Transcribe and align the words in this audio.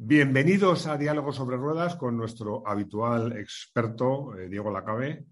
Bienvenidos 0.00 0.86
a 0.86 0.96
Diálogos 0.96 1.34
sobre 1.34 1.56
Ruedas 1.56 1.96
con 1.96 2.16
nuestro 2.16 2.62
habitual 2.64 3.36
experto, 3.36 4.32
eh, 4.38 4.48
Diego 4.48 4.70
Lacabe, 4.70 5.24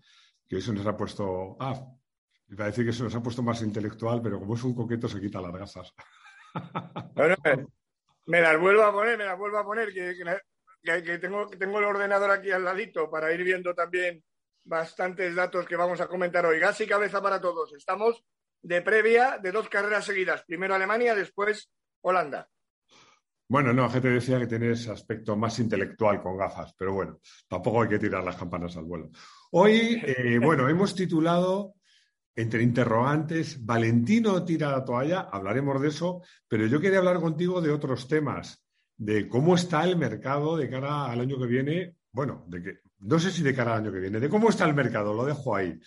que 0.49 0.57
hoy 0.57 0.61
se 0.61 0.73
nos 0.73 0.85
ha 0.85 0.97
puesto. 0.97 1.57
Ah, 1.61 1.81
iba 2.49 2.65
a 2.65 2.67
decir 2.67 2.85
que 2.85 2.93
se 2.93 3.05
nos 3.05 3.15
ha 3.15 3.23
puesto 3.23 3.45
más 3.45 3.63
intelectual, 3.63 4.21
pero 4.21 4.41
como 4.41 4.57
es 4.57 4.65
un 4.65 4.75
coqueto, 4.75 5.07
se 5.07 5.21
quita 5.21 5.41
las 5.41 5.53
gafas. 5.53 5.95
Me 8.27 8.41
las 8.41 8.59
vuelvo 8.59 8.83
a 8.83 8.93
poner, 8.93 9.17
me 9.17 9.25
las 9.25 9.39
vuelvo 9.39 9.59
a 9.59 9.65
poner, 9.65 9.93
que, 9.95 11.19
tengo, 11.19 11.47
tengo 11.47 11.79
el 11.79 11.85
ordenador 11.85 12.33
aquí 12.33 12.51
al 12.51 12.65
ladito 12.65 13.09
para 13.09 13.33
ir 13.33 13.45
viendo 13.45 13.73
también 13.73 14.21
bastantes 14.65 15.33
datos 15.37 15.65
que 15.65 15.77
vamos 15.77 16.01
a 16.01 16.09
comentar 16.09 16.45
hoy. 16.45 16.59
Gas 16.59 16.81
y 16.81 16.89
cabeza 16.89 17.23
para 17.23 17.41
todos. 17.41 17.73
Estamos 17.73 18.25
de 18.63 18.83
previa 18.83 19.39
de 19.39 19.53
dos 19.53 19.69
carreras 19.69 20.07
seguidas. 20.07 20.43
Primero 20.45 20.75
Alemania, 20.75 21.15
después 21.15 21.71
Holanda. 22.01 22.49
Bueno, 23.49 23.73
no, 23.73 23.89
gente 23.89 24.09
decía 24.09 24.41
que 24.41 24.49
tienes 24.49 24.89
aspecto 24.89 25.37
más 25.37 25.59
intelectual 25.61 26.21
con 26.21 26.37
gafas, 26.37 26.75
pero 26.77 26.93
bueno, 26.93 27.21
tampoco 27.49 27.83
hay 27.83 27.89
que 27.89 27.99
tirar 27.99 28.25
las 28.25 28.37
campanas 28.37 28.77
al 28.77 28.85
vuelo. 28.85 29.11
Hoy, 29.53 30.03
eh, 30.05 30.39
bueno, 30.43 30.69
hemos 30.69 30.95
titulado 30.95 31.75
entre 32.35 32.63
interrogantes, 32.63 33.65
Valentino 33.65 34.45
tira 34.45 34.71
la 34.71 34.85
toalla, 34.85 35.29
hablaremos 35.33 35.81
de 35.81 35.89
eso, 35.89 36.23
pero 36.49 36.67
yo 36.67 36.81
quería 36.81 36.99
hablar 36.99 37.21
contigo 37.21 37.63
de 37.63 37.71
otros 37.71 38.09
temas, 38.09 38.63
de 38.97 39.29
cómo 39.29 39.55
está 39.55 39.85
el 39.85 39.97
mercado 39.97 40.57
de 40.57 40.69
cara 40.69 41.07
al 41.07 41.21
año 41.21 41.39
que 41.39 41.47
viene, 41.47 41.97
bueno, 42.13 42.45
de 42.49 42.63
que, 42.63 42.79
no 42.99 43.19
sé 43.19 43.31
si 43.31 43.43
de 43.43 43.55
cara 43.55 43.75
al 43.75 43.85
año 43.85 43.93
que 43.93 44.01
viene, 44.01 44.21
de 44.21 44.29
cómo 44.29 44.51
está 44.51 44.67
el 44.67 44.75
mercado, 44.75 45.15
lo 45.15 45.25
dejo 45.25 45.57
ahí, 45.57 45.79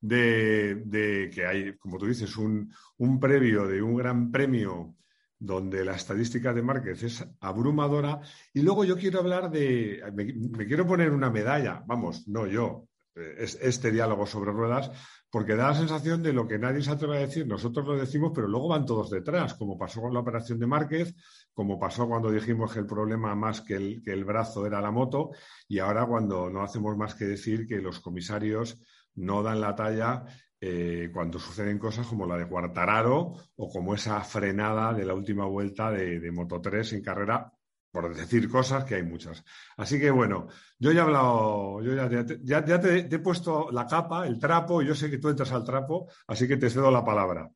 de, 0.00 1.30
que 1.34 1.46
hay, 1.46 1.76
como 1.78 1.98
tú 1.98 2.06
dices, 2.06 2.36
un, 2.36 2.72
un 2.98 3.18
previo 3.18 3.66
de 3.66 3.82
un 3.82 3.96
gran 3.96 4.30
premio 4.30 4.94
donde 5.38 5.84
la 5.84 5.94
estadística 5.94 6.52
de 6.52 6.62
Márquez 6.62 7.02
es 7.02 7.24
abrumadora. 7.40 8.20
Y 8.52 8.62
luego 8.62 8.84
yo 8.84 8.96
quiero 8.96 9.20
hablar 9.20 9.50
de, 9.50 10.02
me, 10.12 10.66
quiero 10.66 10.86
poner 10.86 11.12
una 11.12 11.30
medalla, 11.30 11.82
vamos, 11.86 12.26
no 12.26 12.46
yo, 12.46 12.88
eh, 13.14 13.36
es, 13.38 13.58
este 13.60 13.90
diálogo 13.90 14.26
sobre 14.26 14.52
ruedas, 14.52 14.90
porque 15.30 15.54
da 15.54 15.68
la 15.68 15.74
sensación 15.74 16.22
de 16.22 16.32
lo 16.32 16.48
que 16.48 16.58
nadie 16.58 16.82
se 16.82 16.90
atreve 16.90 17.18
a 17.18 17.20
decir, 17.20 17.46
nosotros 17.46 17.86
lo 17.86 17.96
decimos, 17.96 18.32
pero 18.34 18.48
luego 18.48 18.68
van 18.68 18.86
todos 18.86 19.10
detrás, 19.10 19.54
como 19.54 19.78
pasó 19.78 20.00
con 20.00 20.14
la 20.14 20.20
operación 20.20 20.58
de 20.58 20.66
Márquez, 20.66 21.14
como 21.52 21.78
pasó 21.78 22.08
cuando 22.08 22.30
dijimos 22.30 22.72
que 22.72 22.80
el 22.80 22.86
problema 22.86 23.34
más 23.34 23.60
que 23.60 23.74
el, 23.74 24.02
que 24.02 24.12
el 24.12 24.24
brazo 24.24 24.66
era 24.66 24.80
la 24.80 24.90
moto, 24.90 25.30
y 25.68 25.78
ahora 25.78 26.06
cuando 26.06 26.50
no 26.50 26.62
hacemos 26.62 26.96
más 26.96 27.14
que 27.14 27.26
decir 27.26 27.66
que 27.66 27.80
los 27.80 28.00
comisarios 28.00 28.80
no 29.14 29.42
dan 29.42 29.60
la 29.60 29.74
talla 29.74 30.24
eh, 30.60 31.10
cuando 31.12 31.38
suceden 31.38 31.78
cosas 31.78 32.06
como 32.06 32.26
la 32.26 32.36
de 32.36 32.48
Cuartararo 32.48 33.32
o 33.56 33.70
como 33.70 33.94
esa 33.94 34.20
frenada 34.22 34.92
de 34.92 35.04
la 35.04 35.14
última 35.14 35.46
vuelta 35.46 35.90
de, 35.90 36.30
Moto 36.32 36.60
3 36.60 36.94
en 36.94 37.02
carrera, 37.02 37.52
por 37.92 38.14
decir 38.14 38.48
cosas 38.48 38.84
que 38.84 38.96
hay 38.96 39.04
muchas. 39.04 39.44
Así 39.76 40.00
que 40.00 40.10
bueno, 40.10 40.48
yo 40.78 40.90
ya 40.90 41.00
he 41.00 41.04
hablado, 41.04 41.80
yo 41.82 41.94
ya, 41.94 42.80
te, 42.80 42.98
he 42.98 43.18
puesto 43.20 43.70
la 43.70 43.86
capa, 43.86 44.26
el 44.26 44.40
trapo, 44.40 44.82
y 44.82 44.86
yo 44.86 44.94
sé 44.96 45.08
que 45.08 45.18
tú 45.18 45.28
entras 45.28 45.52
al 45.52 45.64
trapo, 45.64 46.10
así 46.26 46.48
que 46.48 46.56
te 46.56 46.70
cedo 46.70 46.90
la 46.90 47.04
palabra. 47.04 47.48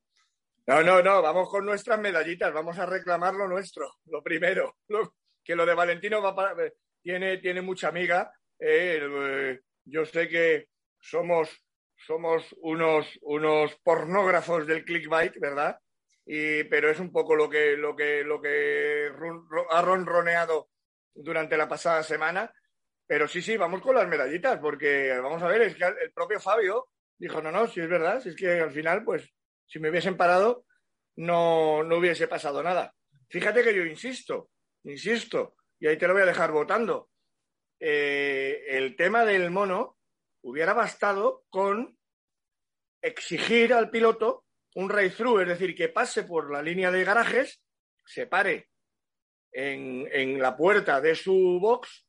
No, 0.68 0.82
no, 0.82 1.02
no, 1.02 1.20
vamos 1.20 1.48
con 1.48 1.66
nuestras 1.66 1.98
medallitas, 1.98 2.54
vamos 2.54 2.78
a 2.78 2.86
reclamar 2.86 3.34
lo 3.34 3.48
nuestro, 3.48 3.96
lo 4.06 4.22
primero, 4.22 4.76
que 5.42 5.56
lo 5.56 5.66
de 5.66 5.74
Valentino 5.74 6.22
va 6.22 6.54
tiene, 7.02 7.38
tiene 7.38 7.62
mucha 7.62 7.88
amiga. 7.88 8.32
Eh, 8.60 9.58
yo 9.84 10.04
sé 10.04 10.28
que 10.28 10.68
somos 11.00 11.50
somos 12.06 12.54
unos, 12.60 13.18
unos 13.22 13.74
pornógrafos 13.82 14.66
del 14.66 14.84
clickbait, 14.84 15.38
¿verdad? 15.38 15.78
Y, 16.24 16.64
pero 16.64 16.90
es 16.90 17.00
un 17.00 17.10
poco 17.10 17.34
lo 17.34 17.48
que, 17.48 17.76
lo 17.76 17.96
que, 17.96 18.22
lo 18.24 18.40
que 18.40 19.10
ha 19.70 19.82
ronroneado 19.82 20.68
durante 21.14 21.56
la 21.56 21.68
pasada 21.68 22.02
semana. 22.02 22.52
Pero 23.06 23.28
sí, 23.28 23.42
sí, 23.42 23.56
vamos 23.56 23.82
con 23.82 23.94
las 23.94 24.08
medallitas, 24.08 24.58
porque 24.58 25.18
vamos 25.20 25.42
a 25.42 25.48
ver, 25.48 25.62
es 25.62 25.74
que 25.74 25.84
el 25.84 26.12
propio 26.12 26.40
Fabio 26.40 26.88
dijo, 27.18 27.42
no, 27.42 27.50
no, 27.50 27.66
si 27.66 27.80
es 27.80 27.88
verdad, 27.88 28.20
si 28.20 28.30
es 28.30 28.36
que 28.36 28.60
al 28.60 28.72
final, 28.72 29.04
pues, 29.04 29.28
si 29.66 29.78
me 29.78 29.90
hubiesen 29.90 30.16
parado, 30.16 30.64
no, 31.16 31.82
no 31.82 31.96
hubiese 31.96 32.28
pasado 32.28 32.62
nada. 32.62 32.94
Fíjate 33.28 33.62
que 33.62 33.74
yo 33.74 33.84
insisto, 33.84 34.50
insisto, 34.84 35.56
y 35.78 35.86
ahí 35.86 35.96
te 35.96 36.06
lo 36.06 36.14
voy 36.14 36.22
a 36.22 36.26
dejar 36.26 36.52
votando. 36.52 37.10
Eh, 37.80 38.64
el 38.68 38.94
tema 38.96 39.24
del 39.24 39.50
mono 39.50 39.98
hubiera 40.42 40.72
bastado 40.72 41.44
con 41.48 41.98
exigir 43.02 43.74
al 43.74 43.90
piloto 43.90 44.44
un 44.74 44.88
race-through, 44.88 45.42
es 45.42 45.48
decir, 45.48 45.74
que 45.74 45.88
pase 45.88 46.22
por 46.22 46.50
la 46.50 46.62
línea 46.62 46.90
de 46.90 47.04
garajes, 47.04 47.60
se 48.06 48.26
pare 48.26 48.70
en, 49.52 50.40
la 50.40 50.56
puerta 50.56 51.00
de 51.00 51.14
su 51.14 51.58
box, 51.60 52.06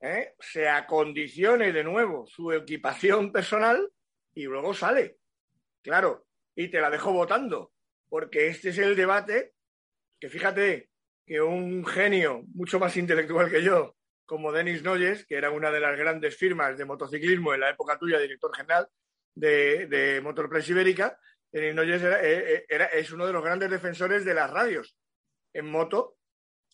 ¿eh? 0.00 0.34
se 0.38 0.68
acondicione 0.68 1.72
de 1.72 1.82
nuevo 1.82 2.26
su 2.26 2.52
equipación 2.52 3.32
personal 3.32 3.90
y 4.34 4.44
luego 4.44 4.72
sale. 4.74 5.18
Claro, 5.82 6.26
y 6.54 6.68
te 6.68 6.80
la 6.80 6.90
dejo 6.90 7.12
votando, 7.12 7.72
porque 8.08 8.48
este 8.48 8.68
es 8.68 8.78
el 8.78 8.94
debate 8.94 9.54
que 10.20 10.28
fíjate 10.28 10.90
que 11.26 11.40
un 11.40 11.84
genio 11.84 12.44
mucho 12.54 12.78
más 12.78 12.96
intelectual 12.96 13.50
que 13.50 13.62
yo, 13.62 13.96
como 14.26 14.52
Denis 14.52 14.82
Noyes, 14.82 15.26
que 15.26 15.36
era 15.36 15.50
una 15.50 15.70
de 15.70 15.80
las 15.80 15.98
grandes 15.98 16.36
firmas 16.36 16.78
de 16.78 16.84
motociclismo 16.84 17.52
en 17.52 17.60
la 17.60 17.70
época 17.70 17.98
tuya, 17.98 18.18
director 18.18 18.54
general 18.54 18.88
de, 19.36 19.86
de 19.86 20.20
Motorpress 20.20 20.68
Ibérica, 20.70 21.16
Denis 21.52 21.74
Noyes 21.74 22.02
eh, 22.02 22.66
eh, 22.68 22.88
es 22.92 23.10
uno 23.12 23.26
de 23.26 23.32
los 23.32 23.42
grandes 23.42 23.70
defensores 23.70 24.24
de 24.24 24.34
las 24.34 24.50
radios 24.50 24.96
en 25.52 25.70
moto 25.70 26.16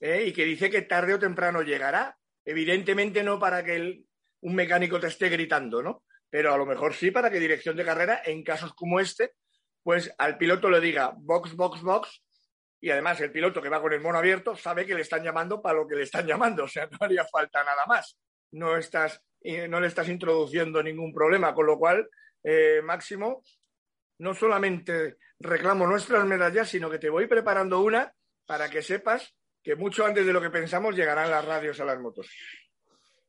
eh, 0.00 0.24
y 0.26 0.32
que 0.32 0.44
dice 0.44 0.70
que 0.70 0.82
tarde 0.82 1.14
o 1.14 1.18
temprano 1.18 1.62
llegará. 1.62 2.16
Evidentemente 2.44 3.22
no 3.22 3.38
para 3.38 3.62
que 3.62 4.02
un 4.40 4.54
mecánico 4.54 4.98
te 4.98 5.06
esté 5.06 5.28
gritando, 5.28 5.82
¿no? 5.82 6.04
Pero 6.28 6.52
a 6.52 6.56
lo 6.56 6.66
mejor 6.66 6.94
sí 6.94 7.10
para 7.10 7.30
que 7.30 7.38
dirección 7.38 7.76
de 7.76 7.84
carrera, 7.84 8.22
en 8.24 8.42
casos 8.42 8.74
como 8.74 8.98
este, 8.98 9.34
pues 9.84 10.12
al 10.18 10.36
piloto 10.36 10.68
le 10.68 10.80
diga 10.80 11.12
box, 11.16 11.54
box, 11.54 11.82
box, 11.82 12.24
y 12.80 12.90
además 12.90 13.20
el 13.20 13.30
piloto 13.30 13.62
que 13.62 13.68
va 13.68 13.80
con 13.80 13.92
el 13.92 14.00
mono 14.00 14.18
abierto 14.18 14.56
sabe 14.56 14.84
que 14.84 14.94
le 14.94 15.02
están 15.02 15.22
llamando 15.22 15.62
para 15.62 15.78
lo 15.78 15.86
que 15.86 15.94
le 15.94 16.02
están 16.02 16.26
llamando, 16.26 16.64
o 16.64 16.68
sea, 16.68 16.86
no 16.90 16.98
haría 17.00 17.24
falta 17.24 17.62
nada 17.62 17.86
más. 17.86 18.18
No, 18.50 18.76
estás, 18.76 19.22
no 19.68 19.80
le 19.80 19.86
estás 19.86 20.08
introduciendo 20.08 20.82
ningún 20.82 21.14
problema, 21.14 21.54
con 21.54 21.66
lo 21.66 21.78
cual, 21.78 22.08
eh, 22.42 22.80
Máximo, 22.82 23.42
no 24.18 24.34
solamente 24.34 25.18
reclamo 25.38 25.86
nuestras 25.86 26.24
medallas, 26.26 26.68
sino 26.68 26.90
que 26.90 26.98
te 26.98 27.10
voy 27.10 27.26
preparando 27.26 27.80
una 27.80 28.12
para 28.46 28.68
que 28.68 28.82
sepas 28.82 29.34
que 29.62 29.76
mucho 29.76 30.04
antes 30.04 30.26
de 30.26 30.32
lo 30.32 30.40
que 30.40 30.50
pensamos 30.50 30.96
llegarán 30.96 31.30
las 31.30 31.44
radios 31.44 31.80
a 31.80 31.84
las 31.84 32.00
motos. 32.00 32.28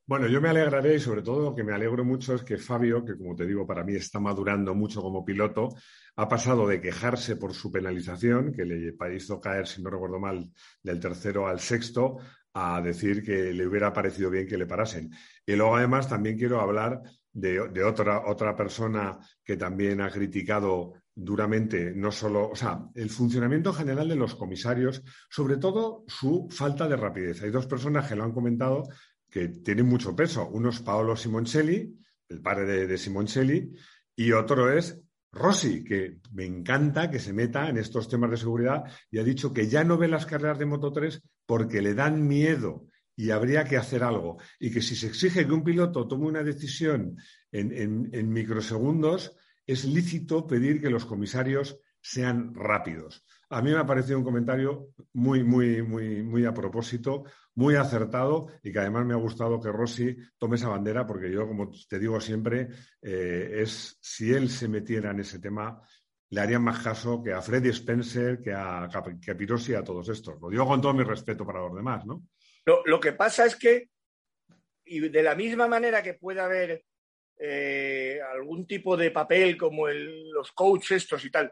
Bueno, 0.06 0.28
yo 0.28 0.42
me 0.42 0.50
alegraré 0.50 0.96
y 0.96 1.00
sobre 1.00 1.22
todo 1.22 1.42
lo 1.42 1.56
que 1.56 1.64
me 1.64 1.74
alegro 1.74 2.04
mucho 2.04 2.36
es 2.36 2.44
que 2.44 2.58
Fabio, 2.58 3.06
que 3.06 3.18
como 3.18 3.36
te 3.36 3.46
digo, 3.46 3.66
para 3.66 3.86
mí 3.86 3.96
está 3.96 4.20
madurando 4.20 4.76
mucho 4.76 5.02
como 5.02 5.24
piloto, 5.24 5.70
ha 6.18 6.28
pasado 6.28 6.68
de 6.68 6.82
quejarse 6.82 7.38
por 7.38 7.54
su 7.54 7.72
penalización, 7.72 8.52
que 8.52 8.66
le 8.66 8.94
hizo 9.16 9.40
caer, 9.40 9.66
si 9.66 9.82
no 9.82 9.90
recuerdo 9.90 10.20
mal, 10.20 10.52
del 10.82 11.00
tercero 11.00 11.48
al 11.48 11.62
sexto, 11.62 12.18
a 12.54 12.82
decir 12.82 13.24
que 13.24 13.54
le 13.54 13.66
hubiera 13.66 13.94
parecido 13.94 14.30
bien 14.30 14.46
que 14.46 14.58
le 14.58 14.66
parasen. 14.66 15.10
Y 15.46 15.56
luego, 15.56 15.78
además, 15.78 16.10
también 16.10 16.38
quiero 16.38 16.60
hablar 16.60 17.02
de, 17.34 17.84
otra, 17.84 18.28
otra 18.28 18.56
persona 18.56 19.18
que 19.44 19.58
también 19.58 20.02
ha 20.02 20.12
criticado 20.12 20.94
duramente 21.16 21.94
no 21.96 22.12
solo, 22.12 22.50
o 22.50 22.56
sea, 22.56 22.80
el 22.96 23.10
funcionamiento 23.10 23.74
general 23.74 24.08
de 24.08 24.16
los 24.16 24.36
comisarios, 24.36 25.04
sobre 25.30 25.58
todo 25.58 26.04
su 26.08 26.48
falta 26.50 26.88
de 26.88 26.96
rapidez. 26.96 27.42
Hay 27.42 27.52
dos 27.52 27.68
personas 27.68 28.08
que 28.08 28.16
lo 28.16 28.24
han 28.24 28.32
comentado 28.32 28.84
que 29.30 29.48
tienen 29.50 29.88
mucho 29.88 30.16
peso. 30.16 30.48
Uno 30.48 30.70
es 30.70 30.80
Paolo 30.80 31.16
Simoncelli, 31.16 31.98
el 32.30 32.42
padre 32.42 32.88
de, 32.88 32.98
Simoncelli, 32.98 33.72
y 34.16 34.32
otro 34.32 34.72
es 34.72 35.02
Rossi, 35.32 35.84
que 35.84 36.20
me 36.34 36.46
encanta 36.46 37.10
que 37.10 37.20
se 37.20 37.34
meta 37.34 37.68
en 37.68 37.78
estos 37.78 38.08
temas 38.08 38.30
de 38.30 38.38
seguridad 38.38 38.84
y 39.10 39.18
ha 39.18 39.24
dicho 39.24 39.52
que 39.52 39.68
ya 39.68 39.84
no 39.84 39.98
ve 39.98 40.08
las 40.08 40.28
carreras 40.28 40.60
de 40.60 40.68
Moto 40.68 40.92
3 40.92 41.22
porque 41.48 41.82
le 41.82 41.96
dan 41.96 42.28
miedo 42.28 42.86
y 43.16 43.32
habría 43.32 43.64
que 43.64 43.78
hacer 43.78 44.04
algo. 44.04 44.38
Y 44.60 44.72
que 44.72 44.82
si 44.82 44.96
se 44.96 45.08
exige 45.08 45.46
que 45.46 45.54
un 45.54 45.64
piloto 45.64 46.08
tome 46.08 46.26
una 46.26 46.44
decisión 46.44 47.18
en 47.52 48.30
microsegundos, 48.34 49.36
es 49.66 49.86
lícito 49.86 50.46
pedir 50.46 50.82
que 50.82 50.90
los 50.90 51.06
comisarios 51.06 51.80
sean 52.04 52.54
rápidos. 52.54 53.26
A 53.50 53.62
mí 53.62 53.72
me 53.72 53.78
ha 53.78 53.86
parecido 53.86 54.18
un 54.18 54.26
comentario 54.26 54.90
muy, 55.14 55.44
muy, 55.44 55.82
muy, 55.82 56.22
muy 56.22 56.46
a 56.46 56.54
propósito, 56.54 57.24
muy 57.56 57.76
acertado 57.76 58.48
y 58.62 58.72
que 58.72 58.80
además 58.80 59.06
me 59.06 59.14
ha 59.14 59.18
gustado 59.18 59.60
que 59.62 59.72
Rossi 59.72 60.18
tome 60.38 60.58
esa 60.58 60.68
bandera 60.68 61.08
porque 61.08 61.32
yo, 61.32 61.48
como 61.48 61.72
te 61.88 62.00
digo 62.00 62.20
siempre, 62.20 62.70
eh, 63.02 63.60
es 63.62 63.98
si 64.02 64.34
él 64.34 64.50
se 64.50 64.68
metiera 64.68 65.12
en 65.12 65.22
ese 65.22 65.40
tema, 65.40 65.80
le 66.30 66.42
harían 66.42 66.64
más 66.64 66.80
caso 66.80 67.22
que 67.24 67.32
a 67.32 67.42
Freddy 67.42 67.70
Spencer, 67.70 68.42
que 68.42 68.54
a, 68.54 68.90
que 69.22 69.36
Pirosi, 69.36 69.76
a 69.76 69.84
todos 69.84 70.10
estos. 70.10 70.42
Lo 70.42 70.50
digo 70.50 70.66
con 70.66 70.82
todo 70.82 70.94
mi 70.94 71.04
respeto 71.04 71.46
para 71.46 71.62
los 71.62 71.76
demás, 71.76 72.06
¿no? 72.06 72.24
Lo, 72.66 73.00
que 73.00 73.12
pasa 73.12 73.46
es 73.46 73.56
que, 73.56 73.90
y 74.86 75.00
de 75.10 75.24
la 75.24 75.36
misma 75.36 75.68
manera 75.68 76.02
que 76.02 76.14
puede 76.14 76.40
haber 76.40 76.86
eh, 77.38 78.20
algún 78.32 78.66
tipo 78.66 78.96
de 78.96 79.12
papel 79.12 79.58
como 79.58 79.88
los 79.88 80.52
coaches 80.54 81.04
estos 81.04 81.26
y 81.26 81.32
tal, 81.32 81.52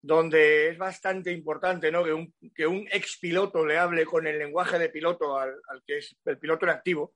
donde 0.00 0.68
es 0.68 0.78
bastante 0.78 1.30
importante 1.30 1.90
¿no? 1.90 2.04
que, 2.04 2.12
un, 2.12 2.34
que 2.54 2.66
un 2.66 2.88
expiloto 2.90 3.66
le 3.66 3.76
hable 3.76 4.06
con 4.06 4.26
el 4.26 4.38
lenguaje 4.38 4.78
de 4.78 4.88
piloto 4.88 5.38
al, 5.38 5.60
que 5.86 5.98
es 5.98 6.16
el 6.24 6.38
piloto 6.38 6.64
en 6.64 6.70
activo. 6.70 7.14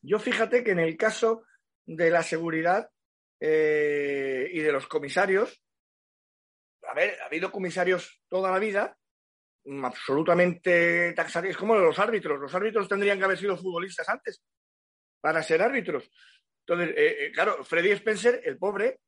Yo 0.00 0.18
fíjate 0.18 0.62
que 0.62 0.72
en 0.72 0.80
el 0.80 0.96
caso 0.96 1.44
de 1.84 2.10
la 2.10 2.22
seguridad 2.22 2.90
eh, 3.40 4.48
y 4.52 4.60
de 4.60 4.72
los 4.72 4.86
comisarios, 4.86 5.64
a 6.88 6.94
ver, 6.94 7.18
ha 7.22 7.26
habido 7.26 7.50
comisarios 7.50 8.22
toda 8.28 8.52
la 8.52 8.58
vida 8.58 8.96
absolutamente 9.84 11.12
taxativos, 11.12 11.56
como 11.56 11.76
los 11.76 11.98
árbitros. 11.98 12.40
Los 12.40 12.54
árbitros 12.54 12.88
tendrían 12.88 13.18
que 13.18 13.24
haber 13.24 13.38
sido 13.38 13.56
futbolistas 13.56 14.08
antes 14.08 14.42
para 15.20 15.42
ser 15.42 15.62
árbitros. 15.62 16.10
Entonces, 16.66 16.94
eh, 16.96 17.26
eh, 17.26 17.32
claro, 17.32 17.64
Freddy 17.64 17.90
Spencer, 17.92 18.40
el 18.44 18.58
pobre, 18.58 19.00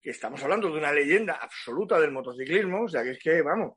que 0.00 0.10
estamos 0.10 0.42
hablando 0.42 0.70
de 0.70 0.78
una 0.78 0.92
leyenda 0.92 1.34
absoluta 1.34 1.98
del 2.00 2.12
motociclismo, 2.12 2.84
o 2.84 2.88
sea, 2.88 3.02
que 3.02 3.10
es 3.10 3.18
que, 3.18 3.42
vamos, 3.42 3.74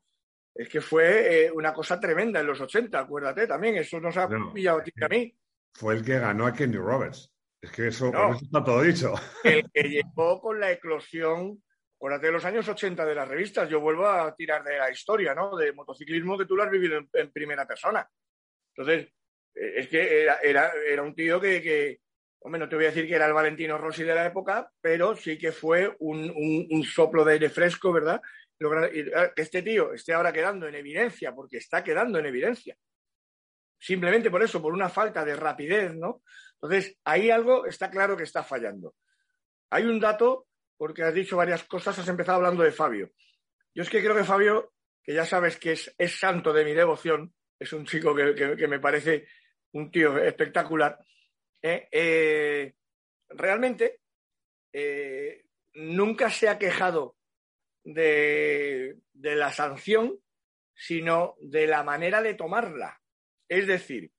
es 0.54 0.68
que 0.68 0.80
fue 0.80 1.46
eh, 1.46 1.52
una 1.52 1.72
cosa 1.72 2.00
tremenda 2.00 2.40
en 2.40 2.46
los 2.46 2.60
80, 2.60 2.98
acuérdate 2.98 3.46
también, 3.46 3.76
eso 3.76 4.00
nos 4.00 4.16
ha 4.16 4.28
pillado 4.52 4.82
a 5.00 5.08
mí. 5.08 5.36
Fue 5.72 5.94
el 5.94 6.04
que 6.04 6.18
ganó 6.18 6.46
a 6.46 6.52
Kenny 6.52 6.76
Roberts. 6.76 7.32
Es 7.60 7.70
que 7.70 7.88
eso, 7.88 8.12
está 8.40 8.64
todo 8.64 8.82
dicho. 8.82 9.14
El 9.44 9.70
que 9.72 9.82
llegó 9.82 10.40
con 10.40 10.60
la 10.60 10.70
eclosión, 10.72 11.62
acuérdate 11.96 12.26
de 12.26 12.32
los 12.32 12.44
años 12.44 12.68
80 12.68 13.04
de 13.04 13.14
las 13.14 13.28
revistas, 13.28 13.68
yo 13.68 13.80
vuelvo 13.80 14.06
a 14.06 14.34
tirar 14.34 14.62
de 14.62 14.78
la 14.78 14.90
historia, 14.90 15.34
¿no? 15.34 15.56
De 15.56 15.72
motociclismo 15.72 16.36
que 16.36 16.44
tú 16.44 16.54
lo 16.54 16.62
has 16.62 16.70
vivido 16.70 17.00
en, 17.12 17.32
primera 17.32 17.66
persona. 17.66 18.08
Entonces, 18.74 19.12
eh, 19.54 19.72
es 19.76 19.88
que 19.88 20.26
era, 20.42 21.02
un 21.02 21.14
tío 21.14 21.40
que, 21.40 22.00
hombre, 22.40 22.60
no 22.60 22.68
te 22.68 22.76
voy 22.76 22.84
a 22.84 22.88
decir 22.88 23.06
que 23.06 23.14
era 23.14 23.26
el 23.26 23.32
Valentino 23.32 23.78
Rossi 23.78 24.04
de 24.04 24.14
la 24.14 24.26
época, 24.26 24.70
pero 24.80 25.16
sí 25.16 25.38
que 25.38 25.52
fue 25.52 25.96
un, 26.00 26.84
soplo 26.84 27.24
de 27.24 27.32
aire 27.32 27.48
fresco, 27.48 27.92
¿verdad? 27.92 28.20
Ah, 28.60 29.32
que 29.34 29.42
este 29.42 29.62
tío 29.62 29.92
esté 29.92 30.12
ahora 30.12 30.32
quedando 30.32 30.68
en 30.68 30.74
evidencia, 30.74 31.34
porque 31.34 31.58
está 31.58 31.82
quedando 31.82 32.18
en 32.18 32.26
evidencia. 32.26 32.76
Simplemente 33.78 34.30
por 34.30 34.42
eso, 34.42 34.60
por 34.60 34.72
una 34.72 34.88
falta 34.88 35.24
de 35.24 35.36
rapidez, 35.36 35.94
¿no? 35.94 36.22
Entonces, 36.54 36.96
ahí 37.04 37.30
algo 37.30 37.66
está 37.66 37.90
claro 37.90 38.16
que 38.16 38.24
está 38.24 38.42
fallando. 38.42 38.94
Hay 39.70 39.84
un 39.84 40.00
dato, 40.00 40.46
porque 40.76 41.02
has 41.02 41.14
dicho 41.14 41.36
varias 41.36 41.64
cosas, 41.64 41.98
has 41.98 42.08
empezado 42.08 42.36
hablando 42.36 42.62
de 42.62 42.72
Fabio. 42.72 43.12
Yo 43.74 43.82
es 43.82 43.90
que 43.90 44.02
creo 44.02 44.14
que 44.14 44.24
Fabio, 44.24 44.72
que 45.02 45.14
ya 45.14 45.24
sabes 45.24 45.56
que 45.58 45.72
es, 45.72 45.94
santo 46.18 46.52
de 46.52 46.64
mi 46.64 46.72
devoción, 46.72 47.34
es 47.58 47.72
un 47.72 47.86
chico 47.86 48.14
que 48.14 48.68
me 48.68 48.80
parece 48.80 49.26
un 49.72 49.90
tío 49.90 50.18
espectacular, 50.18 50.98
¿eh? 51.62 51.88
Eh, 51.90 52.74
realmente 53.28 54.00
eh, 54.72 55.44
nunca 55.74 56.30
se 56.30 56.48
ha 56.48 56.58
quejado 56.58 57.16
de, 57.84 58.96
la 59.14 59.52
sanción, 59.52 60.18
sino 60.74 61.36
de 61.40 61.66
la 61.66 61.82
manera 61.82 62.22
de 62.22 62.34
tomarla. 62.34 63.00
Es 63.48 63.66
decir, 63.66 64.10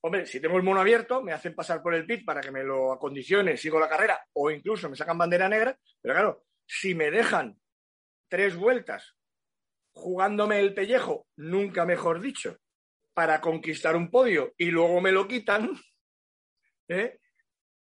hombre, 0.00 0.26
si 0.26 0.40
tengo 0.40 0.56
el 0.56 0.62
mono 0.62 0.80
abierto, 0.80 1.22
me 1.22 1.32
hacen 1.32 1.54
pasar 1.54 1.82
por 1.82 1.94
el 1.94 2.06
pit 2.06 2.24
para 2.24 2.40
que 2.40 2.50
me 2.50 2.62
lo 2.62 2.92
acondicione, 2.92 3.56
sigo 3.56 3.80
la 3.80 3.88
carrera, 3.88 4.20
o 4.34 4.50
incluso 4.50 4.88
me 4.88 4.96
sacan 4.96 5.18
bandera 5.18 5.48
negra, 5.48 5.78
pero 6.00 6.14
claro, 6.14 6.44
si 6.66 6.94
me 6.94 7.10
dejan 7.10 7.58
tres 8.28 8.56
vueltas 8.56 9.16
jugándome 9.92 10.60
el 10.60 10.74
pellejo, 10.74 11.26
nunca 11.36 11.84
mejor 11.84 12.20
dicho, 12.20 12.58
para 13.14 13.40
conquistar 13.40 13.96
un 13.96 14.10
podio 14.10 14.54
y 14.56 14.66
luego 14.66 15.00
me 15.00 15.12
lo 15.12 15.26
quitan, 15.26 15.72
¿eh? 16.88 17.18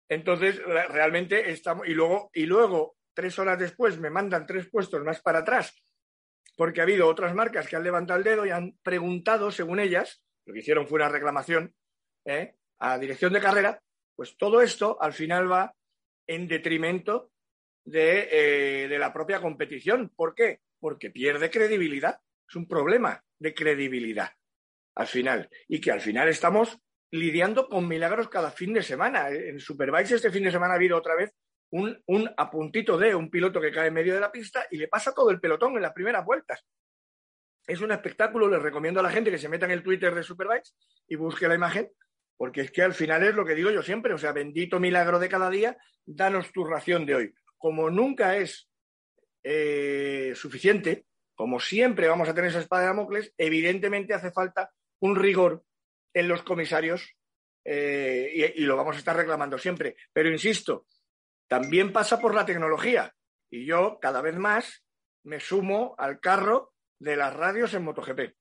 Entonces, 0.09 0.63
realmente 0.63 1.51
estamos. 1.51 1.85
Y 1.87 1.93
luego, 1.93 2.31
y 2.33 2.45
luego, 2.45 2.95
tres 3.13 3.37
horas 3.39 3.59
después, 3.59 3.99
me 3.99 4.09
mandan 4.09 4.45
tres 4.45 4.69
puestos 4.69 5.03
más 5.03 5.21
para 5.21 5.39
atrás, 5.39 5.75
porque 6.55 6.79
ha 6.79 6.83
habido 6.83 7.07
otras 7.07 7.35
marcas 7.35 7.67
que 7.67 7.75
han 7.75 7.83
levantado 7.83 8.17
el 8.17 8.23
dedo 8.23 8.45
y 8.45 8.51
han 8.51 8.77
preguntado, 8.81 9.51
según 9.51 9.79
ellas, 9.79 10.23
lo 10.45 10.53
que 10.53 10.61
hicieron 10.61 10.87
fue 10.87 10.95
una 10.95 11.09
reclamación 11.09 11.75
¿eh? 12.27 12.56
a 12.79 12.97
dirección 13.00 13.33
de 13.33 13.41
carrera, 13.41 13.81
pues 14.15 14.38
todo 14.38 14.62
esto 14.62 15.01
al 15.01 15.13
final 15.13 15.51
va 15.51 15.74
en 16.27 16.47
detrimento 16.47 17.31
de, 17.85 18.27
eh, 18.31 18.88
de 18.88 19.00
la 19.00 19.13
propia 19.13 19.41
competición. 19.41 20.09
¿Por 20.15 20.35
qué? 20.35 20.59
Porque 20.79 21.09
pierde 21.09 21.50
credibilidad. 21.50 22.19
Es 22.47 22.56
un 22.56 22.68
problema 22.68 23.24
de 23.39 23.53
credibilidad 23.53 24.31
al 24.95 25.07
final. 25.07 25.50
Y 25.68 25.79
que 25.79 25.91
al 25.91 26.01
final 26.01 26.27
estamos 26.27 26.77
lidiando 27.12 27.69
con 27.69 27.88
milagros 27.88 28.29
cada 28.29 28.51
fin 28.51 28.74
de 28.74 28.83
semana. 28.83 29.29
En 29.29 29.59
Superbikes 29.59 30.15
este 30.15 30.31
fin 30.31 30.44
de 30.44 30.51
semana 30.51 30.74
ha 30.74 30.77
habido 30.77 30.97
otra 30.97 31.15
vez 31.15 31.33
un, 31.71 32.01
un 32.07 32.29
apuntito 32.38 32.97
de 32.97 33.15
un 33.15 33.29
piloto 33.29 33.62
que 33.62 33.71
cae 33.71 33.88
en 33.88 33.94
medio 33.94 34.13
de 34.13 34.19
la 34.19 34.31
pista 34.31 34.65
y 34.71 34.77
le 34.77 34.88
pasa 34.88 35.13
todo 35.13 35.29
el 35.29 35.39
pelotón 35.39 35.75
en 35.75 35.81
las 35.81 35.94
primeras 35.94 36.25
vueltas. 36.25 36.65
Es 37.65 37.81
un 37.81 37.91
espectáculo, 37.91 38.47
les 38.47 38.62
recomiendo 38.62 39.01
a 39.01 39.03
la 39.03 39.09
gente 39.09 39.29
que 39.29 39.38
se 39.38 39.50
meta 39.50 39.65
en 39.65 39.74
el 39.74 39.83
Twitter 39.83 40.15
de 40.15 40.24
Superbikes 40.24 40.71
y 41.07 41.15
busque 41.15 41.47
la 41.47 41.56
imagen, 41.56 41.91
porque 42.38 42.62
es 42.62 42.72
que 42.72 42.84
al 42.84 42.94
final 42.94 43.24
es 43.24 43.36
lo 43.36 43.45
que 43.45 43.56
digo 43.56 43.72
yo 43.72 43.81
siempre, 43.81 44.13
o 44.13 44.18
sea, 44.18 44.31
bendito 44.31 44.80
milagro 44.80 45.19
de 45.19 45.30
cada 45.30 45.50
día, 45.50 45.78
danos 46.06 46.51
tu 46.51 46.63
ración 46.63 47.06
de 47.06 47.16
hoy. 47.16 47.34
Como 47.57 47.89
nunca 47.89 48.38
es 48.38 48.69
eh, 49.44 50.34
suficiente, 50.36 51.06
como 51.34 51.60
siempre 51.60 52.07
vamos 52.07 52.30
a 52.30 52.34
tener 52.34 52.51
esa 52.51 52.60
espada 52.60 52.84
de 52.84 52.88
Damocles, 52.89 53.34
evidentemente 53.38 54.13
hace 54.13 54.31
falta 54.31 54.72
un 55.00 55.16
rigor 55.16 55.63
en 56.13 56.28
los 56.28 56.44
comisarios 56.44 57.16
eh, 57.63 58.54
y, 58.56 58.62
lo 58.62 58.78
vamos 58.78 58.95
a 58.95 59.00
estar 59.00 59.16
reclamando 59.16 59.57
siempre. 59.57 59.95
Pero 60.13 60.31
insisto, 60.31 60.86
también 61.48 61.92
pasa 61.92 62.19
por 62.19 62.34
la 62.34 62.45
tecnología 62.45 63.13
y 63.50 63.66
yo 63.66 64.00
cada 64.01 64.22
vez 64.22 64.36
más 64.36 64.84
me 65.24 65.39
sumo 65.39 65.95
al 65.98 66.19
carro 66.19 66.74
de 67.00 67.16
las 67.18 67.36
radios 67.36 67.74
en 67.74 67.84
MotoGP. 67.84 68.36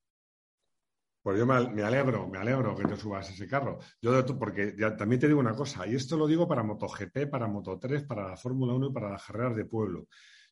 Pues 1.26 1.40
yo 1.40 1.44
me 1.44 1.82
alegro, 1.82 2.28
me 2.28 2.38
alegro 2.38 2.76
que 2.76 2.84
te 2.84 2.96
subas 2.96 3.28
ese 3.28 3.48
carro. 3.48 3.80
Yo 4.00 4.24
porque 4.38 4.76
también 4.96 5.20
te 5.20 5.26
digo 5.26 5.40
una 5.40 5.56
cosa, 5.56 5.84
y 5.84 5.96
esto 5.96 6.16
lo 6.16 6.24
digo 6.28 6.46
para 6.46 6.62
MotoGP, 6.62 7.28
para 7.28 7.48
Moto3, 7.48 8.06
para 8.06 8.28
la 8.28 8.36
Fórmula 8.36 8.74
1 8.74 8.90
y 8.90 8.92
para 8.92 9.10
las 9.10 9.24
carreras 9.24 9.56
de 9.56 9.64
pueblo. 9.64 10.06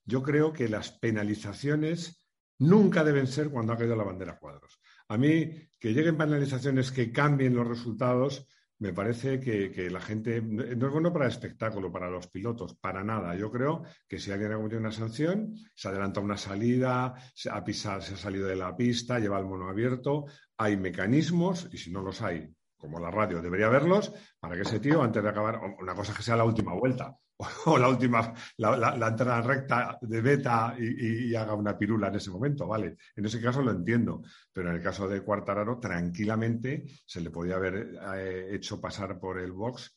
Yo 0.04 0.20
creo 0.20 0.52
que 0.52 0.68
las 0.68 0.90
penalizaciones 0.90 2.26
nunca 2.58 3.04
deben 3.04 3.28
ser 3.28 3.50
cuando 3.50 3.72
ha 3.72 3.76
caído 3.76 3.94
la 3.94 4.02
bandera 4.02 4.36
cuadros. 4.36 4.80
A 5.06 5.16
mí, 5.16 5.48
que 5.78 5.92
lleguen 5.92 6.16
penalizaciones 6.16 6.90
que 6.90 7.12
cambien 7.12 7.54
los 7.54 7.68
resultados, 7.68 8.48
me 8.84 8.92
parece 8.92 9.38
que, 9.38 9.88
la 9.90 10.00
gente 10.00 10.42
no 10.42 10.86
es 10.86 10.92
bueno 10.92 11.12
para 11.12 11.26
el 11.26 11.30
espectáculo, 11.30 11.92
para 11.92 12.10
los 12.10 12.26
pilotos, 12.26 12.74
para 12.74 13.04
nada. 13.04 13.36
Yo 13.36 13.50
creo 13.50 13.82
que 14.08 14.18
si 14.18 14.32
alguien 14.32 14.52
ha 14.52 14.56
cometido 14.56 14.80
una 14.80 14.90
sanción, 14.90 15.54
se 15.74 15.88
adelanta 15.88 16.20
una 16.20 16.36
salida, 16.36 17.14
ha, 17.50 17.64
pisado, 17.64 18.00
se 18.00 18.14
ha 18.14 18.16
salido 18.16 18.48
de 18.48 18.56
la 18.56 18.76
pista, 18.76 19.20
lleva 19.20 19.38
el 19.38 19.46
mono 19.46 19.68
abierto, 19.68 20.26
hay 20.56 20.76
mecanismos, 20.76 21.68
y 21.72 21.78
si 21.78 21.90
no 21.90 22.02
los 22.02 22.22
hay, 22.22 22.54
como 22.76 23.00
la 23.00 23.10
radio, 23.10 23.40
debería 23.40 23.66
haberlos 23.66 24.12
para 24.38 24.54
que 24.54 24.62
ese 24.62 24.80
tío, 24.80 25.02
antes 25.02 25.22
de 25.22 25.29
acabar, 25.29 25.60
una 25.81 25.94
cosa 25.94 26.14
que 26.14 26.22
sea 26.22 26.36
la 26.36 26.44
última 26.44 26.74
vuelta, 26.74 27.17
o 27.67 27.79
la 27.79 27.88
última, 27.88 28.32
la, 28.58 29.08
entrada 29.08 29.40
recta 29.40 29.98
de 30.00 30.20
beta 30.20 30.76
y, 30.79 31.34
haga 31.34 31.55
una 31.55 31.76
pirula 31.76 32.08
en 32.08 32.17
ese 32.17 32.31
momento, 32.31 32.67
¿vale? 32.67 32.96
En 33.17 33.24
ese 33.24 33.40
caso 33.40 33.62
lo 33.62 33.70
entiendo, 33.70 34.22
pero 34.52 34.70
en 34.70 34.76
el 34.76 34.82
caso 34.82 35.08
de 35.08 35.22
Cuartararo, 35.22 35.79
tranquilamente 35.79 36.84
se 37.06 37.20
le 37.20 37.31
podía 37.31 37.56
haber 37.56 37.98
eh, 38.17 38.48
hecho 38.52 38.81
pasar 38.81 39.19
por 39.19 39.40
el 39.40 39.52
box 39.52 39.96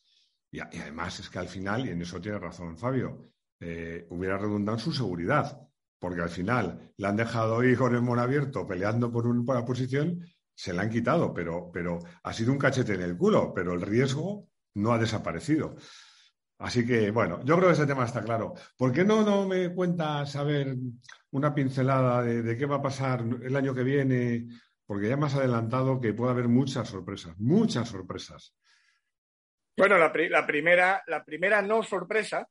y, 0.50 0.60
además 0.60 1.20
es 1.20 1.30
que 1.30 1.38
al 1.38 1.48
final, 1.48 1.86
y 1.86 1.90
en 1.90 2.02
eso 2.02 2.20
tiene 2.20 2.38
razón 2.38 2.76
Fabio, 2.78 3.30
eh, 3.60 4.06
hubiera 4.10 4.38
redundado 4.38 4.78
en 4.78 4.84
su 4.84 4.92
seguridad, 4.92 5.60
porque 5.98 6.22
al 6.22 6.30
final 6.30 6.92
le 6.96 7.06
han 7.06 7.16
dejado 7.16 7.62
ir 7.62 7.76
con 7.76 7.94
el 7.94 8.02
mono 8.02 8.22
abierto 8.22 8.66
peleando 8.66 9.10
por, 9.10 9.26
un, 9.26 9.44
por 9.44 9.56
la 9.56 9.64
posición, 9.64 10.24
se 10.58 10.72
la 10.72 10.82
han 10.82 10.90
quitado, 10.90 11.32
pero, 11.32 11.70
pero 11.72 12.00
ha 12.24 12.32
sido 12.32 12.50
un 12.50 12.58
cachete 12.58 12.94
en 12.94 13.02
el 13.02 13.16
culo, 13.16 13.52
pero 13.54 13.74
el 13.74 13.80
riesgo 13.80 14.48
no 14.74 14.92
ha 14.92 14.98
desaparecido. 14.98 15.76
Así 16.58 16.84
que, 16.84 17.12
bueno, 17.12 17.38
yo 17.44 17.56
creo 17.56 17.68
que 17.68 17.74
ese 17.74 17.86
tema 17.86 18.04
está 18.04 18.24
claro. 18.24 18.54
¿Por 18.76 18.92
qué 18.92 19.04
no, 19.04 19.22
no 19.22 19.46
me 19.46 19.72
cuentas, 19.72 20.34
a 20.34 20.42
ver, 20.42 20.74
una 21.30 21.54
pincelada 21.54 22.24
de, 22.24 22.56
qué 22.56 22.66
va 22.66 22.76
a 22.76 22.82
pasar 22.82 23.22
el 23.40 23.54
año 23.54 23.72
que 23.72 23.84
viene? 23.84 24.48
Porque 24.84 25.08
ya 25.08 25.16
me 25.16 25.26
has 25.26 25.36
adelantado 25.36 26.00
que 26.00 26.12
puede 26.12 26.32
haber 26.32 26.48
muchas 26.48 26.88
sorpresas, 26.88 27.38
muchas 27.38 27.88
sorpresas. 27.88 28.52
Bueno, 29.76 29.96
la, 29.96 30.10
primera, 30.10 31.04
la 31.06 31.24
primera 31.24 31.62
no 31.62 31.84
sorpresa 31.84 32.48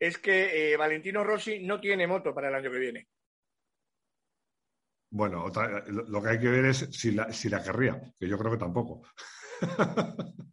es 0.00 0.18
que 0.18 0.72
eh, 0.72 0.76
Valentino 0.76 1.22
Rossi 1.22 1.64
no 1.64 1.78
tiene 1.78 2.08
moto 2.08 2.34
para 2.34 2.48
el 2.48 2.56
año 2.56 2.72
que 2.72 2.78
viene. 2.80 3.08
Bueno, 5.10 5.50
lo 6.08 6.22
que 6.22 6.28
hay 6.28 6.38
que 6.38 6.48
ver 6.48 6.66
es 6.66 6.88
si 6.92 7.12
la, 7.12 7.32
si 7.32 7.48
la 7.48 7.62
querría, 7.62 8.00
que 8.18 8.28
yo 8.28 8.38
creo 8.38 8.52
que 8.52 8.58
tampoco. 8.58 9.02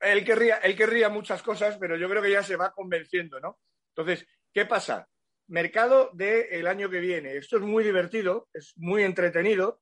él 0.00 0.24
querría, 0.24 0.56
él 0.58 0.76
querría 0.76 1.08
muchas 1.08 1.42
cosas, 1.42 1.76
pero 1.78 1.96
yo 1.96 2.08
creo 2.08 2.22
que 2.22 2.30
ya 2.30 2.42
se 2.42 2.56
va 2.56 2.72
convenciendo, 2.72 3.40
¿no? 3.40 3.58
Entonces, 3.94 4.26
¿qué 4.52 4.66
pasa? 4.66 5.08
Mercado 5.48 6.10
del 6.12 6.66
año 6.66 6.90
que 6.90 7.00
viene. 7.00 7.36
Esto 7.36 7.56
es 7.56 7.62
muy 7.62 7.82
divertido, 7.82 8.48
es 8.52 8.74
muy 8.76 9.02
entretenido, 9.04 9.80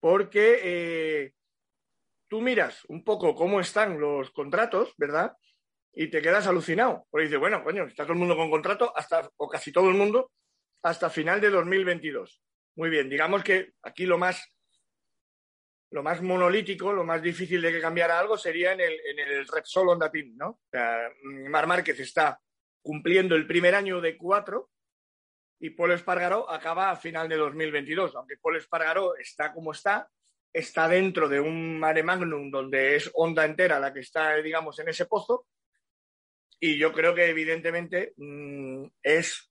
porque 0.00 0.60
eh, 0.62 1.32
tú 2.28 2.40
miras 2.40 2.84
un 2.86 3.04
poco 3.04 3.34
cómo 3.34 3.60
están 3.60 4.00
los 4.00 4.30
contratos, 4.32 4.94
¿verdad? 4.96 5.36
Y 5.92 6.08
te 6.08 6.20
quedas 6.20 6.46
alucinado. 6.46 7.06
Porque 7.10 7.26
dices, 7.26 7.38
bueno, 7.38 7.62
coño, 7.62 7.84
está 7.84 8.02
todo 8.02 8.14
el 8.14 8.18
mundo 8.18 8.36
con 8.36 8.50
contrato, 8.50 8.92
hasta, 8.96 9.30
o 9.36 9.48
casi 9.48 9.70
todo 9.70 9.88
el 9.88 9.94
mundo, 9.94 10.32
hasta 10.82 11.08
final 11.08 11.40
de 11.40 11.50
2022. 11.50 12.42
Muy 12.76 12.90
bien, 12.90 13.08
digamos 13.08 13.42
que 13.42 13.72
aquí 13.82 14.04
lo 14.04 14.18
más, 14.18 14.54
lo 15.90 16.02
más 16.02 16.20
monolítico, 16.20 16.92
lo 16.92 17.04
más 17.04 17.22
difícil 17.22 17.62
de 17.62 17.72
que 17.72 17.80
cambiara 17.80 18.18
algo 18.18 18.36
sería 18.36 18.72
en 18.72 18.80
el, 18.80 18.92
en 18.92 19.18
el 19.18 19.48
Repsol 19.48 19.88
Honda 19.88 20.10
Team, 20.10 20.34
¿no? 20.36 20.60
Mar 21.48 21.66
Márquez 21.66 21.98
está 22.00 22.38
cumpliendo 22.82 23.34
el 23.34 23.46
primer 23.46 23.74
año 23.74 24.00
de 24.00 24.16
cuatro 24.18 24.70
y 25.58 25.70
Paul 25.70 25.92
Espargaró 25.92 26.50
acaba 26.50 26.90
a 26.90 26.96
final 26.96 27.30
de 27.30 27.36
2022. 27.36 28.14
Aunque 28.14 28.36
Paul 28.36 28.56
Espargaró 28.56 29.16
está 29.16 29.54
como 29.54 29.72
está, 29.72 30.10
está 30.52 30.86
dentro 30.86 31.30
de 31.30 31.40
un 31.40 31.78
mare 31.78 32.02
magnum 32.02 32.50
donde 32.50 32.96
es 32.96 33.10
Honda 33.14 33.46
entera 33.46 33.80
la 33.80 33.92
que 33.92 34.00
está, 34.00 34.36
digamos, 34.36 34.78
en 34.80 34.90
ese 34.90 35.06
pozo. 35.06 35.46
Y 36.60 36.78
yo 36.78 36.92
creo 36.92 37.14
que 37.14 37.26
evidentemente 37.26 38.12
mm, 38.18 38.84
es 39.02 39.50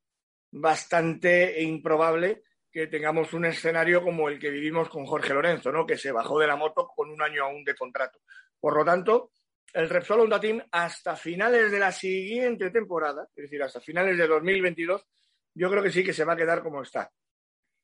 bastante 0.51 1.61
improbable 1.63 2.43
que 2.75 2.87
tengamos 2.87 3.31
un 3.31 3.45
escenario 3.45 4.03
como 4.03 4.27
el 4.27 4.37
que 4.37 4.49
vivimos 4.49 4.89
con 4.89 5.05
Jorge 5.05 5.33
Lorenzo, 5.33 5.71
¿no? 5.71 5.85
que 5.85 5.97
se 5.97 6.11
bajó 6.11 6.37
de 6.39 6.47
la 6.47 6.57
moto 6.57 6.91
con 6.93 7.09
un 7.09 7.21
año 7.21 7.45
aún 7.45 7.63
de 7.63 7.73
contrato. 7.73 8.19
Por 8.59 8.75
lo 8.75 8.83
tanto, 8.83 9.31
el 9.71 9.87
Repsol 9.87 10.19
Honda 10.19 10.41
Team 10.41 10.61
hasta 10.73 11.15
finales 11.15 11.71
de 11.71 11.79
la 11.79 11.93
siguiente 11.93 12.71
temporada, 12.71 13.29
es 13.33 13.43
decir, 13.43 13.63
hasta 13.63 13.79
finales 13.79 14.17
de 14.17 14.27
2022, 14.27 15.07
yo 15.53 15.71
creo 15.71 15.81
que 15.81 15.89
sí 15.89 16.03
que 16.03 16.11
se 16.11 16.25
va 16.25 16.33
a 16.33 16.35
quedar 16.35 16.61
como 16.61 16.81
está. 16.81 17.09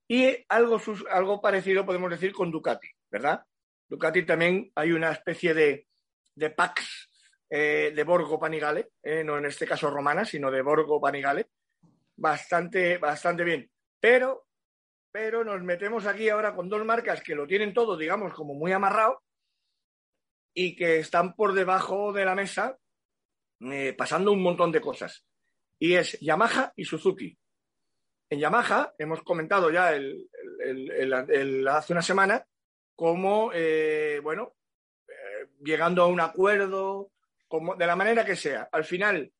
Y 0.09 0.35
algo, 0.49 0.77
algo 1.09 1.39
parecido 1.39 1.85
podemos 1.85 2.11
decir 2.11 2.33
con 2.33 2.51
Ducati, 2.51 2.89
¿verdad? 3.09 3.45
Ducati 3.87 4.25
también 4.25 4.73
hay 4.75 4.91
una 4.91 5.13
especie 5.13 5.53
de, 5.53 5.87
de 6.35 6.53
eh, 7.49 7.93
de 7.95 8.03
Borgo 8.03 8.37
Panigale, 8.37 8.89
eh, 9.01 9.23
no 9.23 9.37
en 9.37 9.45
este 9.45 9.65
caso 9.65 9.89
romana, 9.89 10.25
sino 10.25 10.51
de 10.51 10.61
Borgo 10.61 10.99
Panigale, 10.99 11.47
bastante, 12.17 12.97
bastante 12.97 13.45
bien. 13.45 13.71
Pero, 14.01 14.47
pero 15.11 15.43
nos 15.43 15.61
metemos 15.61 16.05
aquí 16.05 16.29
ahora 16.29 16.55
con 16.55 16.69
dos 16.69 16.85
marcas 16.85 17.21
que 17.21 17.35
lo 17.35 17.45
tienen 17.45 17.73
todo, 17.73 17.97
digamos, 17.97 18.33
como 18.33 18.53
muy 18.53 18.71
amarrado 18.71 19.21
y 20.53 20.75
que 20.75 20.99
están 20.99 21.35
por 21.35 21.53
debajo 21.53 22.13
de 22.13 22.25
la 22.25 22.35
mesa 22.35 22.77
eh, 23.59 23.93
pasando 23.93 24.31
un 24.31 24.41
montón 24.41 24.71
de 24.71 24.81
cosas. 24.81 25.25
Y 25.77 25.95
es 25.95 26.19
Yamaha 26.19 26.73
y 26.75 26.85
Suzuki. 26.85 27.37
En 28.29 28.39
Yamaha 28.39 28.93
hemos 28.97 29.21
comentado 29.23 29.69
ya 29.69 29.89
hace 29.89 31.93
una 31.93 32.01
semana 32.01 32.45
cómo, 32.95 33.51
eh, 33.53 34.19
bueno, 34.23 34.55
eh, 35.07 35.49
llegando 35.61 36.03
a 36.03 36.07
un 36.07 36.21
acuerdo, 36.21 37.11
como, 37.47 37.75
de 37.75 37.87
la 37.87 37.95
manera 37.95 38.23
que 38.23 38.37
sea, 38.37 38.69
al 38.71 38.85
final 38.85 39.33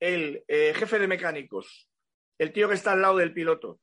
el 0.00 0.44
jefe 0.48 0.98
de 0.98 1.06
mecánicos, 1.06 1.88
el 2.36 2.52
tío 2.52 2.68
que 2.68 2.74
está 2.74 2.92
al 2.92 3.00
lado 3.00 3.16
del 3.16 3.32
piloto 3.32 3.80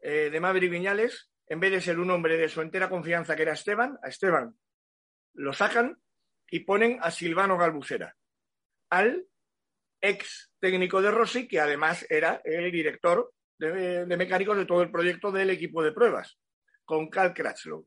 de 0.00 0.40
Maverick 0.40 0.70
Viñales, 0.70 1.30
en 1.48 1.60
vez 1.60 1.70
de 1.70 1.80
ser 1.80 1.98
un 1.98 2.10
hombre 2.10 2.36
de 2.36 2.48
su 2.48 2.60
entera 2.60 2.88
confianza 2.88 3.34
que 3.34 3.42
era 3.42 3.52
Esteban, 3.52 3.98
a 4.02 4.08
Esteban 4.08 4.56
lo 5.36 5.52
sacan 5.52 5.98
y 6.50 6.60
ponen 6.60 6.98
a 7.00 7.10
Silvano 7.10 7.58
Galbusera, 7.58 8.16
al 8.90 9.26
ex 10.00 10.50
técnico 10.58 11.02
de 11.02 11.10
Rossi, 11.10 11.46
que 11.46 11.60
además 11.60 12.06
era 12.08 12.40
el 12.44 12.70
director 12.70 13.32
de, 13.58 14.06
mecánicos 14.16 14.56
de 14.56 14.66
todo 14.66 14.82
el 14.82 14.90
proyecto 14.90 15.30
del 15.32 15.50
equipo 15.50 15.82
de 15.82 15.92
pruebas, 15.92 16.38
con 16.84 17.08
Carl 17.08 17.34
Crutchlow, 17.34 17.86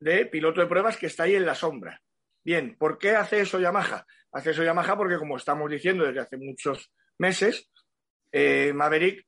de 0.00 0.26
piloto 0.26 0.60
de 0.60 0.66
pruebas 0.66 0.96
que 0.96 1.06
está 1.06 1.24
ahí 1.24 1.34
en 1.34 1.46
la 1.46 1.54
sombra. 1.54 2.00
Bien, 2.44 2.76
¿por 2.76 2.98
qué 2.98 3.10
hace 3.10 3.40
eso 3.40 3.60
Yamaha? 3.60 4.04
Hace 4.32 4.50
eso 4.50 4.64
Yamaha 4.64 4.96
porque, 4.96 5.18
como 5.18 5.36
estamos 5.36 5.70
diciendo 5.70 6.04
desde 6.04 6.20
hace 6.20 6.36
muchos 6.36 6.92
meses, 7.18 7.70
eh, 8.32 8.72
Maverick 8.74 9.26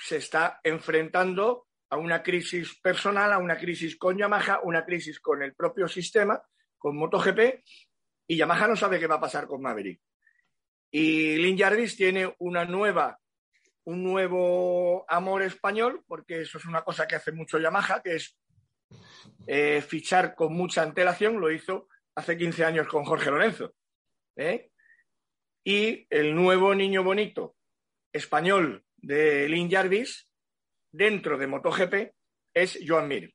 se 0.00 0.16
está 0.16 0.60
enfrentando 0.64 1.66
a 1.90 1.96
una 1.96 2.22
crisis 2.22 2.80
personal, 2.80 3.32
a 3.32 3.38
una 3.38 3.58
crisis 3.58 3.96
con 3.96 4.16
Yamaha, 4.16 4.60
una 4.62 4.84
crisis 4.84 5.20
con 5.20 5.42
el 5.42 5.54
propio 5.54 5.86
sistema, 5.88 6.40
con 6.78 6.96
MotoGP, 6.96 7.62
y 8.26 8.36
Yamaha 8.36 8.68
no 8.68 8.76
sabe 8.76 8.98
qué 8.98 9.06
va 9.06 9.16
a 9.16 9.20
pasar 9.20 9.46
con 9.46 9.60
Maverick. 9.60 10.00
Y 10.90 11.36
Lynn 11.36 11.58
Jarvis 11.58 11.96
tiene 11.96 12.34
una 12.38 12.64
nueva 12.64 13.18
un 13.84 14.04
nuevo 14.04 15.04
amor 15.08 15.42
español, 15.42 16.04
porque 16.06 16.42
eso 16.42 16.58
es 16.58 16.64
una 16.64 16.82
cosa 16.82 17.08
que 17.08 17.16
hace 17.16 17.32
mucho 17.32 17.58
Yamaha, 17.58 18.02
que 18.02 18.16
es 18.16 18.38
eh, 19.46 19.82
fichar 19.82 20.34
con 20.34 20.52
mucha 20.52 20.82
antelación, 20.82 21.40
lo 21.40 21.50
hizo 21.50 21.88
hace 22.14 22.36
15 22.36 22.64
años 22.64 22.88
con 22.88 23.04
Jorge 23.04 23.30
Lorenzo. 23.30 23.74
¿eh? 24.36 24.70
Y 25.64 26.06
el 26.10 26.34
nuevo 26.34 26.74
niño 26.74 27.02
bonito 27.02 27.56
español 28.12 28.84
de 29.02 29.48
Lynn 29.48 29.70
Jarvis, 29.70 30.28
dentro 30.92 31.38
de 31.38 31.46
MotoGP, 31.46 32.14
es 32.54 32.78
Joan 32.86 33.08
Mir. 33.08 33.34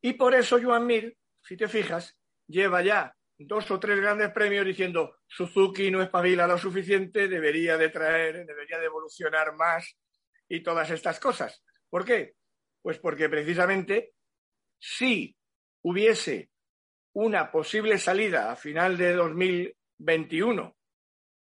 Y 0.00 0.14
por 0.14 0.34
eso 0.34 0.58
Joan 0.62 0.86
Mir, 0.86 1.16
si 1.42 1.56
te 1.56 1.68
fijas, 1.68 2.16
lleva 2.46 2.82
ya 2.82 3.14
dos 3.38 3.70
o 3.70 3.80
tres 3.80 4.00
grandes 4.00 4.30
premios 4.30 4.66
diciendo 4.66 5.16
Suzuki 5.26 5.90
no 5.90 6.02
espabila 6.02 6.46
lo 6.46 6.58
suficiente, 6.58 7.28
debería 7.28 7.76
de 7.78 7.88
traer, 7.88 8.44
debería 8.44 8.78
de 8.78 8.86
evolucionar 8.86 9.54
más 9.54 9.96
y 10.48 10.62
todas 10.62 10.90
estas 10.90 11.18
cosas. 11.18 11.62
¿Por 11.88 12.04
qué? 12.04 12.34
Pues 12.82 12.98
porque 12.98 13.28
precisamente 13.28 14.12
si 14.78 15.36
hubiese 15.82 16.50
una 17.12 17.50
posible 17.50 17.98
salida 17.98 18.52
a 18.52 18.56
final 18.56 18.96
de 18.96 19.14
2021, 19.14 20.76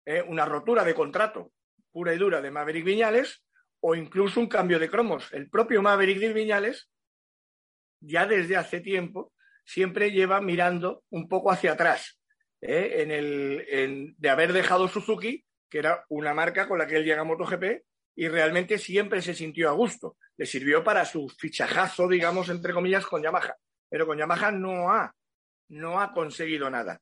¿eh? 0.06 0.22
una 0.22 0.44
rotura 0.44 0.84
de 0.84 0.94
contrato 0.94 1.52
pura 1.92 2.14
y 2.14 2.18
dura 2.18 2.40
de 2.40 2.50
Maverick 2.50 2.84
Viñales 2.84 3.44
o 3.80 3.94
incluso 3.94 4.40
un 4.40 4.48
cambio 4.48 4.78
de 4.78 4.88
cromos. 4.88 5.32
El 5.32 5.50
propio 5.50 5.82
Maverick 5.82 6.32
Viñales, 6.32 6.88
ya 8.00 8.26
desde 8.26 8.56
hace 8.56 8.80
tiempo, 8.80 9.32
siempre 9.64 10.10
lleva 10.10 10.40
mirando 10.40 11.04
un 11.10 11.28
poco 11.28 11.50
hacia 11.50 11.72
atrás, 11.72 12.20
¿eh? 12.60 13.02
en 13.02 13.10
el, 13.10 14.14
de 14.16 14.30
haber 14.30 14.52
dejado 14.52 14.88
Suzuki, 14.88 15.44
que 15.68 15.78
era 15.78 16.04
una 16.08 16.34
marca 16.34 16.68
con 16.68 16.78
la 16.78 16.86
que 16.86 16.96
él 16.96 17.04
llega 17.04 17.22
a 17.22 17.24
MotoGP, 17.24 17.82
y 18.14 18.28
realmente 18.28 18.78
siempre 18.78 19.22
se 19.22 19.34
sintió 19.34 19.68
a 19.68 19.72
gusto. 19.72 20.16
Le 20.36 20.46
sirvió 20.46 20.84
para 20.84 21.04
su 21.04 21.28
fichajazo, 21.28 22.08
digamos, 22.08 22.48
entre 22.50 22.72
comillas, 22.72 23.06
con 23.06 23.22
Yamaha. 23.22 23.56
Pero 23.88 24.06
con 24.06 24.18
Yamaha 24.18 24.50
no 24.52 24.90
ha, 24.90 25.14
no 25.68 26.00
ha 26.00 26.12
conseguido 26.12 26.68
nada. 26.68 27.00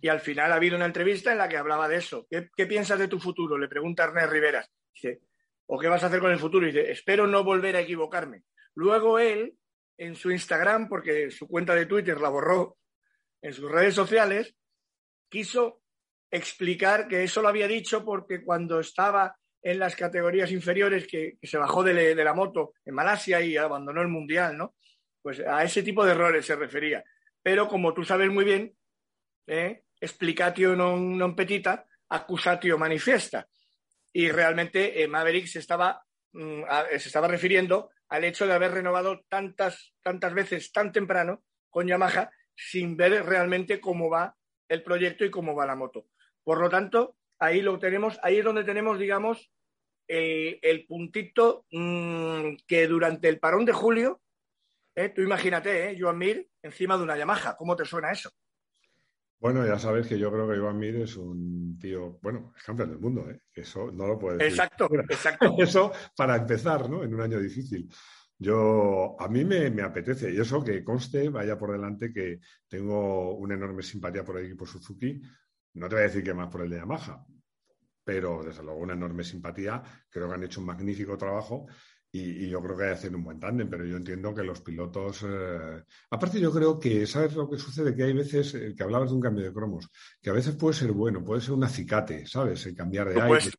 Y 0.00 0.08
al 0.08 0.20
final 0.20 0.52
ha 0.52 0.56
habido 0.56 0.76
una 0.76 0.86
entrevista 0.86 1.32
en 1.32 1.38
la 1.38 1.48
que 1.48 1.56
hablaba 1.56 1.88
de 1.88 1.96
eso. 1.96 2.26
¿Qué, 2.30 2.66
piensas 2.66 2.98
de 2.98 3.08
tu 3.08 3.18
futuro? 3.18 3.58
Le 3.58 3.68
pregunta 3.68 4.04
Ernest 4.04 4.30
Rivera. 4.30 4.66
Dice, 4.94 5.20
¿o 5.66 5.78
qué 5.78 5.88
vas 5.88 6.02
a 6.02 6.06
hacer 6.06 6.20
con 6.20 6.32
el 6.32 6.38
futuro? 6.38 6.66
Y 6.66 6.72
dice, 6.72 6.90
espero 6.90 7.26
no 7.26 7.44
volver 7.44 7.76
a 7.76 7.80
equivocarme. 7.80 8.42
Luego 8.74 9.18
él 9.18 9.54
en 9.98 10.14
su 10.14 10.30
Instagram, 10.30 10.88
porque 10.88 11.30
su 11.30 11.48
cuenta 11.48 11.74
de 11.74 11.86
Twitter 11.86 12.20
la 12.20 12.28
borró 12.28 12.76
en 13.40 13.52
sus 13.52 13.70
redes 13.70 13.94
sociales, 13.94 14.54
quiso 15.28 15.82
explicar 16.30 17.08
que 17.08 17.24
eso 17.24 17.40
lo 17.40 17.48
había 17.48 17.68
dicho 17.68 18.04
porque 18.04 18.42
cuando 18.44 18.80
estaba 18.80 19.36
en 19.62 19.78
las 19.78 19.96
categorías 19.96 20.52
inferiores, 20.52 21.06
que, 21.06 21.38
se 21.42 21.58
bajó 21.58 21.82
de, 21.82 22.14
la 22.14 22.34
moto 22.34 22.74
en 22.84 22.94
Malasia 22.94 23.40
y 23.40 23.56
abandonó 23.56 24.00
el 24.00 24.08
Mundial, 24.08 24.56
¿no? 24.56 24.76
Pues 25.22 25.40
a 25.40 25.64
ese 25.64 25.82
tipo 25.82 26.04
de 26.04 26.12
errores 26.12 26.46
se 26.46 26.54
refería. 26.54 27.02
Pero 27.42 27.66
como 27.66 27.92
tú 27.92 28.04
sabes 28.04 28.30
muy 28.30 28.44
bien, 28.44 28.76
¿eh? 29.48 29.82
Explicatio 29.98 30.74
non, 30.74 31.16
non 31.16 31.34
petita, 31.34 31.86
accusatio 32.08 32.78
manifiesta. 32.78 33.48
Y 34.12 34.30
realmente 34.30 35.02
eh, 35.02 35.08
Maverick 35.08 35.46
se 35.46 35.58
estaba, 35.58 36.02
mm, 36.32 36.62
se 36.98 37.08
estaba 37.08 37.28
refiriendo 37.28 37.90
al 38.08 38.24
hecho 38.24 38.46
de 38.46 38.54
haber 38.54 38.72
renovado 38.72 39.24
tantas, 39.28 39.94
tantas 40.02 40.32
veces 40.32 40.72
tan 40.72 40.92
temprano 40.92 41.42
con 41.70 41.86
Yamaha 41.86 42.30
sin 42.54 42.96
ver 42.96 43.24
realmente 43.24 43.80
cómo 43.80 44.08
va 44.08 44.36
el 44.68 44.82
proyecto 44.82 45.24
y 45.24 45.30
cómo 45.30 45.54
va 45.54 45.66
la 45.66 45.76
moto. 45.76 46.06
Por 46.42 46.60
lo 46.60 46.70
tanto, 46.70 47.16
ahí 47.38 47.60
lo 47.60 47.78
tenemos, 47.78 48.18
ahí 48.22 48.38
es 48.38 48.44
donde 48.44 48.64
tenemos, 48.64 48.98
digamos, 48.98 49.50
el, 50.08 50.86
puntito 50.86 51.66
mm, 51.70 52.56
que 52.66 52.86
durante 52.86 53.28
el 53.28 53.38
parón 53.40 53.64
de 53.64 53.72
julio, 53.72 54.22
eh, 54.94 55.10
tú 55.10 55.20
imagínate, 55.22 55.90
eh, 55.90 55.96
Joan 55.98 56.18
Mir 56.18 56.48
encima 56.62 56.96
de 56.96 57.02
una 57.02 57.16
Yamaha, 57.16 57.56
¿cómo 57.56 57.76
te 57.76 57.84
suena 57.84 58.12
eso? 58.12 58.30
Bueno, 59.38 59.66
ya 59.66 59.78
sabes 59.78 60.06
que 60.06 60.18
yo 60.18 60.32
creo 60.32 60.48
que 60.48 60.56
Joan 60.56 60.78
Mir 60.78 60.96
es 60.96 61.16
un 61.16 61.78
tío, 61.78 62.18
bueno, 62.22 62.52
es 62.56 62.62
campeón 62.62 62.90
del 62.90 62.98
mundo, 62.98 63.30
¿eh? 63.30 63.42
Eso 63.52 63.90
no 63.92 64.06
lo 64.06 64.18
puedes 64.18 64.38
decir. 64.38 64.52
Exacto, 64.52 64.88
exacto. 65.10 65.54
Eso 65.58 65.92
para 66.16 66.36
empezar, 66.36 66.88
¿no? 66.88 67.02
En 67.02 67.14
un 67.14 67.20
año 67.20 67.38
difícil. 67.38 67.88
Yo, 68.38 69.16
a 69.18 69.28
mí 69.28 69.44
me, 69.44 69.82
apetece, 69.82 70.30
y 70.30 70.38
eso 70.38 70.62
que 70.62 70.84
conste, 70.84 71.30
vaya 71.30 71.56
por 71.56 71.72
delante, 71.72 72.12
que 72.12 72.40
tengo 72.68 73.34
una 73.34 73.54
enorme 73.54 73.82
simpatía 73.82 74.24
por 74.24 74.38
el 74.38 74.46
equipo 74.46 74.66
Suzuki. 74.66 75.22
No 75.74 75.88
te 75.88 75.94
voy 75.94 76.04
a 76.04 76.08
decir 76.08 76.22
que 76.22 76.34
más 76.34 76.48
por 76.48 76.60
el 76.62 76.70
de 76.70 76.76
Yamaha, 76.76 77.24
pero 78.04 78.42
desde 78.44 78.62
luego 78.62 78.80
una 78.80 78.92
enorme 78.92 79.24
simpatía. 79.24 79.82
Creo 80.10 80.28
que 80.28 80.34
han 80.34 80.44
hecho 80.44 80.60
un 80.60 80.66
magnífico 80.66 81.16
trabajo 81.16 81.66
y, 82.16 82.48
yo 82.48 82.62
creo 82.62 82.76
que 82.76 82.84
hacen 82.86 83.14
un 83.14 83.24
buen 83.24 83.40
tándem, 83.40 83.68
pero 83.68 83.84
yo 83.84 83.96
entiendo 83.96 84.34
que 84.34 84.42
los 84.42 84.60
pilotos. 84.60 85.24
Eh, 85.28 85.82
aparte, 86.10 86.40
yo 86.40 86.52
creo 86.52 86.78
que, 86.78 87.06
¿sabes 87.06 87.34
lo 87.34 87.48
que 87.48 87.58
sucede? 87.58 87.94
Que 87.94 88.04
hay 88.04 88.12
veces, 88.12 88.54
eh, 88.54 88.74
que 88.76 88.82
hablabas 88.82 89.10
de 89.10 89.16
un 89.16 89.20
cambio 89.20 89.44
de 89.44 89.52
cromos, 89.52 89.88
que 90.20 90.30
a 90.30 90.32
veces 90.32 90.54
puede 90.54 90.74
ser 90.74 90.92
bueno, 90.92 91.24
puede 91.24 91.40
ser 91.40 91.52
un 91.52 91.64
acicate, 91.64 92.26
¿sabes? 92.26 92.64
El 92.66 92.74
cambiar 92.74 93.08
de 93.08 93.20
aire. 93.20 93.50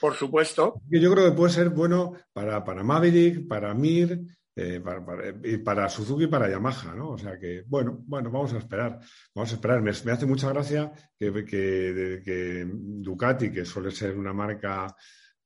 Por 0.00 0.14
supuesto. 0.14 0.80
Yo 0.88 1.12
creo 1.12 1.24
que 1.24 1.36
puede 1.36 1.52
ser 1.52 1.70
bueno 1.70 2.14
para, 2.32 2.62
para 2.62 2.84
Maverick, 2.84 3.48
para 3.48 3.74
Mir, 3.74 4.20
eh, 4.54 4.80
para, 4.80 5.34
y 5.44 5.58
para 5.58 5.88
Suzuki 5.88 6.24
y 6.24 6.26
para 6.28 6.48
Yamaha, 6.48 6.94
¿no? 6.94 7.10
O 7.10 7.18
sea 7.18 7.38
que, 7.38 7.62
bueno, 7.66 8.02
bueno, 8.06 8.30
vamos 8.30 8.52
a 8.54 8.58
esperar. 8.58 8.98
Vamos 9.34 9.52
a 9.52 9.54
esperar. 9.54 9.82
Me, 9.82 9.90
hace 9.90 10.26
mucha 10.26 10.48
gracia 10.48 10.92
que, 11.16 11.44
que, 11.44 12.66
Ducati, 12.68 13.52
que 13.52 13.64
suele 13.64 13.90
ser 13.90 14.16
una 14.16 14.32
marca 14.32 14.94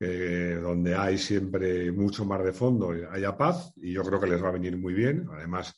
eh, 0.04 0.58
donde 0.60 0.96
hay 0.96 1.16
siempre 1.16 1.92
mucho 1.92 2.24
mar 2.24 2.42
de 2.42 2.52
fondo, 2.52 2.92
haya 3.08 3.36
paz, 3.36 3.72
y 3.76 3.92
yo 3.92 4.02
creo 4.02 4.18
que 4.18 4.26
les 4.26 4.42
va 4.42 4.48
a 4.48 4.58
venir 4.58 4.76
muy 4.76 4.94
bien. 4.94 5.28
Además, 5.32 5.76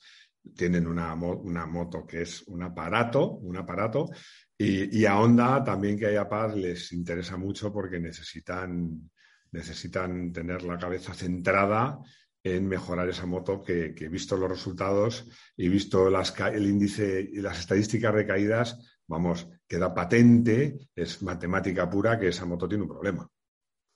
tienen 0.57 0.87
una, 0.87 1.13
una 1.15 1.67
moto 1.67 2.07
que 2.07 2.23
es 2.23 2.43
un 2.47 2.63
aparato, 2.63 3.33
un 3.33 3.59
aparato, 3.59 4.09
y, 4.57 5.05
a 5.05 5.19
Honda 5.19 5.63
también 5.63 5.99
que 5.99 6.07
haya 6.07 6.27
paz 6.27 6.57
les 6.57 6.91
interesa 6.93 7.37
mucho 7.37 7.71
porque 7.71 8.01
necesitan, 8.01 9.11
necesitan 9.53 10.33
tener 10.33 10.63
la 10.63 10.79
cabeza 10.79 11.13
centrada 11.13 11.99
en 12.43 12.67
mejorar 12.67 13.09
esa 13.11 13.27
moto 13.27 13.63
que, 13.63 13.93
visto 14.09 14.39
los 14.39 14.49
resultados 14.49 15.29
y 15.55 15.69
visto 15.69 16.09
las, 16.09 16.35
el 16.41 16.67
índice 16.67 17.29
y 17.31 17.43
las 17.43 17.59
estadísticas 17.59 18.15
de 18.15 18.27
caídas, 18.27 18.99
vamos, 19.07 19.49
queda 19.69 19.93
patente, 19.93 20.89
es 20.95 21.21
matemática 21.23 21.91
pura 21.91 22.19
que 22.19 22.29
esa 22.29 22.47
moto 22.47 22.67
tiene 22.67 22.85
un 22.85 22.89
problema. 22.89 23.29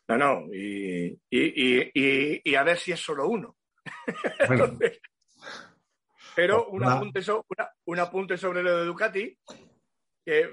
No, 0.08 0.16
no, 0.16 0.54
y, 0.54 1.20
y, 1.30 2.54
a 2.54 2.62
ver 2.62 2.78
si 2.78 2.92
es 2.92 3.00
solo 3.00 3.28
uno. 3.28 3.56
pero 6.34 6.68
un 6.68 6.84
apunte, 6.84 7.20
un 7.84 7.98
apunte 7.98 8.38
sobre 8.38 8.62
lo 8.62 8.78
de 8.78 8.84
Ducati, 8.86 9.38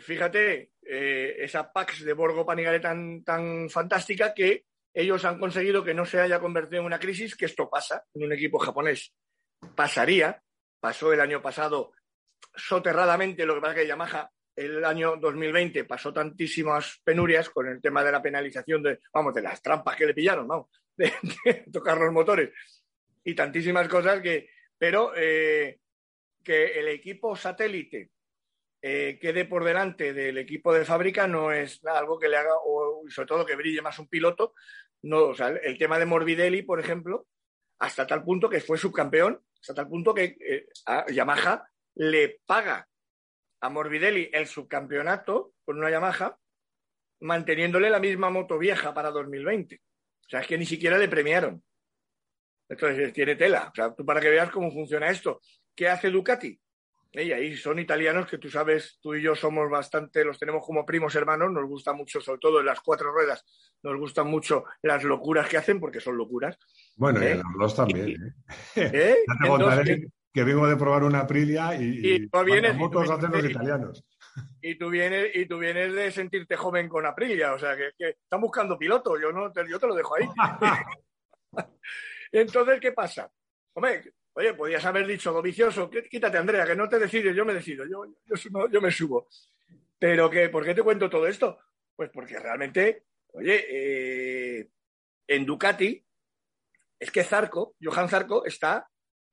fíjate, 0.02 0.72
eh, 0.82 1.36
esa 1.40 1.72
Pax 1.72 2.04
de 2.04 2.14
Borgo 2.14 2.46
Panigale 2.46 2.80
tan, 2.80 3.24
tan 3.24 3.70
fantástica 3.70 4.34
que 4.34 4.66
ellos 4.94 5.24
han 5.26 5.40
conseguido 5.40 5.84
que 5.84 5.94
no 5.94 6.06
se 6.06 6.20
haya 6.20 6.40
convertido 6.40 6.82
en 6.82 6.88
una 6.88 7.00
crisis, 7.00 7.36
que 7.36 7.46
esto 7.46 7.70
pasa 7.70 8.04
en 8.14 8.26
un 8.26 8.34
equipo 8.34 8.60
japonés. 8.60 9.14
Pasaría, 9.74 10.42
pasó 10.80 11.12
el 11.12 11.20
año 11.20 11.42
pasado 11.42 11.94
soterradamente, 12.54 13.46
lo 13.46 13.56
que 13.56 13.62
pasa 13.62 13.74
es 13.74 13.80
que 13.82 13.88
Yamaha 13.88 14.32
el 14.56 14.86
año 14.86 15.18
2020 15.18 15.84
pasó 15.84 16.14
tantísimas 16.14 17.02
penurias 17.04 17.50
con 17.50 17.68
el 17.68 17.82
tema 17.82 18.04
de 18.04 18.12
la 18.12 18.22
penalización 18.22 18.82
de, 18.84 19.00
vamos, 19.14 19.34
de 19.34 19.42
las 19.42 19.62
trampas 19.62 19.96
que 19.96 20.06
le 20.06 20.14
pillaron, 20.14 20.48
vamos, 20.48 20.68
de, 20.98 21.12
tocar 21.72 21.98
los 21.98 22.12
motores 22.12 22.52
y 23.24 23.34
tantísimas 23.34 23.88
cosas 23.88 24.22
que, 24.22 24.50
pero 24.78 25.12
eh, 25.16 25.80
que 26.44 26.80
el 26.80 26.88
equipo 26.88 27.36
satélite 27.36 28.12
eh, 28.82 29.18
quede 29.20 29.46
por 29.46 29.64
delante 29.64 30.14
del 30.14 30.38
equipo 30.38 30.72
de 30.72 30.86
fábrica 30.86 31.28
no 31.28 31.52
es 31.52 31.84
algo 31.86 32.20
que 32.20 32.30
le 32.30 32.38
haga, 32.38 32.54
o 32.64 33.04
sobre 33.10 33.28
todo 33.28 33.46
que 33.46 33.56
brille 33.56 33.82
más 33.82 33.98
un 33.98 34.08
piloto. 34.08 34.54
No, 35.02 35.24
o 35.24 35.36
sea, 35.36 35.50
el 35.50 35.78
tema 35.78 35.98
de 35.98 36.06
Morbidelli, 36.06 36.62
por 36.62 36.80
ejemplo, 36.80 37.28
hasta 37.80 38.06
tal 38.06 38.24
punto 38.24 38.48
que 38.48 38.62
fue 38.62 38.78
subcampeón, 38.78 39.42
hasta 39.60 39.74
tal 39.74 39.88
punto 39.88 40.14
que 40.14 40.38
eh, 40.40 40.68
Yamaha 41.12 41.68
le 41.96 42.42
paga 42.46 42.88
a 43.62 43.70
Morbidelli 43.70 44.30
el 44.34 44.48
subcampeonato 44.48 45.54
con 45.64 45.78
una 45.78 45.90
Yamaha, 45.90 46.38
manteniéndole 47.22 47.90
la 47.90 48.00
misma 48.00 48.30
moto 48.30 48.58
vieja 48.58 48.94
para 48.94 49.12
2020. 49.12 49.76
O 49.76 50.30
sea, 50.30 50.42
es 50.42 50.48
que 50.48 50.58
ni 50.58 50.66
siquiera 50.66 50.98
le 50.98 51.08
premiaron. 51.08 51.64
Entonces, 52.68 53.14
tiene 53.14 53.36
tela. 53.36 53.70
O 53.72 53.76
sea, 53.76 53.94
tú 53.94 54.06
para 54.06 54.20
que 54.20 54.30
veas 54.30 54.50
cómo 54.50 54.72
funciona 54.72 55.10
esto. 55.10 55.40
¿Qué 55.76 55.88
hace 55.88 56.10
Ducati? 56.10 56.60
Y 57.24 57.32
ahí 57.32 57.56
son 57.56 57.80
italianos 57.80 58.28
que 58.28 58.38
tú 58.38 58.50
sabes, 58.50 59.00
tú 59.02 59.16
y 59.16 59.22
yo 59.22 59.36
somos 59.36 59.70
bastante, 59.70 60.26
los 60.26 60.38
tenemos 60.38 60.66
como 60.66 60.86
primos 60.86 61.16
hermanos, 61.16 61.50
nos 61.50 61.66
gusta 61.66 61.94
mucho, 61.94 62.20
sobre 62.20 62.40
todo 62.40 62.60
en 62.60 62.66
las 62.66 62.82
cuatro 62.82 63.10
ruedas, 63.12 63.46
nos 63.84 63.98
gustan 63.98 64.28
mucho 64.28 64.66
las 64.82 65.02
locuras 65.04 65.48
que 65.48 65.56
hacen, 65.56 65.80
porque 65.80 66.02
son 66.02 66.18
locuras. 66.18 66.58
Bueno, 66.98 67.24
y 67.24 67.28
¿Eh? 67.28 67.32
en 67.32 67.38
los 67.38 67.54
dos 67.58 67.76
también. 67.76 68.36
¿eh? 68.76 68.92
¿Eh? 68.94 69.16
Ya 69.28 69.34
te 69.42 69.48
contaré 69.48 70.08
que 70.36 70.44
vengo 70.44 70.68
de 70.68 70.76
probar 70.76 71.04
una 71.04 71.22
Aprilia 71.22 71.74
y, 71.82 72.16
y, 72.16 72.28
tú 72.28 72.44
vienes, 72.44 72.76
motos 72.76 73.10
hacen 73.10 73.32
los 73.32 73.46
italianos. 73.46 74.04
Y 74.62 74.76
tú, 74.78 74.90
vienes, 74.90 75.34
y 75.34 75.46
tú 75.46 75.60
vienes 75.60 75.94
de 75.94 76.12
sentirte 76.12 76.58
joven 76.58 76.90
con 76.90 77.06
Aprilia, 77.06 77.54
o 77.54 77.58
sea, 77.58 77.74
que, 77.78 77.94
están 77.98 78.42
buscando 78.42 78.78
piloto, 78.78 79.18
yo, 79.18 79.32
no, 79.32 79.54
yo 79.66 79.80
te 79.80 79.88
lo 79.88 79.96
dejo 79.96 80.16
ahí. 80.18 80.28
Entonces, 82.34 82.82
¿qué 82.82 82.92
pasa? 82.92 83.32
Hombre, 83.76 84.14
Oye, 84.38 84.54
podías 84.54 84.84
haber 84.84 85.08
dicho, 85.08 85.42
vicioso, 85.42 85.90
quítate, 85.90 86.38
Andrea, 86.38 86.66
que 86.66 86.76
no 86.76 86.90
te 86.90 87.00
decides, 87.00 87.34
yo 87.34 87.46
me 87.46 87.54
decido, 87.54 87.86
yo, 87.86 88.04
yo, 88.70 88.82
me 88.82 88.92
subo. 88.92 89.30
Pero, 89.98 90.30
que, 90.30 90.50
¿por 90.50 90.66
qué 90.66 90.76
te 90.76 90.84
cuento 90.84 91.10
todo 91.10 91.26
esto? 91.26 91.58
Pues 91.96 92.10
porque 92.14 92.38
realmente, 92.38 93.06
oye, 93.32 93.66
eh, 93.70 94.70
en 95.26 95.46
Ducati, 95.46 96.06
es 97.00 97.12
que 97.12 97.24
Zarco, 97.24 97.76
Johan 97.82 98.10
Zarco, 98.10 98.44
está 98.44 98.86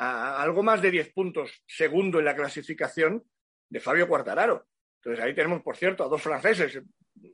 algo 0.03 0.63
más 0.63 0.83
de 0.83 0.91
10 0.91 1.13
puntos 1.13 1.63
segundo 1.67 2.19
en 2.19 2.25
la 2.25 2.35
clasificación 2.35 3.23
de 3.69 3.81
Fabio 3.81 4.09
Quartararo. 4.09 4.67
Entonces 4.97 5.25
ahí 5.25 5.35
tenemos, 5.35 5.63
por 5.63 5.77
cierto, 5.77 6.05
a 6.05 6.09
dos 6.09 6.23
franceses 6.23 6.81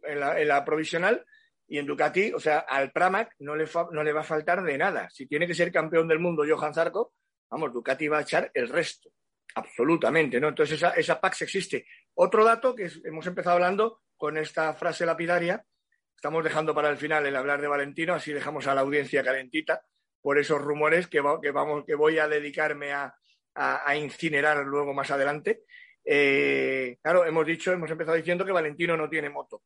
en 0.03 0.49
la, 0.49 0.65
provisional 0.65 1.25
y 1.67 1.79
en 1.79 1.87
Ducati, 1.87 2.33
o 2.33 2.41
sea, 2.41 2.61
al 2.61 2.93
Pramac 2.93 3.35
no 3.41 3.55
le, 3.57 3.67
no 3.93 4.03
le 4.03 4.13
va 4.13 4.21
a 4.21 4.25
faltar 4.25 4.63
de 4.63 4.79
nada. 4.79 5.09
Si 5.11 5.27
tiene 5.27 5.47
que 5.47 5.55
ser 5.55 5.71
campeón 5.71 6.09
del 6.09 6.19
mundo 6.19 6.45
Johan 6.49 6.75
Zarco, 6.75 7.15
vamos, 7.51 7.73
Ducati 7.73 8.09
va 8.09 8.19
a 8.19 8.23
echar 8.23 8.51
el 8.55 8.69
resto, 8.69 9.11
absolutamente, 9.55 10.41
¿no? 10.41 10.49
Entonces 10.49 10.77
esa, 10.77 10.91
esa 10.91 11.21
PAX 11.21 11.43
existe. 11.43 11.87
Otro 12.15 12.45
dato 12.45 12.75
que 12.75 12.91
hemos 13.05 13.27
empezado 13.27 13.57
hablando 13.57 14.03
con 14.17 14.37
esta 14.39 14.73
frase 14.75 15.05
lapidaria, 15.05 15.65
estamos 16.15 16.43
dejando 16.43 16.75
para 16.75 16.91
el 16.91 16.97
final 16.97 17.27
el 17.27 17.37
hablar 17.37 17.61
de 17.61 17.69
Valentino, 17.69 18.15
así 18.15 18.33
dejamos 18.33 18.67
a 18.67 18.75
la 18.75 18.81
audiencia 18.81 19.23
calentita 19.23 19.83
por 20.21 20.39
esos 20.39 20.61
rumores 20.61 21.07
que, 21.07 21.23
que, 21.43 21.51
vamos, 21.51 21.85
que 21.85 21.95
voy 21.95 22.19
a 22.19 22.29
dedicarme 22.29 22.93
a, 22.93 23.15
incinerar 23.97 24.65
luego 24.65 24.95
más 24.95 25.11
adelante. 25.11 25.63
Eh, 26.05 26.97
claro, 27.03 27.25
hemos 27.25 27.45
dicho, 27.45 27.73
hemos 27.73 27.91
empezado 27.91 28.17
diciendo 28.17 28.45
que 28.45 28.53
Valentino 28.53 28.97
no 28.97 29.09
tiene 29.09 29.31
moto. 29.31 29.63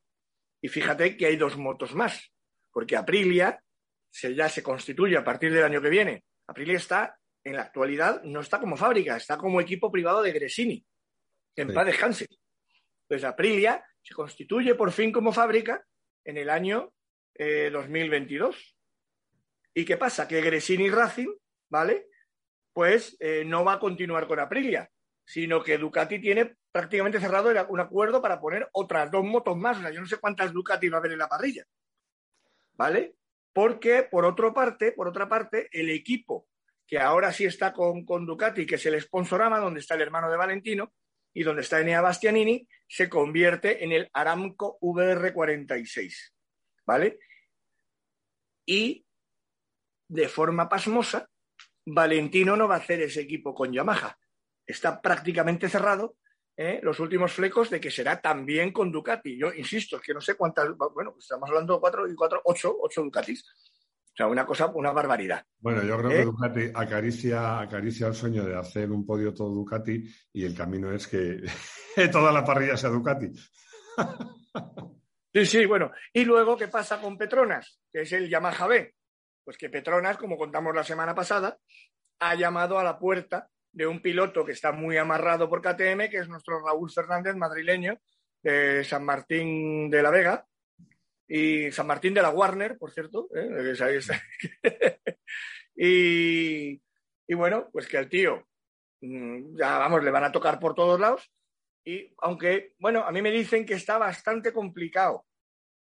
Y 0.62 0.69
fíjate 0.69 1.17
que 1.17 1.27
hay 1.27 1.37
dos 1.37 1.59
motos 1.59 1.95
más, 1.95 2.33
porque 2.73 2.97
Aprilia 2.97 3.62
se, 4.11 4.35
ya 4.35 4.49
se 4.49 4.62
constituye 4.62 5.17
a 5.17 5.25
partir 5.25 5.53
del 5.53 5.65
año 5.65 5.83
que 5.83 5.91
viene. 5.91 6.25
Aprilia 6.47 6.77
está 6.77 7.19
en 7.45 7.57
la 7.57 7.62
actualidad 7.62 8.23
no 8.23 8.41
está 8.41 8.61
como 8.61 8.77
fábrica, 8.77 9.17
está 9.17 9.37
como 9.37 9.61
equipo 9.61 9.91
privado 9.91 10.23
de 10.23 10.33
Gresini, 10.33 10.85
en 11.57 11.69
sí. 11.69 11.75
paz 11.75 11.87
descanse. 11.87 12.27
Pues 13.09 13.25
Aprilia 13.25 13.85
se 14.03 14.15
constituye 14.15 14.75
por 14.75 14.93
fin 14.93 15.12
como 15.12 15.33
fábrica 15.33 15.85
en 16.25 16.37
el 16.37 16.51
año 16.51 16.93
2022. 17.37 18.77
¿Y 19.74 19.85
qué 19.85 19.96
pasa? 19.96 20.28
Que 20.28 20.40
Gresini 20.40 20.90
Racing, 20.90 21.32
¿vale? 21.70 22.08
Pues 22.72 23.16
eh, 23.20 23.44
no 23.44 23.64
va 23.64 23.74
a 23.74 23.78
continuar 23.78 24.26
con 24.26 24.40
Aprilia, 24.40 24.90
sino 25.24 25.62
que 25.62 25.78
Ducati 25.78 26.20
tiene 26.20 26.56
prácticamente 26.70 27.20
cerrado 27.20 27.50
un 27.68 27.80
acuerdo 27.80 28.20
para 28.20 28.40
poner 28.40 28.68
otras 28.72 29.11
dos 29.11 29.24
motos 29.24 29.56
más. 29.56 29.78
O 29.78 29.80
sea, 29.80 29.90
yo 29.90 30.00
no 30.00 30.06
sé 30.06 30.18
cuántas 30.18 30.52
Ducati 30.52 30.88
va 30.88 30.98
a 30.98 31.00
haber 31.00 31.12
en 31.12 31.18
la 31.18 31.28
parrilla. 31.28 31.64
¿Vale? 32.74 33.16
Porque, 33.52 34.02
por 34.02 34.24
otra 34.24 34.52
parte, 34.52 34.92
por 34.92 35.08
otra 35.08 35.28
parte, 35.28 35.68
el 35.72 35.90
equipo 35.90 36.48
que 36.87 36.98
ahora 36.98 37.32
sí 37.32 37.44
está 37.44 37.72
con, 37.72 38.04
con 38.04 38.26
Ducati, 38.26 38.66
que 38.66 38.74
es 38.74 38.87
el 38.87 39.00
sponsorama, 39.00 39.58
donde 39.58 39.80
está 39.80 39.94
el 39.94 40.02
hermano 40.02 40.30
de 40.30 40.37
Valentino 40.37 40.92
y 41.35 41.42
donde 41.42 41.62
está 41.62 41.80
Enea 41.80 42.00
Bastianini, 42.00 42.66
se 42.87 43.08
convierte 43.08 43.85
en 43.85 43.92
el 43.92 44.11
Aramco 44.12 44.78
VR46. 44.80 46.32
¿Vale? 46.85 47.18
Y 48.66 49.04
de 50.12 50.29
forma 50.29 50.68
pasmosa, 50.68 51.27
Valentino 51.87 52.55
no 52.55 52.68
va 52.68 52.75
a 52.77 52.79
hacer 52.79 53.01
ese 53.01 53.22
equipo 53.22 53.55
con 53.55 53.72
Yamaha. 53.72 54.16
Está 54.66 55.01
prácticamente 55.01 55.70
cerrado 55.70 56.16
¿eh? 56.57 56.81
los 56.83 57.01
últimos 57.01 57.33
flecos 57.33 57.70
de 57.70 57.81
que 57.81 57.90
será 57.90 58.20
también 58.20 58.72
con 58.72 58.92
Ducati. 58.92 59.38
Yo 59.38 59.53
insisto, 59.55 59.96
es 59.96 60.03
que 60.03 60.12
no 60.12 60.20
sé 60.20 60.35
cuántas, 60.35 60.68
bueno, 60.94 61.16
estamos 61.18 61.48
hablando 61.48 61.75
de 61.75 61.81
cuatro 61.81 62.07
y 62.07 62.14
cuatro, 62.14 62.42
ocho, 62.44 62.77
ocho 62.81 63.03
Ducatis. 63.03 63.42
O 63.42 64.14
sea, 64.14 64.27
una 64.27 64.44
cosa, 64.44 64.66
una 64.66 64.92
barbaridad. 64.92 65.42
Bueno, 65.59 65.83
yo 65.83 65.96
creo 65.96 66.11
que 66.11 66.20
¿Eh? 66.20 66.25
Ducati 66.27 66.70
acaricia, 66.75 67.61
acaricia 67.61 68.09
el 68.09 68.14
sueño 68.14 68.44
de 68.44 68.55
hacer 68.55 68.92
un 68.92 69.07
podio 69.07 69.33
todo 69.33 69.48
Ducati 69.48 70.05
y 70.35 70.44
el 70.44 70.55
camino 70.55 70.92
es 70.92 71.09
que 71.09 71.40
toda 72.12 72.31
la 72.31 72.44
parrilla 72.44 72.77
sea 72.77 72.90
Ducati. 72.90 73.33
sí, 75.33 75.46
sí, 75.46 75.64
bueno. 75.64 75.90
Y 76.12 76.27
luego, 76.27 76.55
¿qué 76.59 76.68
pasa 76.68 77.01
con 77.01 77.16
Petronas? 77.16 77.81
Que 77.90 78.03
es 78.03 78.12
el 78.12 78.29
Yamaha 78.29 78.66
B. 78.66 78.94
Pues 79.44 79.57
que 79.57 79.70
Petronas, 79.70 80.16
como 80.16 80.37
contamos 80.37 80.74
la 80.74 80.85
semana 80.85 81.14
pasada, 81.14 81.59
ha 82.20 82.35
llamado 82.35 82.78
a 82.78 82.85
la 82.85 82.98
puerta 82.98 83.48
de 83.72 83.87
un 83.87 84.00
piloto 84.00 84.44
que 84.44 84.52
está 84.52 84.72
muy 84.72 84.96
amarrado 84.96 85.48
por 85.48 85.62
KTM, 85.62 86.09
que 86.11 86.18
es 86.18 86.28
nuestro 86.28 86.64
Raúl 86.64 86.90
Fernández, 86.90 87.35
madrileño, 87.35 87.98
de 88.42 88.85
San 88.85 89.05
Martín 89.05 89.90
de 89.90 90.02
la 90.02 90.11
Vega, 90.11 90.46
y 91.26 91.72
San 91.72 91.87
Martín 91.87 92.12
de 92.12 92.22
la 92.22 92.31
Warner, 92.31 92.76
por 92.76 92.92
cierto. 92.92 93.28
¿eh? 93.35 93.74
y, 95.74 96.83
y, 97.26 97.35
bueno, 97.35 97.70
pues 97.72 97.88
que 97.88 97.96
el 97.96 98.09
tío, 98.09 98.46
mm, 99.00 99.57
ya 99.57 99.78
vamos, 99.78 100.05
le 100.05 100.11
van 100.11 100.24
a 100.24 100.33
tocar 100.33 100.61
por 100.61 100.74
todos 100.74 101.00
lados. 101.00 101.33
Y 101.85 102.14
aunque, 102.18 102.74
bueno, 102.78 103.05
a 103.05 103.11
mí 103.11 103.22
me 103.22 103.31
dicen 103.31 103.64
que 103.66 103.74
está 103.74 103.98
bastante 103.98 104.52
complicado 104.52 105.26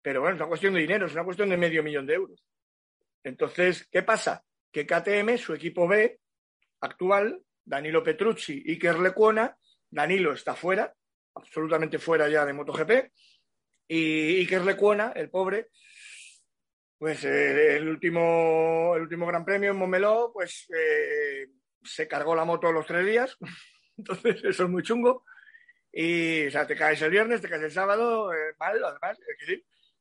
Pero 0.02 0.22
bueno, 0.22 0.36
es 0.36 0.42
una 0.42 0.50
cuestión 0.50 0.74
de 0.74 0.80
dinero, 0.80 1.06
es 1.06 1.14
una 1.14 1.26
cuestión 1.26 1.50
de 1.50 1.58
medio 1.58 1.84
millón 1.84 2.08
de 2.08 2.14
euros. 2.14 2.44
Entonces, 3.24 3.88
¿qué 3.92 4.04
pasa? 4.04 4.44
Que 4.72 4.86
KTM, 4.86 5.38
su 5.38 5.54
equipo 5.54 5.88
B 5.88 6.20
actual, 6.82 7.42
Danilo 7.64 8.04
Petrucci 8.04 8.64
y 8.66 8.80
Kerlecuona, 8.80 9.58
Danilo 9.90 10.34
está 10.34 10.56
fuera, 10.56 10.94
absolutamente 11.36 12.00
fuera 12.00 12.28
ya 12.30 12.46
de 12.46 12.54
MotoGP, 12.54 13.12
y 13.88 14.40
Iker 14.40 14.64
Lecuona, 14.64 15.12
el 15.16 15.30
pobre, 15.30 15.70
pues 16.98 17.24
eh, 17.26 17.76
el, 17.76 17.90
último, 17.90 18.94
el 18.96 19.02
último 19.02 19.26
Gran 19.26 19.44
Premio 19.44 19.72
en 19.72 19.78
Momeló, 19.78 20.32
pues 20.34 20.68
eh, 20.74 21.50
se 21.84 22.08
cargó 22.08 22.36
la 22.36 22.46
moto 22.46 22.72
los 22.72 22.86
tres 22.86 23.06
días, 23.06 23.38
entonces 23.98 24.44
eso 24.44 24.64
es 24.64 24.70
muy 24.70 24.84
chungo. 24.84 25.26
Y, 25.92 26.48
o 26.48 26.52
sea, 26.52 26.66
te 26.66 26.76
caes 26.78 27.02
el 27.02 27.12
viernes, 27.12 27.42
te 27.42 27.50
caes 27.50 27.64
el 27.64 27.72
sábado, 27.72 28.34
eh, 28.34 28.56
mal, 28.58 28.82
además, 28.82 29.20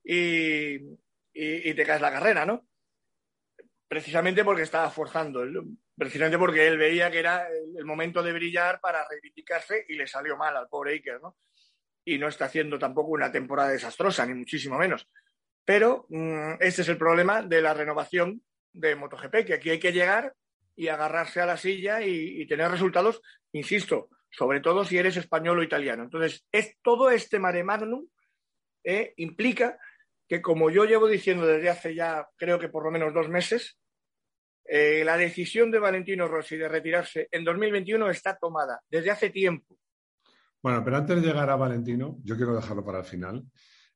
y, 0.04 0.74
y, 1.32 1.74
te 1.74 1.84
caes 1.84 2.00
la 2.00 2.12
carrera, 2.12 2.46
¿no? 2.46 2.68
Precisamente 3.90 4.44
porque 4.44 4.62
estaba 4.62 4.88
forzando, 4.88 5.42
precisamente 5.98 6.38
porque 6.38 6.64
él 6.64 6.78
veía 6.78 7.10
que 7.10 7.18
era 7.18 7.48
el, 7.48 7.84
momento 7.84 8.22
de 8.22 8.32
brillar 8.32 8.78
para 8.80 9.04
reivindicarse 9.08 9.84
y 9.88 9.96
le 9.96 10.06
salió 10.06 10.36
mal 10.36 10.56
al 10.56 10.68
pobre 10.68 10.92
Iker, 10.92 11.20
¿no? 11.20 11.36
Y 12.04 12.16
no 12.16 12.28
está 12.28 12.44
haciendo 12.44 12.78
tampoco 12.78 13.10
una 13.10 13.32
temporada 13.32 13.70
desastrosa, 13.70 14.24
ni 14.24 14.34
muchísimo 14.34 14.78
menos. 14.78 15.08
Pero 15.64 16.06
mm, 16.08 16.52
este 16.60 16.82
es 16.82 16.88
el 16.88 16.98
problema 16.98 17.42
de 17.42 17.60
la 17.60 17.74
renovación 17.74 18.40
de 18.72 18.94
MotoGP, 18.94 19.44
que 19.44 19.54
aquí 19.54 19.70
hay 19.70 19.80
que 19.80 19.92
llegar 19.92 20.36
y 20.76 20.86
agarrarse 20.86 21.40
a 21.40 21.46
la 21.46 21.56
silla 21.56 22.00
y, 22.00 22.46
tener 22.46 22.70
resultados, 22.70 23.20
insisto, 23.50 24.08
sobre 24.30 24.60
todo 24.60 24.84
si 24.84 24.98
eres 24.98 25.16
español 25.16 25.58
o 25.58 25.64
italiano. 25.64 26.04
Entonces, 26.04 26.46
es, 26.52 26.76
todo 26.80 27.10
este 27.10 27.40
mare 27.40 27.64
magnum 27.64 28.06
eh, 28.84 29.14
implica 29.16 29.80
que, 30.28 30.40
como 30.40 30.70
yo 30.70 30.84
llevo 30.84 31.08
diciendo 31.08 31.44
desde 31.44 31.70
hace 31.70 31.94
ya, 31.96 32.28
creo 32.36 32.60
que 32.60 32.68
por 32.68 32.84
lo 32.84 32.92
menos 32.92 33.12
dos 33.12 33.28
meses, 33.28 33.79
eh, 34.72 35.02
la 35.04 35.16
decisión 35.16 35.68
de 35.68 35.80
Valentino 35.80 36.28
Rossi 36.28 36.56
de 36.56 36.68
retirarse 36.68 37.26
en 37.32 37.42
2021 37.44 38.08
está 38.08 38.38
tomada 38.38 38.80
desde 38.88 39.10
hace 39.10 39.30
tiempo. 39.30 39.76
Bueno, 40.62 40.84
pero 40.84 40.98
antes 40.98 41.20
de 41.20 41.26
llegar 41.26 41.50
a 41.50 41.56
Valentino, 41.56 42.18
yo 42.22 42.36
quiero 42.36 42.54
dejarlo 42.54 42.84
para 42.84 43.00
el 43.00 43.04
final. 43.04 43.44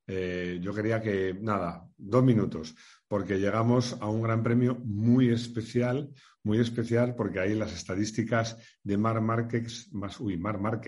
Eh, 0.04 0.58
yo 0.60 0.74
quería 0.74 1.00
que, 1.00 1.32
nada, 1.40 1.86
dos 1.96 2.24
minutos, 2.24 2.74
porque 3.06 3.38
llegamos 3.38 3.96
a 4.00 4.08
un 4.08 4.20
gran 4.22 4.42
premio 4.42 4.74
muy 4.84 5.30
especial, 5.30 6.10
muy 6.42 6.58
especial, 6.58 7.14
porque 7.14 7.38
ahí 7.38 7.54
las 7.54 7.72
estadísticas 7.72 8.58
de 8.82 8.98
Mar 8.98 9.20
Marquez, 9.20 9.92
más, 9.92 10.18
uy, 10.18 10.36
Mar 10.36 10.58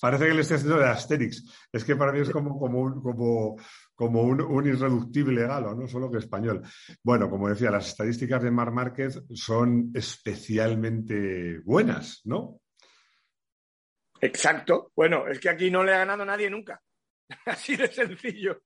parece 0.00 0.26
que 0.26 0.34
le 0.34 0.40
estoy 0.40 0.56
haciendo 0.56 0.78
de 0.78 0.88
Asterix. 0.88 1.44
Es 1.70 1.84
que 1.84 1.94
para 1.94 2.10
mí 2.10 2.20
es 2.20 2.30
como, 2.30 2.58
como, 2.58 2.80
un, 2.80 3.02
como, 3.02 3.56
como 4.02 4.22
un, 4.22 4.66
irreductible 4.66 5.46
galo, 5.46 5.76
no 5.76 5.86
solo 5.86 6.10
que 6.10 6.18
español. 6.18 6.60
Bueno, 7.04 7.30
como 7.30 7.48
decía, 7.48 7.70
las 7.70 7.86
estadísticas 7.86 8.42
de 8.42 8.50
Mar 8.50 8.72
Márquez 8.72 9.22
son 9.32 9.92
especialmente 9.94 11.60
buenas, 11.60 12.20
¿no? 12.24 12.60
Exacto. 14.20 14.90
Bueno, 14.96 15.28
es 15.28 15.38
que 15.38 15.50
aquí 15.50 15.70
no 15.70 15.84
le 15.84 15.94
ha 15.94 15.98
ganado 15.98 16.24
nadie 16.24 16.50
nunca. 16.50 16.82
Así 17.46 17.76
de 17.76 17.86
sencillo. 17.86 18.64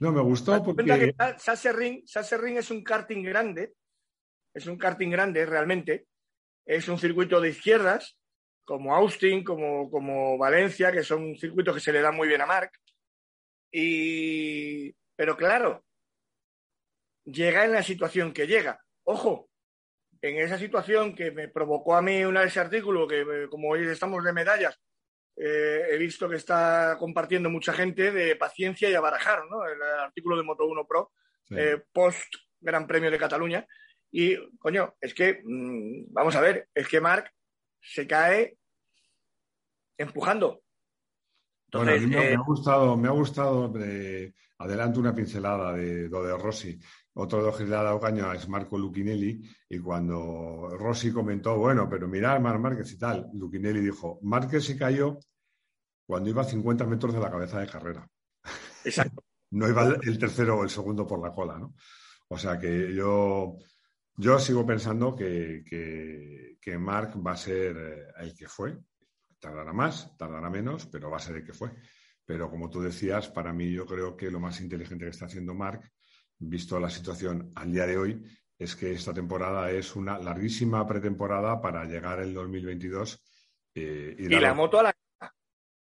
No, 0.00 0.10
me 0.10 0.20
gustó 0.20 0.60
porque... 0.64 1.14
Sasserring, 1.38 2.02
Ring 2.40 2.56
es 2.56 2.72
un 2.72 2.82
karting 2.82 3.22
grande, 3.22 3.74
es 4.52 4.66
un 4.66 4.76
karting 4.76 5.10
grande 5.10 5.46
realmente, 5.46 6.06
es 6.66 6.88
un 6.88 6.98
circuito 6.98 7.40
de 7.40 7.50
izquierdas, 7.50 8.18
como 8.64 8.96
Austin, 8.96 9.44
como, 9.44 9.88
como 9.88 10.36
Valencia, 10.36 10.90
que 10.90 11.04
son 11.04 11.36
circuitos 11.36 11.72
que 11.72 11.80
se 11.80 11.92
le 11.92 12.00
dan 12.00 12.16
muy 12.16 12.26
bien 12.26 12.40
a 12.40 12.46
Marc. 12.46 12.72
Y... 13.70 14.92
Pero 15.16 15.36
claro, 15.36 15.84
llega 17.24 17.64
en 17.64 17.72
la 17.72 17.82
situación 17.82 18.32
que 18.32 18.46
llega. 18.46 18.80
Ojo, 19.04 19.50
en 20.22 20.38
esa 20.38 20.58
situación 20.58 21.14
que 21.14 21.30
me 21.30 21.48
provocó 21.48 21.94
a 21.94 22.02
mí 22.02 22.24
una 22.24 22.40
de 22.40 22.48
ese 22.48 22.60
artículo, 22.60 23.06
que 23.06 23.48
como 23.50 23.70
hoy 23.70 23.86
estamos 23.86 24.24
de 24.24 24.32
medallas, 24.32 24.78
eh, 25.36 25.86
he 25.90 25.96
visto 25.96 26.28
que 26.28 26.36
está 26.36 26.96
compartiendo 26.98 27.48
mucha 27.48 27.72
gente 27.72 28.12
de 28.12 28.36
paciencia 28.36 28.90
y 28.90 28.94
a 28.94 29.00
barajar, 29.00 29.42
¿no? 29.48 29.64
El, 29.66 29.80
artículo 29.82 30.36
de 30.36 30.42
Moto 30.42 30.66
1 30.66 30.86
Pro, 30.86 31.12
eh, 31.50 31.82
post 31.92 32.34
Gran 32.60 32.86
Premio 32.86 33.10
de 33.10 33.18
Cataluña. 33.18 33.66
Y, 34.10 34.36
coño, 34.58 34.96
es 35.00 35.14
que, 35.14 35.40
mm, 35.42 36.12
vamos 36.12 36.34
a 36.36 36.40
ver, 36.40 36.68
es 36.74 36.88
que 36.88 37.00
Marc 37.00 37.32
se 37.80 38.06
cae 38.06 38.56
empujando. 39.96 40.62
Bueno, 41.72 41.92
a 41.92 41.96
mí 41.96 42.06
me, 42.06 42.16
ha 42.18 42.32
eh, 42.32 42.36
gustado, 42.36 42.96
me 42.96 43.08
ha 43.08 43.12
gustado, 43.12 43.72
adelanto 44.58 45.00
una 45.00 45.14
pincelada 45.14 45.72
de 45.72 46.08
lo 46.08 46.22
de 46.22 46.36
Rossi. 46.36 46.78
Otro 47.14 47.44
de 47.44 47.56
que 47.56 47.64
le 47.64 47.76
ha 47.76 47.82
dado 47.82 48.00
caña 48.00 48.32
es 48.34 48.48
Marco 48.48 48.78
Lucinelli 48.78 49.42
y 49.68 49.78
cuando 49.78 50.68
Rossi 50.78 51.12
comentó, 51.12 51.58
bueno, 51.58 51.88
pero 51.88 52.06
mirad 52.06 52.40
Mar 52.40 52.58
Márquez 52.58 52.92
y 52.92 52.98
tal, 52.98 53.28
Lucinelli 53.34 53.80
dijo, 53.80 54.18
Márquez 54.22 54.64
se 54.64 54.76
cayó 54.76 55.18
cuando 56.06 56.30
iba 56.30 56.42
a 56.42 56.44
50 56.44 56.86
metros 56.86 57.14
de 57.14 57.20
la 57.20 57.30
cabeza 57.30 57.60
de 57.60 57.66
carrera. 57.66 58.08
Exacto. 58.84 59.22
no 59.50 59.68
iba 59.68 59.96
el 60.02 60.18
tercero 60.18 60.58
o 60.58 60.62
el 60.62 60.70
segundo 60.70 61.06
por 61.06 61.20
la 61.20 61.32
cola, 61.32 61.58
¿no? 61.58 61.74
O 62.28 62.38
sea 62.38 62.58
que 62.58 62.94
yo, 62.94 63.58
yo 64.16 64.38
sigo 64.38 64.64
pensando 64.64 65.16
que, 65.16 65.64
que, 65.68 66.58
que 66.60 66.78
Marc 66.78 67.16
va 67.24 67.32
a 67.32 67.36
ser 67.36 67.76
eh, 67.76 68.06
el 68.20 68.34
que 68.34 68.48
fue. 68.48 68.78
Tardará 69.40 69.72
más, 69.72 70.16
tardará 70.16 70.50
menos, 70.50 70.86
pero 70.86 71.10
va 71.10 71.16
a 71.16 71.20
ser 71.20 71.36
el 71.36 71.44
que 71.44 71.52
fue. 71.52 71.70
Pero 72.24 72.50
como 72.50 72.70
tú 72.70 72.80
decías, 72.80 73.28
para 73.28 73.52
mí 73.52 73.72
yo 73.72 73.86
creo 73.86 74.16
que 74.16 74.30
lo 74.30 74.38
más 74.38 74.60
inteligente 74.60 75.06
que 75.06 75.10
está 75.10 75.26
haciendo 75.26 75.54
Marc 75.54 75.90
visto 76.40 76.80
la 76.80 76.90
situación 76.90 77.52
al 77.54 77.72
día 77.72 77.86
de 77.86 77.98
hoy, 77.98 78.22
es 78.58 78.76
que 78.76 78.92
esta 78.92 79.14
temporada 79.14 79.70
es 79.70 79.94
una 79.94 80.18
larguísima 80.18 80.86
pretemporada 80.86 81.60
para 81.60 81.84
llegar 81.84 82.20
el 82.20 82.34
2022. 82.34 83.22
Eh, 83.74 84.16
y, 84.18 84.28
la 84.28 84.52
moto 84.52 84.80
a 84.80 84.82
la 84.82 84.96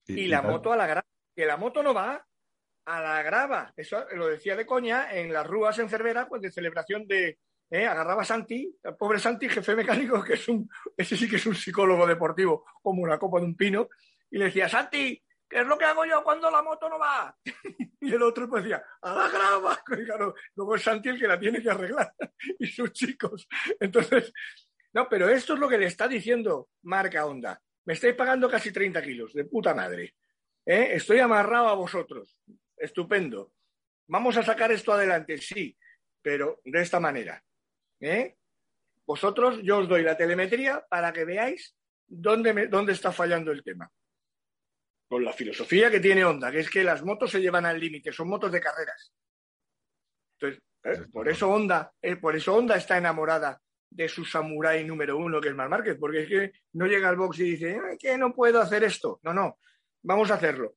y, 0.07 0.27
la 0.27 0.43
moto 0.43 0.73
a 0.73 0.77
la 0.77 0.87
grava. 0.87 1.07
Que 1.35 1.47
la 1.47 1.57
moto 1.57 1.83
no 1.83 1.93
va 1.93 2.27
a 2.87 3.01
la 3.01 3.23
grava. 3.23 3.73
Eso 3.77 4.07
lo 4.15 4.29
decía 4.29 4.57
de 4.57 4.67
coña 4.67 5.13
en 5.13 5.33
las 5.33 5.47
ruas 5.47 5.79
en 5.79 5.89
Cervera, 5.89 6.29
pues 6.29 6.43
de 6.43 6.53
celebración 6.53 7.07
de. 7.07 7.39
Eh, 7.75 7.87
agarraba 7.87 8.21
a 8.21 8.25
Santi, 8.27 8.79
el 8.85 8.97
pobre 8.97 9.19
Santi, 9.19 9.49
jefe 9.49 9.75
mecánico, 9.75 10.23
que 10.23 10.35
es 10.35 10.47
un. 10.47 10.69
Ese 10.95 11.17
sí 11.17 11.27
que 11.27 11.37
es 11.37 11.47
un 11.47 11.55
psicólogo 11.55 12.07
deportivo, 12.07 12.67
como 12.83 13.01
una 13.01 13.19
copa 13.19 13.41
de 13.41 13.47
un 13.47 13.57
pino, 13.57 13.89
y 14.31 14.37
le 14.37 14.45
decía, 14.45 14.69
Santi, 14.69 15.25
¿qué 15.49 15.61
es 15.61 15.67
lo 15.67 15.79
que 15.79 15.87
hago 15.87 16.05
yo 16.05 16.23
cuando 16.23 16.51
la 16.51 16.61
moto 16.61 16.91
no 16.91 16.99
va? 16.99 17.35
y 18.01 18.13
el 18.13 18.21
otro 18.21 18.47
pues 18.47 18.65
decía, 18.65 18.85
a 19.01 19.15
la 19.15 19.27
grava. 19.27 19.83
luego 20.55 20.75
es 20.75 20.83
Santi 20.83 21.09
el 21.09 21.19
que 21.19 21.27
la 21.27 21.41
tiene 21.41 21.63
que 21.63 21.71
arreglar 21.71 22.13
y 22.59 22.67
sus 22.67 22.93
chicos. 22.93 23.49
Entonces, 23.81 24.35
no, 24.93 25.09
pero 25.09 25.31
esto 25.31 25.55
es 25.55 25.59
lo 25.59 25.67
que 25.67 25.79
le 25.79 25.87
está 25.87 26.07
diciendo 26.07 26.69
Marca 26.83 27.25
Honda. 27.25 27.59
Me 27.87 27.95
estáis 27.95 28.15
pagando 28.15 28.51
casi 28.51 28.71
30 28.71 29.03
kilos, 29.03 29.33
de 29.33 29.47
puta 29.47 29.75
madre. 29.75 30.15
¿Eh? 30.67 30.91
Estoy 30.93 31.21
amarrado 31.21 31.69
a 31.69 31.75
vosotros. 31.75 32.37
Estupendo. 32.77 33.55
Vamos 34.09 34.37
a 34.37 34.43
sacar 34.43 34.71
esto 34.73 34.93
adelante, 34.93 35.39
sí, 35.39 35.75
pero 36.21 36.61
de 36.67 36.83
esta 36.83 37.01
manera. 37.01 37.43
¿Eh? 38.03 38.37
Vosotros, 39.07 39.61
yo 39.63 39.79
os 39.79 39.89
doy 39.89 40.03
la 40.03 40.17
telemetría 40.17 40.85
para 40.91 41.13
que 41.13 41.25
veáis 41.25 41.75
dónde, 42.07 42.67
dónde 42.67 42.93
está 42.93 43.13
fallando 43.13 43.51
el 43.51 43.63
tema 43.63 43.91
con 45.13 45.27
la 45.27 45.33
filosofía 45.35 45.91
que 45.91 46.01
tiene 46.01 46.25
Honda, 46.25 46.51
que 46.51 46.61
es 46.61 46.71
que 46.71 46.83
las 46.83 47.05
motos 47.05 47.31
se 47.31 47.39
llevan 47.39 47.67
al 47.67 47.79
límite, 47.79 48.15
son 48.15 48.29
motos 48.29 48.51
de 48.51 48.63
carreras. 48.63 49.13
Entonces, 50.41 50.63
¿eh? 50.85 51.07
por 51.13 51.29
eso 51.29 51.51
Honda, 51.51 51.93
eh, 52.01 52.17
por 52.17 52.35
eso 52.35 52.55
Honda 52.55 52.77
está 52.77 52.97
enamorada 52.97 53.61
de 53.91 54.09
su 54.09 54.25
samurái 54.25 54.85
número 54.85 55.19
uno, 55.19 55.39
que 55.39 55.51
es 55.51 55.55
Mar 55.55 55.69
Márquez, 55.69 55.99
porque 56.01 56.23
es 56.23 56.29
que 56.29 56.53
no 56.73 56.87
llega 56.87 57.11
al 57.11 57.17
box 57.17 57.41
y 57.41 57.43
dice, 57.43 57.79
que 57.99 58.17
no 58.17 58.35
puedo 58.35 58.59
hacer 58.59 58.85
esto. 58.85 59.21
No, 59.23 59.35
no, 59.35 59.59
vamos 60.03 60.31
a 60.31 60.37
hacerlo. 60.37 60.77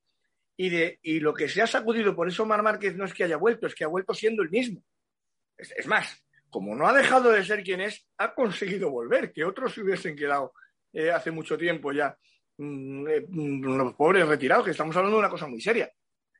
Y, 0.58 0.68
de, 0.68 1.00
y 1.02 1.22
lo 1.22 1.34
que 1.34 1.48
se 1.48 1.62
ha 1.62 1.68
sacudido, 1.68 2.14
por 2.14 2.28
eso 2.28 2.46
Mar 2.46 2.62
Márquez 2.62 2.94
no 2.98 3.06
es 3.06 3.14
que 3.14 3.24
haya 3.24 3.38
vuelto, 3.38 3.68
es 3.68 3.74
que 3.74 3.86
ha 3.86 3.88
vuelto 3.88 4.14
siendo 4.14 4.44
el 4.44 4.50
mismo. 4.50 4.84
Es, 5.58 5.88
más, 5.88 6.25
como 6.56 6.74
no 6.74 6.88
ha 6.88 6.94
dejado 6.94 7.32
de 7.32 7.44
ser 7.44 7.64
quien 7.64 7.82
es, 7.82 8.08
ha 8.18 8.34
conseguido 8.34 8.90
volver, 8.90 9.34
que 9.34 9.44
otros 9.44 9.74
se 9.74 9.82
hubiesen 9.82 10.16
quedado 10.16 10.54
eh, 10.94 11.12
hace 11.12 11.30
mucho 11.30 11.58
tiempo 11.58 11.92
ya 11.92 12.18
Mm, 12.58 13.08
eh, 13.08 13.26
mm, 13.28 13.64
los 13.64 13.94
pobres 13.96 14.28
retirados, 14.28 14.66
que 14.66 14.72
estamos 14.72 14.96
hablando 14.96 15.18
de 15.18 15.20
una 15.20 15.30
cosa 15.30 15.48
muy 15.48 15.60
seria. 15.60 15.92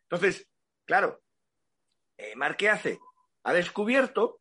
Entonces, 0.04 0.48
claro, 0.86 1.22
eh, 2.18 2.36
Mar, 2.36 2.56
¿qué 2.56 2.70
hace? 2.70 3.00
Ha 3.44 3.54
descubierto 3.54 4.40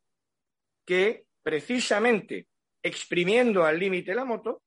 que 0.85 1.25
precisamente 1.43 2.47
exprimiendo 2.81 3.65
al 3.65 3.79
límite 3.79 4.15
la 4.15 4.25
moto, 4.25 4.63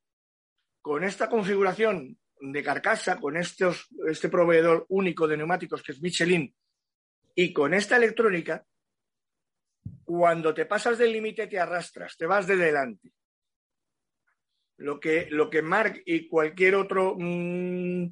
con 0.83 1.05
esta 1.05 1.29
configuración 1.29 2.19
de 2.41 2.63
carcasa, 2.63 3.19
con 3.19 3.37
este 3.37 4.29
proveedor 4.29 4.87
único 4.89 5.27
de 5.27 5.37
neumáticos 5.37 5.83
que 5.83 5.93
es 5.93 6.01
Michelin, 6.01 6.55
y 7.35 7.53
con 7.53 7.75
esta 7.75 7.97
electrónica, 7.97 8.65
cuando 10.09 10.55
te 10.55 10.65
pasas 10.65 10.97
del 10.97 11.13
límite 11.13 11.49
te 11.49 11.61
arrastras, 11.61 12.17
te 12.17 12.25
vas 12.25 12.47
de 12.47 12.57
delante 12.57 13.13
lo 14.79 15.01
que, 15.01 15.29
lo 15.31 15.51
que 15.51 15.61
Mark 15.61 16.03
y 16.07 16.29
cualquier 16.29 16.77
otro 16.77 17.17
mm, 17.19 18.07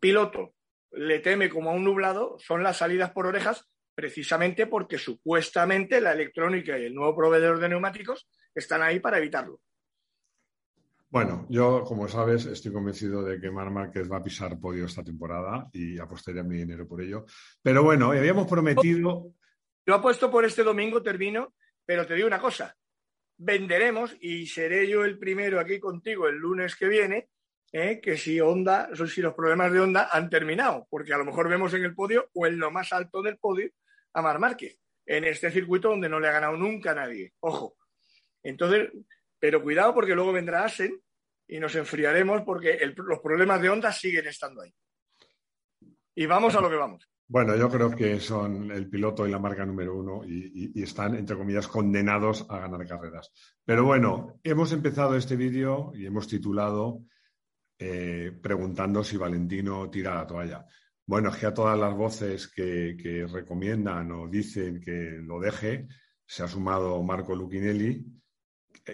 piloto 0.00 0.54
le 0.90 1.20
teme 1.20 1.48
como 1.48 1.70
a 1.70 1.74
un 1.74 1.84
nublado 1.84 2.36
son 2.38 2.62
las 2.62 2.76
salidas 2.78 3.12
por 3.12 3.26
orejas, 3.26 3.68
precisamente 3.94 4.66
porque 4.66 4.98
supuestamente 4.98 6.00
la 6.00 6.12
electrónica 6.12 6.78
y 6.78 6.84
el 6.84 6.94
nuevo 6.94 7.16
proveedor 7.16 7.58
de 7.58 7.68
neumáticos 7.68 8.28
están 8.54 8.82
ahí 8.82 9.00
para 9.00 9.18
evitarlo. 9.18 9.60
Bueno, 11.08 11.46
yo, 11.48 11.84
como 11.84 12.08
sabes, 12.08 12.44
estoy 12.46 12.72
convencido 12.72 13.22
de 13.22 13.40
que 13.40 13.50
Mar 13.50 13.70
Márquez 13.70 14.10
va 14.10 14.16
a 14.16 14.22
pisar 14.22 14.58
podio 14.58 14.86
esta 14.86 15.04
temporada 15.04 15.68
y 15.72 15.96
apostaría 15.98 16.42
mi 16.42 16.56
dinero 16.56 16.88
por 16.88 17.00
ello. 17.00 17.24
Pero 17.62 17.84
bueno, 17.84 18.10
habíamos 18.10 18.48
prometido. 18.48 19.32
Yo 19.86 19.94
apuesto 19.94 20.30
por 20.30 20.44
este 20.44 20.62
domingo, 20.62 21.02
termino, 21.02 21.54
pero 21.84 22.06
te 22.06 22.14
digo 22.14 22.26
una 22.26 22.40
cosa. 22.40 22.76
Venderemos 23.36 24.16
y 24.20 24.46
seré 24.46 24.88
yo 24.88 25.04
el 25.04 25.18
primero 25.18 25.60
aquí 25.60 25.78
contigo 25.78 26.28
el 26.28 26.36
lunes 26.36 26.76
que 26.76 26.88
viene, 26.88 27.28
¿eh? 27.72 28.00
que 28.00 28.16
si 28.16 28.40
Honda, 28.40 28.88
si 28.94 29.20
los 29.20 29.34
problemas 29.34 29.72
de 29.72 29.80
Honda 29.80 30.08
han 30.10 30.30
terminado, 30.30 30.86
porque 30.88 31.12
a 31.12 31.18
lo 31.18 31.24
mejor 31.24 31.48
vemos 31.48 31.74
en 31.74 31.84
el 31.84 31.94
podio 31.94 32.30
o 32.32 32.46
en 32.46 32.58
lo 32.58 32.70
más 32.70 32.92
alto 32.92 33.20
del 33.20 33.36
podio 33.36 33.70
a 34.14 34.22
Mar 34.22 34.38
Márquez, 34.38 34.78
en 35.04 35.24
este 35.24 35.50
circuito 35.50 35.88
donde 35.88 36.08
no 36.08 36.20
le 36.20 36.28
ha 36.28 36.32
ganado 36.32 36.56
nunca 36.56 36.92
a 36.92 36.94
nadie. 36.94 37.32
Ojo. 37.40 37.76
Entonces, 38.42 38.90
pero 39.38 39.62
cuidado 39.62 39.92
porque 39.92 40.14
luego 40.14 40.32
vendrá 40.32 40.64
Asen 40.64 41.00
y 41.46 41.58
nos 41.58 41.74
enfriaremos 41.74 42.42
porque 42.42 42.78
los 42.96 43.20
problemas 43.20 43.60
de 43.60 43.68
onda 43.68 43.92
siguen 43.92 44.26
estando 44.28 44.62
ahí. 44.62 44.72
Y 46.14 46.26
vamos 46.26 46.54
a 46.54 46.60
lo 46.60 46.70
que 46.70 46.76
vamos. 46.76 47.08
Bueno, 47.34 47.56
yo 47.56 47.68
creo 47.68 47.90
que 47.90 48.20
son 48.20 48.70
el 48.70 48.88
piloto 48.88 49.26
y 49.26 49.30
la 49.32 49.40
marca 49.40 49.66
número 49.66 49.98
uno 49.98 50.22
y, 50.24 50.80
están, 50.80 51.16
entre 51.16 51.36
comillas, 51.36 51.66
condenados 51.66 52.46
a 52.48 52.60
ganar 52.60 52.86
carreras. 52.86 53.32
Pero 53.64 53.84
bueno, 53.84 54.38
hemos 54.44 54.70
empezado 54.70 55.16
este 55.16 55.34
vídeo 55.34 55.90
y 55.96 56.06
hemos 56.06 56.28
titulado 56.28 57.02
eh, 57.76 58.30
preguntando 58.40 59.02
si 59.02 59.16
Valentino 59.16 59.90
tira 59.90 60.14
la 60.14 60.28
toalla. 60.28 60.64
Bueno, 61.04 61.30
es 61.30 61.36
que 61.38 61.46
a 61.46 61.52
todas 61.52 61.76
las 61.76 61.92
voces 61.92 62.46
que, 62.46 63.26
recomiendan 63.28 64.12
o 64.12 64.28
dicen 64.28 64.80
que 64.80 65.18
lo 65.20 65.40
deje, 65.40 65.88
se 66.24 66.44
ha 66.44 66.46
sumado 66.46 67.02
Marco 67.02 67.34
Lucinelli, 67.34 68.00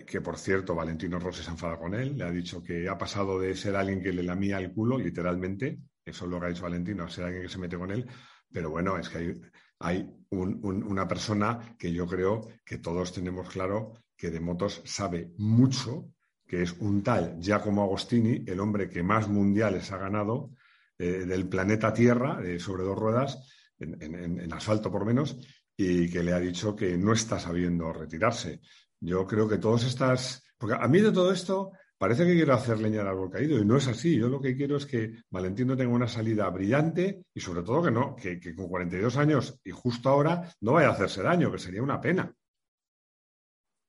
que 0.07 0.21
por 0.23 0.39
cierto 0.39 0.75
Valentino 0.75 1.19
Rossi 1.19 1.43
se 1.43 1.51
enfada 1.51 1.79
con 1.79 1.93
él, 1.93 2.17
le 2.17 2.25
ha 2.25 2.31
dicho 2.31 2.63
que 2.63 2.89
ha 2.89 2.97
pasado 2.97 3.39
de 3.39 3.55
ser 3.55 3.77
alguien 3.77 4.03
que 4.03 4.15
le 4.15 4.23
lamía 4.23 4.59
el 4.61 4.73
culo, 4.73 4.97
literalmente, 4.97 5.79
eso 6.11 6.25
es 6.25 6.31
lo 6.31 6.39
que 6.39 6.47
ha 6.47 6.49
dicho 6.51 6.63
Valentino, 6.63 7.05
a 7.05 7.11
ser 7.11 7.25
alguien 7.25 7.43
que 7.43 7.49
se 7.49 7.59
mete 7.59 7.79
con 7.79 7.91
él, 7.91 8.07
pero 8.53 8.71
bueno, 8.71 8.99
es 8.99 9.09
que 9.09 9.41
hay, 9.79 10.09
una 10.31 11.09
persona 11.09 11.77
que 11.79 11.93
yo 11.93 12.07
creo 12.07 12.49
que 12.65 12.79
todos 12.79 13.13
tenemos 13.13 13.49
claro 13.49 13.95
que 14.17 14.31
de 14.31 14.39
motos 14.41 14.83
sabe 14.85 15.33
mucho, 15.39 16.13
que 16.47 16.63
es 16.63 16.73
un 16.79 17.03
tal 17.03 17.39
Giacomo 17.41 17.83
Agostini, 17.83 18.45
el 18.47 18.61
hombre 18.61 18.89
que 18.89 19.03
más 19.03 19.29
mundiales 19.29 19.91
ha 19.91 19.99
ganado 19.99 20.53
eh, 20.99 21.25
del 21.25 21.49
planeta 21.49 21.93
Tierra, 21.93 22.41
eh, 22.45 22.61
sobre 22.61 22.85
dos 22.85 22.99
ruedas, 22.99 23.49
en 23.79 24.53
asfalto 24.53 24.93
por 24.93 25.07
menos, 25.07 25.39
y 25.75 26.11
que 26.11 26.23
le 26.23 26.35
ha 26.35 26.39
dicho 26.39 26.77
que 26.77 26.99
no 26.99 27.15
está 27.15 27.41
sabiendo 27.41 27.91
retirarse. 27.91 28.61
Yo 29.01 29.27
creo 29.27 29.49
que 29.49 29.57
todas 29.57 29.85
estas. 29.85 30.45
Porque 30.59 30.77
a 30.79 30.87
mí 30.89 31.01
de 31.01 31.11
todo 31.11 31.33
esto 31.33 31.73
parece 32.01 32.25
que 32.25 32.33
quiero 32.33 32.55
hacer 32.55 32.79
leña 32.79 33.03
al 33.03 33.09
árbol 33.09 33.31
caído 33.31 33.59
y 33.59 33.65
no 33.67 33.77
es 33.77 33.87
así. 33.87 34.19
Yo 34.19 34.31
lo 34.31 34.41
que 34.41 34.57
quiero 34.57 34.79
es 34.79 34.87
que 34.87 35.17
Valentino 35.29 35.77
tenga 35.77 35.93
una 35.93 36.09
salida 36.09 36.49
brillante 36.49 37.27
y 37.35 37.41
sobre 37.41 37.63
todo 37.63 37.83
que 37.83 37.91
no, 37.91 38.17
que, 38.17 38.41
con 38.55 38.69
42 38.69 39.19
años 39.19 39.61
y 39.63 39.71
justo 39.71 40.09
ahora 40.09 40.51
no 40.63 40.73
vaya 40.73 40.89
a 40.89 40.93
hacerse 40.93 41.23
daño, 41.23 41.53
que 41.53 41.59
sería 41.59 41.83
una 41.83 42.01
pena. 42.01 42.35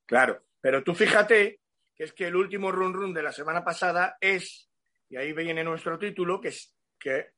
Claro, 0.06 0.44
pero 0.60 0.84
tú 0.84 0.94
fíjate 0.94 1.62
que 1.96 2.04
es 2.04 2.12
que 2.12 2.28
el 2.28 2.36
último 2.36 2.70
run 2.70 2.94
run 2.94 3.14
de 3.14 3.24
la 3.24 3.32
semana 3.32 3.64
pasada 3.64 4.18
es, 4.20 4.70
y 5.08 5.16
ahí 5.16 5.32
viene 5.32 5.64
nuestro 5.64 5.98
título, 5.98 6.42
que 6.42 6.50
es 6.50 6.76
que 7.00 7.30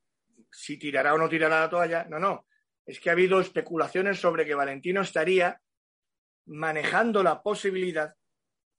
si 0.52 0.80
tirará 0.80 1.14
o 1.14 1.20
no 1.20 1.30
tirará 1.30 1.60
la 1.60 1.70
toalla. 1.70 2.08
No, 2.10 2.18
no. 2.18 2.48
Es 2.84 3.00
que 3.00 3.12
ha 3.12 3.14
habido 3.14 3.40
especulaciones 3.40 4.20
sobre 4.20 4.44
que 4.44 4.56
Valentino 4.56 5.02
estaría 5.02 5.62
manejando 6.48 7.22
la 7.22 7.44
posibilidad 7.44 8.16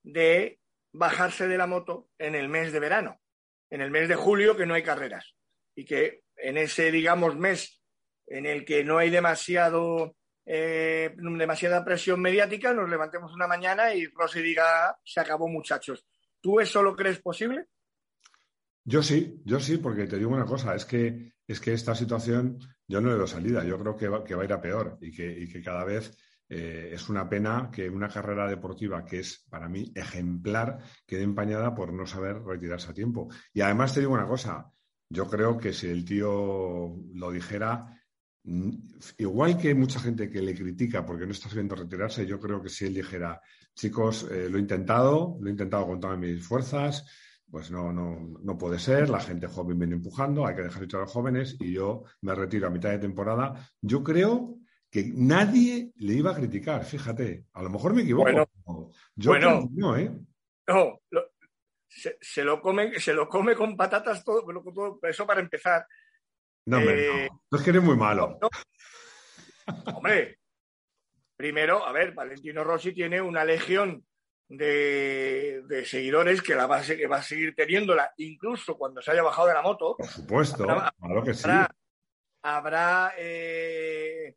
de 0.03 0.59
bajarse 0.95 1.49
de 1.49 1.59
la 1.59 1.67
moto 1.67 2.09
en 2.19 2.35
el 2.35 2.49
mes 2.49 2.73
de 2.73 2.81
verano, 2.81 3.21
en 3.69 3.81
el 3.81 3.91
mes 3.91 4.09
de 4.09 4.15
julio 4.15 4.57
que 4.57 4.65
no 4.65 4.75
hay 4.75 4.83
carreras 4.83 5.35
y 5.75 5.85
que 5.85 6.23
en 6.37 6.57
ese, 6.57 6.91
digamos, 6.91 7.37
mes 7.37 7.83
en 8.27 8.47
el 8.47 8.65
que 8.65 8.85
no 8.85 8.99
hay 8.99 9.11
demasiado, 9.11 10.17
eh, 10.47 11.15
demasiada 11.17 11.85
presión 11.85 12.21
mediática, 12.21 12.73
nos 12.73 12.89
levantemos 12.89 13.35
una 13.35 13.49
mañana 13.49 13.93
y 13.93 14.07
Rossi 14.07 14.41
diga, 14.41 14.97
se 15.05 15.21
acabó 15.21 15.49
muchachos. 15.49 16.07
¿Tú 16.41 16.61
eso 16.61 16.83
lo 16.83 16.95
crees 16.95 17.21
posible? 17.21 17.67
Yo 18.85 19.03
sí, 19.03 19.41
yo 19.45 19.59
sí, 19.59 19.79
porque 19.79 20.07
te 20.07 20.17
digo 20.17 20.31
una 20.31 20.45
cosa, 20.45 20.75
es 20.75 20.85
que, 20.85 21.33
es 21.47 21.61
que 21.61 21.73
esta 21.73 21.95
situación 21.95 22.59
yo 22.87 23.01
no 23.01 23.09
le 23.11 23.17
doy 23.17 23.29
salida, 23.29 23.65
yo 23.65 23.79
creo 23.81 23.97
que 23.97 24.09
va, 24.09 24.23
que 24.23 24.35
va 24.35 24.43
a 24.43 24.45
ir 24.45 24.53
a 24.53 24.61
peor 24.61 24.99
y 25.01 25.11
que, 25.11 25.27
y 25.27 25.49
que 25.49 25.61
cada 25.61 25.85
vez 25.85 26.17
eh, 26.49 26.91
es 26.93 27.09
una 27.09 27.29
pena 27.29 27.71
que 27.73 27.89
una 27.89 28.09
carrera 28.09 28.47
deportiva 28.47 29.05
que 29.05 29.21
es 29.21 29.45
para 29.49 29.69
mí 29.69 29.91
ejemplar 29.95 30.79
quede 31.07 31.23
empañada 31.23 31.75
por 31.75 31.93
no 31.93 32.07
saber 32.07 32.43
retirarse 32.43 32.91
a 32.91 32.95
tiempo. 32.95 33.29
Y 33.53 33.63
además 33.63 33.95
te 33.95 34.01
digo 34.01 34.13
una 34.13 34.27
cosa, 34.27 34.71
yo 35.09 35.29
creo 35.29 35.57
que 35.57 35.73
si 35.73 35.89
el 35.89 36.05
tío 36.05 36.97
lo 37.15 37.31
dijera, 37.31 37.99
mm, 38.45 38.71
igual 39.19 39.57
que 39.57 39.75
mucha 39.75 40.01
gente 40.01 40.31
que 40.31 40.43
le 40.43 40.55
critica 40.55 41.05
porque 41.05 41.27
no 41.27 41.33
está 41.33 41.49
sabiendo 41.49 41.77
retirarse, 41.77 42.27
yo 42.27 42.39
creo 42.39 42.63
que 42.63 42.69
si 42.69 42.87
él 42.87 42.95
dijera, 42.95 43.41
chicos, 43.75 44.29
eh, 44.31 44.49
lo 44.51 44.59
he 44.59 44.61
intentado, 44.61 45.39
lo 45.41 45.49
he 45.49 45.51
intentado 45.51 45.87
con 45.87 46.01
todas 46.01 46.19
mis 46.19 46.47
fuerzas, 46.47 47.07
pues 47.51 47.71
no, 47.71 47.93
no, 47.93 48.39
no 48.43 48.59
puede 48.59 48.79
ser, 48.79 49.09
la 49.09 49.21
gente 49.21 49.47
joven 49.47 49.79
viene 49.79 49.95
empujando, 49.95 50.47
hay 50.47 50.57
que 50.57 50.63
dejar 50.63 50.83
hecho 50.83 50.99
a 50.99 51.03
los 51.03 51.13
jóvenes 51.13 51.57
y 51.61 51.73
yo 51.73 52.05
me 52.23 52.35
retiro 52.35 52.67
a 52.67 52.71
mitad 52.71 52.91
de 52.91 52.99
temporada. 52.99 53.71
Yo 53.81 54.03
creo 54.03 54.59
que 54.95 55.11
nadie 55.13 55.91
le 55.97 56.13
iba 56.13 56.31
a 56.31 56.37
criticar, 56.37 56.85
fíjate. 56.85 57.47
A 57.55 57.65
lo 57.65 57.71
mejor 57.71 57.95
me 57.95 58.03
equivoco. 58.03 58.31
Bueno, 58.31 58.93
yo 59.17 59.37
no, 59.41 59.97
¿eh? 59.97 60.09
No, 60.69 61.01
se, 61.89 62.45
lo 62.45 62.61
come, 62.61 63.01
se 63.01 63.13
lo 63.13 63.29
come 63.29 63.57
con 63.57 63.77
patatas 63.77 64.25
todo, 64.25 64.45
eso 65.03 65.27
para 65.27 65.41
empezar. 65.41 65.85
No, 66.67 66.77
hombre, 66.77 67.09
no. 67.09 67.13
Eh, 67.13 67.29
es 67.51 67.63
que 67.63 67.71
eres 67.71 67.83
muy 67.83 67.97
malo. 67.97 68.39
hombre, 69.97 70.39
primero, 71.37 71.85
a 71.85 71.91
ver, 71.91 72.15
Valentino 72.15 72.63
Rossi 72.63 72.95
tiene 72.95 73.21
una 73.21 73.45
legión 73.45 74.07
de, 74.49 75.83
seguidores 75.87 76.41
que 76.41 76.55
la 76.55 76.69
va, 76.69 76.79
a, 76.79 76.83
que 76.85 77.09
va 77.09 77.17
a 77.17 77.23
seguir 77.23 77.57
teniéndola, 77.57 78.15
incluso 78.19 78.79
cuando 78.79 79.03
se 79.03 79.11
haya 79.11 79.25
bajado 79.25 79.49
de 79.49 79.55
la 79.55 79.63
moto. 79.63 79.97
Por 79.97 80.07
supuesto, 80.07 80.67
claro 80.67 81.25
que 81.25 81.35
sí. 81.35 81.51
Habrá, 82.43 83.15
eh, 83.19 84.37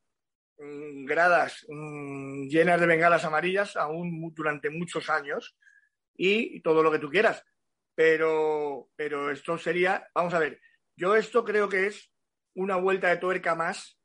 gradas 0.57 1.65
mm, 1.67 2.47
llenas 2.47 2.79
de 2.79 2.87
bengalas 2.87 3.25
amarillas 3.25 3.75
aún 3.75 4.33
durante 4.33 4.69
muchos 4.69 5.09
años 5.09 5.55
y 6.15 6.61
todo 6.61 6.81
lo 6.83 6.91
que 6.91 6.99
tú 6.99 7.09
quieras. 7.09 7.43
Pero, 7.95 8.89
pero 8.95 9.31
esto 9.31 9.57
sería, 9.57 10.07
vamos 10.13 10.33
a 10.33 10.39
ver, 10.39 10.59
yo 10.95 11.15
esto 11.15 11.43
creo 11.43 11.69
que 11.69 11.87
es 11.87 12.11
una 12.55 12.75
vuelta 12.75 13.09
de 13.09 13.17
tuerca 13.17 13.55
más 13.55 13.99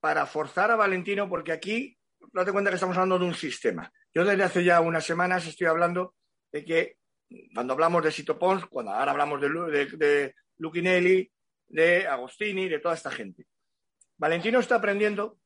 para 0.00 0.26
forzar 0.26 0.70
a 0.70 0.76
Valentino, 0.76 1.28
porque 1.28 1.52
aquí, 1.52 1.98
date 2.32 2.52
cuenta 2.52 2.70
que 2.70 2.76
estamos 2.76 2.96
hablando 2.96 3.18
de 3.18 3.26
un 3.26 3.34
sistema. 3.34 3.92
Yo 4.14 4.24
desde 4.24 4.44
hace 4.44 4.64
ya 4.64 4.80
unas 4.80 5.04
semanas 5.04 5.46
estoy 5.46 5.66
hablando 5.66 6.14
de 6.52 6.64
que 6.64 6.98
cuando 7.52 7.74
hablamos 7.74 8.02
de 8.04 8.12
Sito 8.12 8.38
Pons, 8.38 8.66
cuando 8.66 8.92
ahora 8.92 9.12
hablamos 9.12 9.40
de, 9.40 9.48
de, 9.96 11.30
de 11.68 12.06
Agostini, 12.06 12.68
de 12.68 12.78
toda 12.78 12.94
esta 12.94 13.10
gente. 13.10 13.46
Valentino 14.16 14.60
está 14.60 14.76
aprendiendo 14.76 15.38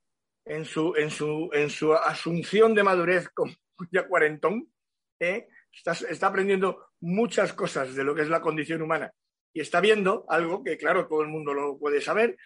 en 0.44 0.64
su, 0.64 0.94
en 0.96 1.10
su, 1.10 1.50
en 1.52 1.70
su 1.70 1.92
asunción 1.94 2.74
de 2.74 2.82
madurez 2.82 3.28
con 3.30 3.54
ya 3.90 4.06
cuarentón, 4.06 4.72
¿eh? 5.18 5.48
está, 5.72 5.92
está 5.92 6.28
aprendiendo 6.28 6.90
muchas 7.00 7.52
cosas 7.52 7.94
de 7.94 8.04
lo 8.04 8.14
que 8.14 8.22
es 8.22 8.28
la 8.28 8.40
condición 8.40 8.82
humana 8.82 9.12
y 9.52 9.60
está 9.60 9.80
viendo 9.80 10.24
algo 10.28 10.62
que, 10.62 10.76
claro, 10.76 11.06
todo 11.06 11.22
el 11.22 11.28
mundo 11.28 11.52
lo 11.52 11.78
puede 11.78 12.00
saber, 12.00 12.36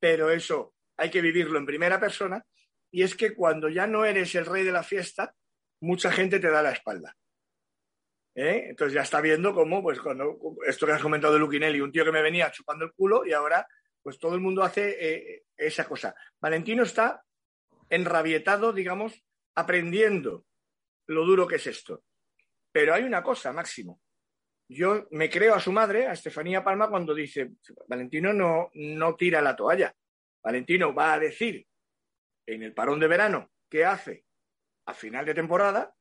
pero 0.00 0.30
eso 0.30 0.74
hay 0.96 1.10
que 1.10 1.20
vivirlo 1.20 1.58
en 1.58 1.66
primera 1.66 2.00
persona, 2.00 2.44
y 2.90 3.02
es 3.02 3.14
que 3.14 3.34
cuando 3.34 3.68
ya 3.68 3.86
no 3.86 4.04
eres 4.04 4.34
el 4.34 4.46
rey 4.46 4.64
de 4.64 4.72
la 4.72 4.82
fiesta, 4.82 5.34
mucha 5.80 6.10
gente 6.10 6.40
te 6.40 6.50
da 6.50 6.62
la 6.62 6.72
espalda. 6.72 7.14
¿Eh? 8.34 8.66
Entonces 8.70 8.94
ya 8.94 9.02
está 9.02 9.20
viendo 9.20 9.54
cómo, 9.54 9.82
pues 9.82 10.00
cuando 10.00 10.38
esto 10.66 10.86
que 10.86 10.92
has 10.92 11.02
comentado 11.02 11.34
de 11.34 11.40
Luquinelli, 11.40 11.80
un 11.80 11.92
tío 11.92 12.04
que 12.04 12.12
me 12.12 12.22
venía 12.22 12.50
chupando 12.50 12.84
el 12.84 12.92
culo 12.92 13.24
y 13.24 13.32
ahora 13.32 13.66
pues 14.02 14.18
todo 14.18 14.34
el 14.34 14.40
mundo 14.40 14.62
hace 14.62 14.96
eh, 15.00 15.44
esa 15.56 15.84
cosa. 15.84 16.14
Valentino 16.40 16.82
está 16.82 17.22
enrabietado, 17.90 18.72
digamos, 18.72 19.24
aprendiendo 19.54 20.46
lo 21.06 21.24
duro 21.24 21.46
que 21.46 21.56
es 21.56 21.66
esto. 21.66 22.04
Pero 22.72 22.94
hay 22.94 23.04
una 23.04 23.22
cosa, 23.22 23.52
Máximo. 23.52 24.00
Yo 24.68 25.06
me 25.12 25.30
creo 25.30 25.54
a 25.54 25.60
su 25.60 25.70
madre, 25.72 26.06
a 26.06 26.12
Estefanía 26.12 26.64
Palma, 26.64 26.90
cuando 26.90 27.14
dice, 27.14 27.52
Valentino 27.86 28.32
no, 28.32 28.70
no 28.74 29.14
tira 29.14 29.40
la 29.40 29.54
toalla. 29.54 29.94
Valentino 30.42 30.94
va 30.94 31.14
a 31.14 31.18
decir 31.18 31.66
en 32.46 32.62
el 32.62 32.74
parón 32.74 33.00
de 33.00 33.08
verano 33.08 33.50
qué 33.68 33.84
hace 33.84 34.24
a 34.86 34.94
final 34.94 35.24
de 35.24 35.34
temporada, 35.34 35.94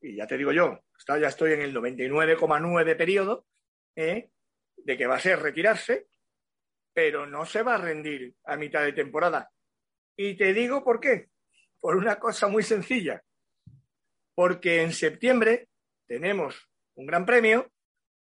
y 0.00 0.16
ya 0.16 0.26
te 0.26 0.36
digo 0.36 0.52
yo, 0.52 0.80
ya 1.06 1.28
estoy 1.28 1.52
en 1.52 1.62
el 1.62 1.74
99,9 1.74 2.96
periodo, 2.96 3.46
¿eh? 3.96 4.30
de 4.76 4.96
que 4.96 5.06
va 5.06 5.16
a 5.16 5.20
ser 5.20 5.40
retirarse, 5.40 6.08
pero 6.92 7.26
no 7.26 7.46
se 7.46 7.62
va 7.62 7.76
a 7.76 7.78
rendir 7.78 8.34
a 8.44 8.56
mitad 8.56 8.82
de 8.82 8.92
temporada. 8.92 9.50
Y 10.16 10.36
te 10.36 10.52
digo 10.52 10.84
por 10.84 11.00
qué. 11.00 11.30
Por 11.82 11.96
una 11.96 12.20
cosa 12.20 12.46
muy 12.46 12.62
sencilla. 12.62 13.24
Porque 14.36 14.82
en 14.82 14.92
septiembre 14.92 15.68
tenemos 16.06 16.70
un 16.94 17.06
gran 17.06 17.26
premio 17.26 17.72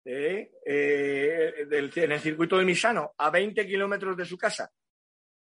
eh, 0.05 0.53
en 0.67 2.13
el 2.13 2.21
circuito 2.21 2.59
de 2.59 2.67
Misano 2.67 3.15
a 3.17 3.31
20 3.31 3.67
kilómetros 3.67 4.15
de 4.15 4.27
su 4.27 4.37
casa, 4.37 4.71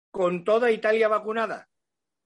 con 0.09 0.43
toda 0.43 0.71
Italia 0.71 1.07
vacunada, 1.07 1.69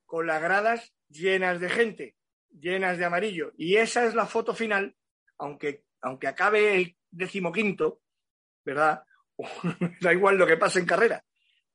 con 0.05 0.25
las 0.25 0.41
gradas 0.41 0.93
llenas 1.09 1.59
de 1.59 1.69
gente, 1.69 2.15
llenas 2.49 2.97
de 2.97 3.03
amarillo. 3.03 3.51
Y 3.57 3.75
esa 3.75 4.05
es 4.05 4.15
la 4.15 4.25
foto 4.25 4.55
final, 4.55 4.95
aunque, 5.37 5.83
aunque 6.01 6.27
acabe 6.27 6.75
el 6.75 6.95
decimoquinto, 7.11 8.01
¿verdad? 8.63 9.03
da 9.99 10.13
igual 10.13 10.37
lo 10.37 10.47
que 10.47 10.57
pase 10.57 10.79
en 10.79 10.85
carrera. 10.85 11.25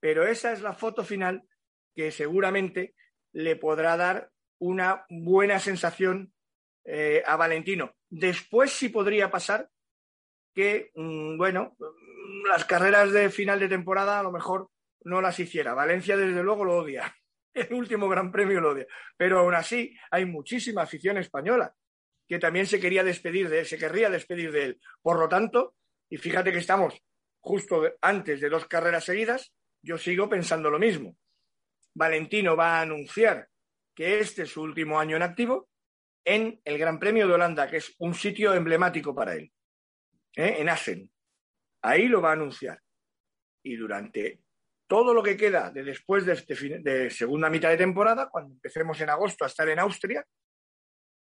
Pero 0.00 0.26
esa 0.26 0.50
es 0.52 0.62
la 0.62 0.72
foto 0.72 1.04
final 1.04 1.46
que 1.94 2.10
seguramente 2.10 2.94
le 3.32 3.56
podrá 3.56 3.96
dar 3.96 4.30
una 4.58 5.04
buena 5.08 5.58
sensación 5.60 6.32
eh, 6.84 7.22
a 7.26 7.36
Valentino. 7.36 7.94
Después 8.08 8.72
sí 8.72 8.88
podría 8.88 9.30
pasar 9.30 9.68
que, 10.54 10.90
mm, 10.94 11.36
bueno, 11.36 11.76
las 12.48 12.64
carreras 12.64 13.12
de 13.12 13.30
final 13.30 13.60
de 13.60 13.68
temporada 13.68 14.18
a 14.18 14.22
lo 14.22 14.32
mejor 14.32 14.70
no 15.04 15.20
las 15.20 15.38
hiciera. 15.38 15.74
Valencia, 15.74 16.16
desde 16.16 16.42
luego, 16.42 16.64
lo 16.64 16.78
odia. 16.78 17.14
El 17.54 17.72
último 17.74 18.08
Gran 18.08 18.32
Premio 18.32 18.60
lo 18.60 18.70
odia. 18.70 18.86
Pero 19.16 19.40
aún 19.40 19.54
así, 19.54 19.96
hay 20.10 20.24
muchísima 20.24 20.82
afición 20.82 21.18
española 21.18 21.74
que 22.28 22.38
también 22.38 22.66
se 22.66 22.78
quería 22.78 23.02
despedir 23.02 23.48
de 23.48 23.60
él, 23.60 23.66
se 23.66 23.78
querría 23.78 24.10
despedir 24.10 24.52
de 24.52 24.64
él. 24.64 24.80
Por 25.00 25.18
lo 25.18 25.28
tanto, 25.28 25.74
y 26.10 26.18
fíjate 26.18 26.52
que 26.52 26.58
estamos 26.58 26.94
justo 27.40 27.82
antes 28.02 28.40
de 28.40 28.50
dos 28.50 28.66
carreras 28.66 29.04
seguidas, 29.04 29.52
yo 29.82 29.96
sigo 29.96 30.28
pensando 30.28 30.70
lo 30.70 30.78
mismo. 30.78 31.16
Valentino 31.98 32.56
va 32.56 32.78
a 32.78 32.82
anunciar 32.82 33.48
que 33.94 34.20
este 34.20 34.42
es 34.42 34.50
su 34.50 34.62
último 34.62 34.98
año 34.98 35.16
en 35.16 35.22
activo 35.22 35.68
en 36.24 36.60
el 36.64 36.78
Gran 36.78 36.98
Premio 36.98 37.26
de 37.26 37.34
Holanda, 37.34 37.68
que 37.68 37.78
es 37.78 37.94
un 37.98 38.14
sitio 38.14 38.54
emblemático 38.54 39.14
para 39.14 39.34
él, 39.34 39.52
¿eh? 40.36 40.56
en 40.58 40.68
Assen. 40.68 41.10
Ahí 41.82 42.06
lo 42.06 42.20
va 42.20 42.30
a 42.30 42.34
anunciar. 42.34 42.80
Y 43.64 43.76
durante 43.76 44.40
todo 44.86 45.12
lo 45.12 45.22
que 45.22 45.36
queda 45.36 45.70
de 45.70 45.82
después 45.82 46.24
de, 46.24 46.34
este 46.34 46.54
de 46.80 47.10
segunda 47.10 47.50
mitad 47.50 47.70
de 47.70 47.76
temporada, 47.76 48.28
cuando 48.28 48.54
empecemos 48.54 49.00
en 49.00 49.10
agosto 49.10 49.44
a 49.44 49.48
estar 49.48 49.68
en 49.68 49.80
Austria, 49.80 50.24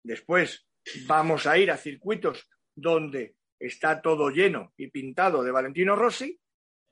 después 0.02 0.66
vamos 1.06 1.46
a 1.46 1.56
ir 1.56 1.70
a 1.70 1.76
circuitos 1.76 2.48
donde 2.74 3.36
está 3.58 4.02
todo 4.02 4.30
lleno 4.30 4.72
y 4.76 4.90
pintado 4.90 5.44
de 5.44 5.52
Valentino 5.52 5.94
Rossi 5.94 6.38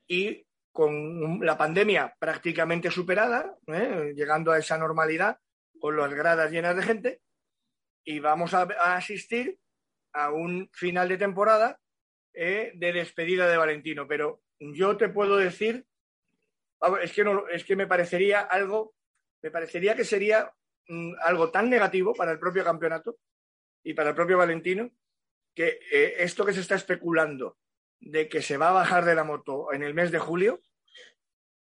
y 0.09 0.47
con 0.73 1.45
la 1.45 1.57
pandemia 1.57 2.17
prácticamente 2.19 2.91
superada, 2.91 3.57
¿eh? 3.67 4.13
llegando 4.17 4.51
a 4.51 4.59
esa 4.59 4.79
normalidad 4.79 5.39
con 5.79 5.97
las 5.97 6.13
gradas 6.15 6.51
llenas 6.51 6.75
de 6.75 6.83
gente, 6.83 7.21
y 8.05 8.19
vamos 8.19 8.55
a, 8.55 8.63
asistir 8.97 9.59
a 10.13 10.31
un 10.31 10.69
final 10.73 11.09
de 11.09 11.19
temporada 11.19 11.79
¿eh? 12.33 12.73
de 12.75 12.93
despedida 12.93 13.49
de 13.49 13.57
Valentino. 13.57 14.09
Pero 14.09 14.43
yo 14.59 14.97
te 14.97 15.09
puedo 15.09 15.37
decir, 15.37 15.87
es 17.01 17.13
que, 17.13 17.25
es 17.51 17.65
que 17.65 17.77
me 17.77 17.87
parecería 17.87 18.41
algo, 18.41 18.95
me 19.43 19.51
parecería 19.51 19.95
que 19.95 20.05
sería 20.05 20.53
mm, 20.89 21.15
algo 21.23 21.51
tan 21.51 21.71
negativo 21.71 22.15
para 22.15 22.33
el 22.33 22.39
propio 22.39 22.65
campeonato 22.65 23.19
y 23.85 23.95
para 23.95 24.11
el 24.11 24.17
propio 24.17 24.39
Valentino 24.39 24.91
que 25.55 25.81
eh, 25.93 26.15
esto 26.19 26.47
que 26.47 26.55
se 26.55 26.61
está 26.61 26.77
especulando 26.77 27.59
de 28.03 28.29
que 28.29 28.43
se 28.43 28.57
va 28.57 28.71
a 28.71 28.73
bajar 28.73 29.05
de 29.05 29.15
la 29.15 29.25
moto 29.25 29.73
en 29.73 29.83
el 29.83 29.95
mes 29.95 30.11
de 30.11 30.19
julio, 30.19 30.61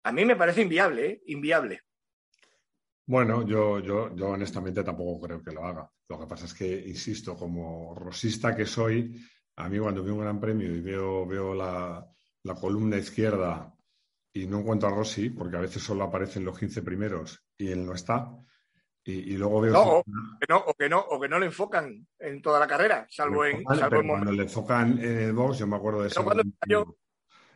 a 0.05 0.13
mí 0.13 0.25
me 0.25 0.37
parece 0.37 0.63
inviable, 0.63 1.07
¿eh? 1.07 1.23
inviable. 1.27 1.83
Bueno, 3.07 3.47
yo, 3.47 3.81
yo, 3.81 4.15
yo 4.15 4.29
honestamente 4.29 4.85
tampoco 4.85 5.27
creo 5.27 5.43
que 5.43 5.53
lo 5.53 5.65
haga. 5.65 5.91
Lo 6.09 6.19
que 6.19 6.27
pasa 6.27 6.47
es 6.47 6.55
que, 6.55 6.67
insisto, 6.87 7.37
como 7.37 7.95
rosista 7.95 8.55
que 8.55 8.67
soy, 8.67 9.21
a 9.57 9.69
mí 9.69 9.79
cuando 9.79 10.05
veo 10.05 10.15
un 10.15 10.21
gran 10.21 10.41
premio 10.41 10.75
y 10.75 10.81
veo, 10.81 11.27
veo 11.27 11.55
la, 11.55 12.07
la 12.45 12.55
columna 12.55 12.97
izquierda 12.97 13.75
y 14.33 14.47
no 14.47 14.61
encuentro 14.61 14.89
a 14.89 14.93
Rossi, 14.93 15.31
porque 15.31 15.57
a 15.57 15.61
veces 15.61 15.83
solo 15.83 16.05
aparecen 16.05 16.45
los 16.45 16.59
15 16.59 16.83
primeros 16.83 17.45
y 17.59 17.69
él 17.69 17.85
no 17.85 17.95
está, 17.95 18.31
y, 19.05 19.37
luego 19.37 19.61
veo. 19.63 19.73
No, 19.73 19.83
o, 19.83 20.05
que 20.05 20.47
no, 20.49 20.59
o, 20.59 20.75
que 20.75 20.89
no, 20.89 20.99
o 21.01 21.21
que 21.21 21.29
no 21.29 21.39
le 21.39 21.47
enfocan 21.47 22.07
en 22.19 22.43
toda 22.43 22.61
la 22.61 22.67
carrera, 22.67 23.07
salvo 23.09 23.45
en. 23.45 23.65
Salvo 23.65 24.03
cuando 24.07 24.33
le 24.33 24.43
enfocan 24.43 24.99
en 24.99 25.19
el 25.19 25.33
box, 25.33 25.59
yo 25.59 25.67
me 25.67 25.77
acuerdo 25.77 26.03
de 26.03 26.09
ese. 26.09 26.23
Valentino, 26.23 26.97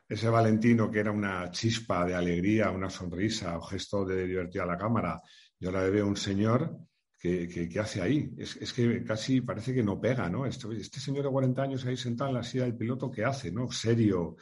ese 0.08 0.28
Valentino 0.28 0.90
que 0.90 1.00
era 1.00 1.10
una 1.10 1.50
chispa 1.50 2.04
de 2.04 2.14
alegría, 2.14 2.70
una 2.70 2.90
sonrisa, 2.90 3.56
un 3.56 3.64
gesto 3.64 4.04
de 4.04 4.26
divertir 4.26 4.62
a 4.62 4.66
la 4.66 4.78
cámara. 4.78 5.20
Yo 5.58 5.68
ahora 5.68 5.88
veo 5.88 6.06
un 6.06 6.16
señor 6.16 6.78
que, 7.18 7.48
que, 7.48 7.80
hace 7.80 8.02
ahí. 8.02 8.34
Es, 8.36 8.56
es, 8.56 8.72
que 8.72 9.02
casi 9.02 9.40
parece 9.40 9.74
que 9.74 9.82
no 9.82 10.00
pega, 10.00 10.28
¿no? 10.28 10.44
Este, 10.44 10.68
este, 10.76 11.00
señor 11.00 11.24
de 11.24 11.30
40 11.30 11.62
años 11.62 11.84
ahí 11.86 11.96
sentado 11.96 12.28
en 12.30 12.36
la 12.36 12.42
silla 12.42 12.64
del 12.64 12.76
piloto, 12.76 13.10
¿qué 13.10 13.24
hace, 13.24 13.50
no? 13.50 13.70
Serio. 13.70 14.36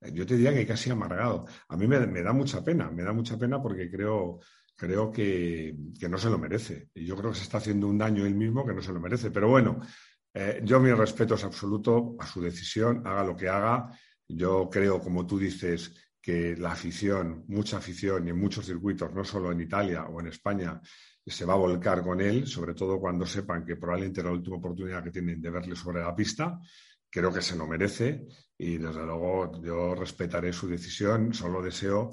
Yo 0.00 0.26
te 0.26 0.34
diría 0.34 0.52
que 0.52 0.66
casi 0.66 0.90
amargado. 0.90 1.44
A 1.68 1.76
mí 1.76 1.86
me, 1.86 2.04
me 2.06 2.22
da 2.22 2.32
mucha 2.32 2.64
pena, 2.64 2.90
me 2.90 3.02
da 3.02 3.12
mucha 3.12 3.38
pena 3.38 3.62
porque 3.62 3.90
creo 3.90 4.40
creo 4.76 5.10
que, 5.10 5.74
no 6.08 6.18
se 6.18 6.30
lo 6.30 6.38
merece. 6.38 6.88
Y 6.94 7.04
yo 7.06 7.16
creo 7.16 7.30
que 7.30 7.38
se 7.38 7.44
está 7.44 7.58
haciendo 7.58 7.88
un 7.88 7.98
daño 7.98 8.26
él 8.26 8.34
mismo 8.34 8.66
que 8.66 8.74
no 8.74 8.82
se 8.82 8.92
lo 8.92 9.00
merece. 9.00 9.30
Pero 9.30 9.48
bueno, 9.48 9.80
eh, 10.34 10.60
yo 10.64 10.80
mi 10.80 10.92
respeto 10.92 11.34
es 11.34 11.44
absoluto 11.44 12.16
a 12.18 12.26
su 12.26 12.40
decisión, 12.40 13.06
haga 13.06 13.24
lo 13.24 13.36
que 13.36 13.48
haga. 13.48 13.88
Yo 14.28 14.68
creo, 14.70 15.00
como 15.00 15.26
tú 15.26 15.38
dices, 15.38 15.92
que 16.22 16.56
la 16.56 16.72
afición, 16.72 17.44
mucha 17.48 17.78
afición 17.78 18.26
y 18.26 18.30
en 18.30 18.38
muchos 18.38 18.64
circuitos, 18.64 19.12
no 19.12 19.24
solo 19.24 19.50
en 19.50 19.60
Italia 19.60 20.04
o 20.04 20.20
en 20.20 20.28
España, 20.28 20.80
se 21.26 21.44
va 21.44 21.54
a 21.54 21.56
volcar 21.56 22.02
con 22.02 22.20
él, 22.20 22.46
sobre 22.46 22.74
todo 22.74 23.00
cuando 23.00 23.26
sepan 23.26 23.64
que 23.64 23.76
probablemente 23.76 24.20
es 24.20 24.26
la 24.26 24.32
última 24.32 24.56
oportunidad 24.56 25.02
que 25.02 25.10
tienen 25.10 25.40
de 25.42 25.50
verle 25.50 25.74
sobre 25.74 26.00
la 26.00 26.14
pista. 26.14 26.60
Creo 27.10 27.32
que 27.32 27.42
se 27.42 27.56
lo 27.56 27.66
merece 27.66 28.26
y 28.56 28.78
desde 28.78 29.04
luego 29.04 29.60
yo 29.62 29.94
respetaré 29.94 30.52
su 30.52 30.68
decisión. 30.68 31.34
Solo 31.34 31.60
deseo 31.60 32.12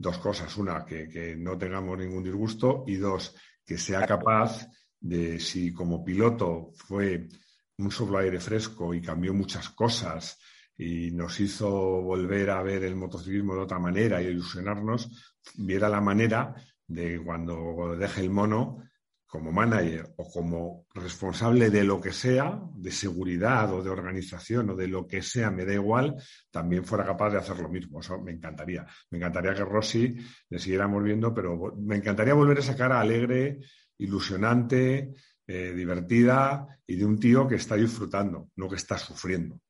dos 0.00 0.18
cosas. 0.18 0.56
Una, 0.56 0.84
que, 0.84 1.36
no 1.36 1.58
tengamos 1.58 1.98
ningún 1.98 2.24
disgusto 2.24 2.84
y 2.86 2.96
dos, 2.96 3.36
que 3.64 3.76
sea 3.76 4.06
capaz 4.06 4.66
de, 4.98 5.38
si 5.38 5.72
como 5.72 6.02
piloto 6.02 6.70
fue 6.74 7.28
un 7.76 7.90
soplo 7.90 8.18
aire 8.18 8.40
fresco 8.40 8.94
y 8.94 9.02
cambió 9.02 9.34
muchas 9.34 9.68
cosas 9.70 10.38
y 10.76 11.10
nos 11.10 11.38
hizo 11.40 11.70
volver 11.70 12.50
a 12.50 12.62
ver 12.62 12.84
el 12.84 12.96
motociclismo 12.96 13.54
de 13.54 13.60
otra 13.60 13.78
manera 13.78 14.22
y 14.22 14.26
ilusionarnos, 14.26 15.36
viera 15.56 15.88
la 15.88 16.00
manera 16.00 16.54
de 16.86 17.22
cuando 17.22 17.94
deje 17.96 18.22
el 18.22 18.30
mono 18.30 18.82
como 19.30 19.52
manager 19.52 20.12
o 20.16 20.28
como 20.28 20.86
responsable 20.92 21.70
de 21.70 21.84
lo 21.84 22.00
que 22.00 22.12
sea, 22.12 22.60
de 22.74 22.90
seguridad 22.90 23.72
o 23.72 23.80
de 23.80 23.88
organización 23.88 24.70
o 24.70 24.74
de 24.74 24.88
lo 24.88 25.06
que 25.06 25.22
sea, 25.22 25.52
me 25.52 25.64
da 25.64 25.72
igual, 25.72 26.16
también 26.50 26.84
fuera 26.84 27.04
capaz 27.04 27.30
de 27.30 27.38
hacer 27.38 27.58
lo 27.58 27.68
mismo. 27.68 28.00
Eso 28.00 28.18
me 28.20 28.32
encantaría. 28.32 28.84
Me 29.10 29.18
encantaría 29.18 29.54
que 29.54 29.64
Rossi 29.64 30.16
le 30.48 30.58
siguiéramos 30.58 31.04
viendo, 31.04 31.32
pero 31.32 31.76
me 31.76 31.96
encantaría 31.96 32.34
volver 32.34 32.56
a 32.56 32.60
esa 32.60 32.76
cara 32.76 33.00
alegre, 33.00 33.60
ilusionante, 33.98 35.14
eh, 35.46 35.72
divertida 35.74 36.66
y 36.84 36.96
de 36.96 37.04
un 37.04 37.20
tío 37.20 37.46
que 37.46 37.54
está 37.54 37.76
disfrutando, 37.76 38.48
no 38.56 38.68
que 38.68 38.76
está 38.76 38.98
sufriendo, 38.98 39.60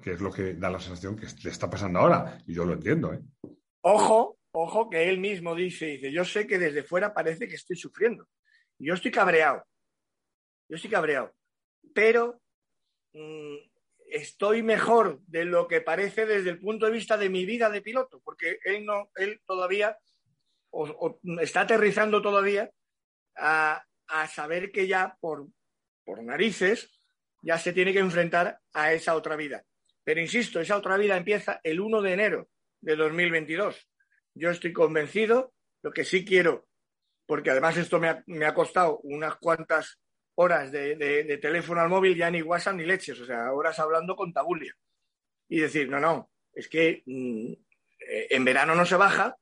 que 0.00 0.12
es 0.12 0.20
lo 0.20 0.30
que 0.30 0.54
da 0.54 0.70
la 0.70 0.78
sensación 0.78 1.16
que 1.16 1.26
le 1.42 1.50
está 1.50 1.68
pasando 1.68 1.98
ahora. 1.98 2.38
Y 2.46 2.54
yo 2.54 2.64
lo 2.64 2.74
entiendo. 2.74 3.12
¿eh? 3.12 3.20
Ojo, 3.80 4.38
ojo, 4.52 4.88
que 4.88 5.08
él 5.08 5.18
mismo 5.18 5.56
dice, 5.56 5.86
dice, 5.86 6.12
yo 6.12 6.24
sé 6.24 6.46
que 6.46 6.60
desde 6.60 6.84
fuera 6.84 7.12
parece 7.12 7.48
que 7.48 7.56
estoy 7.56 7.76
sufriendo 7.76 8.28
yo 8.78 8.94
estoy 8.94 9.10
cabreado. 9.10 9.64
Yo 10.68 10.76
estoy 10.76 10.90
cabreado. 10.90 11.34
Pero 11.94 12.40
mm, 13.12 13.56
estoy 14.10 14.62
mejor 14.62 15.20
de 15.26 15.44
lo 15.44 15.66
que 15.68 15.80
parece 15.80 16.26
desde 16.26 16.50
el 16.50 16.60
punto 16.60 16.86
de 16.86 16.92
vista 16.92 17.16
de 17.16 17.28
mi 17.28 17.44
vida 17.44 17.70
de 17.70 17.82
piloto, 17.82 18.20
porque 18.24 18.58
él 18.64 18.84
no, 18.84 19.10
él 19.16 19.40
todavía 19.46 19.98
está 21.40 21.62
aterrizando 21.62 22.22
todavía 22.22 22.70
a, 23.36 23.84
saber 24.32 24.70
que 24.70 24.86
ya 24.86 25.16
por, 25.20 25.48
por 26.04 26.22
narices 26.22 26.98
ya 27.42 27.58
se 27.58 27.72
tiene 27.72 27.92
que 27.92 27.98
enfrentar 27.98 28.58
a 28.72 28.92
esa 28.92 29.14
otra 29.14 29.36
vida. 29.36 29.64
Pero 30.02 30.20
insisto, 30.20 30.60
esa 30.60 30.76
otra 30.76 30.96
vida 30.96 31.16
empieza 31.16 31.60
el 31.62 31.80
1 31.80 32.00
de 32.00 32.12
enero 32.12 32.48
de 32.80 32.96
2022. 32.96 33.88
Yo 34.34 34.50
estoy 34.50 34.72
convencido, 34.72 35.52
lo 35.82 35.92
que 35.92 36.04
sí 36.04 36.24
quiero 36.24 36.67
porque 37.28 37.50
además 37.50 37.76
esto 37.76 38.00
me 38.00 38.46
ha, 38.46 38.54
costado 38.54 39.00
unas 39.02 39.36
cuantas 39.36 40.00
horas 40.34 40.72
de, 40.72 41.38
teléfono 41.42 41.82
al 41.82 41.90
móvil, 41.90 42.16
ya 42.16 42.30
ni 42.30 42.40
WhatsApp 42.40 42.76
ni 42.76 42.86
leches, 42.86 43.20
o 43.20 43.26
sea, 43.26 43.52
horas 43.52 43.78
hablando 43.78 44.16
con 44.16 44.32
tabulia. 44.32 44.74
Y 45.46 45.60
decir, 45.60 45.90
no, 45.90 46.00
no, 46.00 46.30
es 46.54 46.68
que 46.68 47.02
mm, 47.04 47.52
en 48.30 48.44
verano 48.46 48.74
no 48.74 48.86
se 48.86 48.96
baja. 48.96 49.36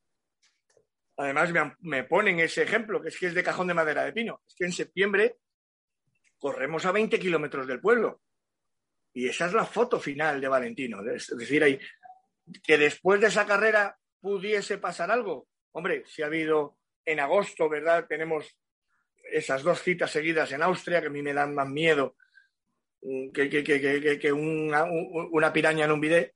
Además, 1.17 1.53
me, 1.53 1.77
me, 1.79 2.03
ponen 2.03 2.41
ese 2.41 2.65
ejemplo, 2.65 3.01
que 3.01 3.11
es 3.11 3.19
que 3.21 3.27
es 3.27 3.35
de 3.35 3.45
cajón 3.45 3.69
de 3.69 3.75
madera 3.75 4.05
de 4.05 4.13
pino. 4.13 4.43
Es 4.45 4.57
que 4.57 4.65
en 4.65 4.73
septiembre 4.73 5.37
corremos 6.39 6.85
a 6.87 6.93
20 6.93 7.21
kilómetros 7.21 7.69
del 7.69 7.81
pueblo. 7.81 8.21
Y 9.13 9.29
esa 9.29 9.47
es 9.47 9.53
la 9.53 9.65
foto 9.65 10.01
final 10.01 10.41
de 10.41 10.49
Valentino. 10.49 11.09
Es 11.09 11.29
decir, 11.39 11.81
que 12.65 12.79
después 12.79 13.21
de 13.21 13.29
esa 13.29 13.47
carrera 13.47 13.97
pudiese 14.21 14.77
pasar 14.79 15.13
algo. 15.13 15.47
Hombre, 15.71 16.03
si 16.05 16.23
ha 16.23 16.27
habido 16.27 16.76
en 17.07 17.21
agosto, 17.21 17.69
¿verdad? 17.69 18.07
Tenemos 18.07 18.57
esas 19.33 19.63
dos 19.63 19.81
citas 19.81 20.11
seguidas 20.11 20.53
en 20.53 20.63
Austria 20.63 21.01
que 21.01 21.07
a 21.07 21.11
mí 21.11 21.23
me 21.23 21.33
dan 21.33 21.55
más 21.55 21.69
miedo 21.69 22.17
mm, 23.03 23.31
que, 23.31 24.33
una, 24.33 25.53
piraña 25.53 25.85
en 25.85 25.93
un 25.93 26.01
bidet. 26.01 26.35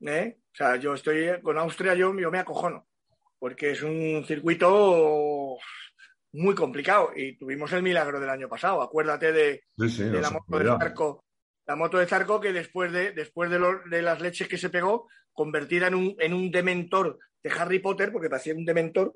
¿eh? 0.00 0.38
O 0.52 0.54
sea, 0.54 0.76
yo 0.76 0.94
estoy 0.94 1.40
con 1.42 1.58
Austria, 1.58 1.94
yo, 1.94 2.16
yo 2.18 2.30
me 2.30 2.38
acojono, 2.38 2.86
porque 3.38 3.72
es 3.72 3.82
un 3.82 4.24
circuito 4.26 5.58
muy 6.32 6.54
complicado 6.54 7.10
y 7.14 7.36
tuvimos 7.36 7.72
el 7.72 7.82
milagro 7.82 8.20
del 8.20 8.30
año 8.30 8.48
pasado. 8.48 8.82
Acuérdate 8.82 9.32
de, 9.32 9.64
la 9.76 10.30
moto 10.30 10.58
de 10.58 10.64
Zarco, 10.66 11.24
la 11.66 11.76
moto 11.76 11.98
de 11.98 12.06
Zarco 12.06 12.40
que 12.40 12.52
después 12.52 12.92
de, 12.92 13.12
después 13.12 13.50
de, 13.50 14.02
las 14.02 14.20
leches 14.20 14.48
que 14.48 14.58
se 14.58 14.70
pegó, 14.70 15.08
convertida 15.32 15.88
en 15.88 15.94
un, 15.94 16.16
en 16.18 16.34
un 16.34 16.50
dementor 16.50 17.18
de 17.42 17.50
Harry 17.50 17.80
Potter, 17.80 18.12
porque 18.12 18.30
parecía 18.30 18.54
un 18.54 18.64
dementor, 18.64 19.14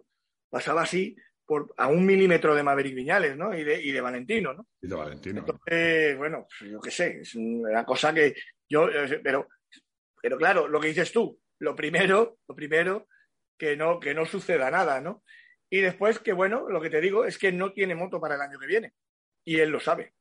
pasaba 0.49 0.83
así 0.83 1.17
por, 1.45 1.73
a 1.77 1.87
un 1.87 2.05
milímetro 2.05 2.55
de 2.55 2.63
Maverick 2.63 2.95
Viñales, 2.95 3.37
¿no? 3.37 3.57
Y 3.57 3.63
de, 3.63 3.81
y 3.81 3.93
de 3.93 4.01
Valentino, 4.01 4.53
¿no? 4.53 4.67
Y 4.83 4.89
de 4.89 4.95
Valentino. 4.95 5.41
Entonces, 5.41 6.19
bueno, 6.19 6.47
pues 6.59 6.71
yo 6.71 6.81
qué 6.81 6.91
sé, 6.91 7.21
es 7.21 7.35
una 7.35 7.85
cosa 7.85 8.13
que 8.13 8.35
yo, 8.69 8.89
eh, 8.89 9.21
pero, 9.23 9.49
pero 10.21 10.37
claro, 10.37 10.67
lo 10.67 10.81
que 10.81 10.89
dices 10.89 11.13
tú, 11.13 11.39
lo 11.61 11.75
primero, 11.77 12.39
lo 12.49 12.55
primero, 12.55 13.07
que 13.57 13.77
no, 13.77 14.01
que 14.01 14.15
no 14.15 14.27
suceda 14.27 14.71
nada, 14.71 15.01
¿no? 15.01 15.23
Y 15.71 15.81
después, 15.81 16.19
que 16.19 16.33
bueno, 16.33 16.69
lo 16.69 16.81
que 16.81 16.91
te 16.91 17.01
digo 17.01 17.25
es 17.25 17.39
que 17.39 17.53
no 17.53 17.73
tiene 17.73 17.95
moto 17.95 18.21
para 18.21 18.35
el 18.35 18.41
año 18.41 18.59
que 18.59 18.67
viene. 18.67 18.93
Y 19.45 19.59
él 19.59 19.71
lo 19.71 19.81
sabe. 19.81 20.15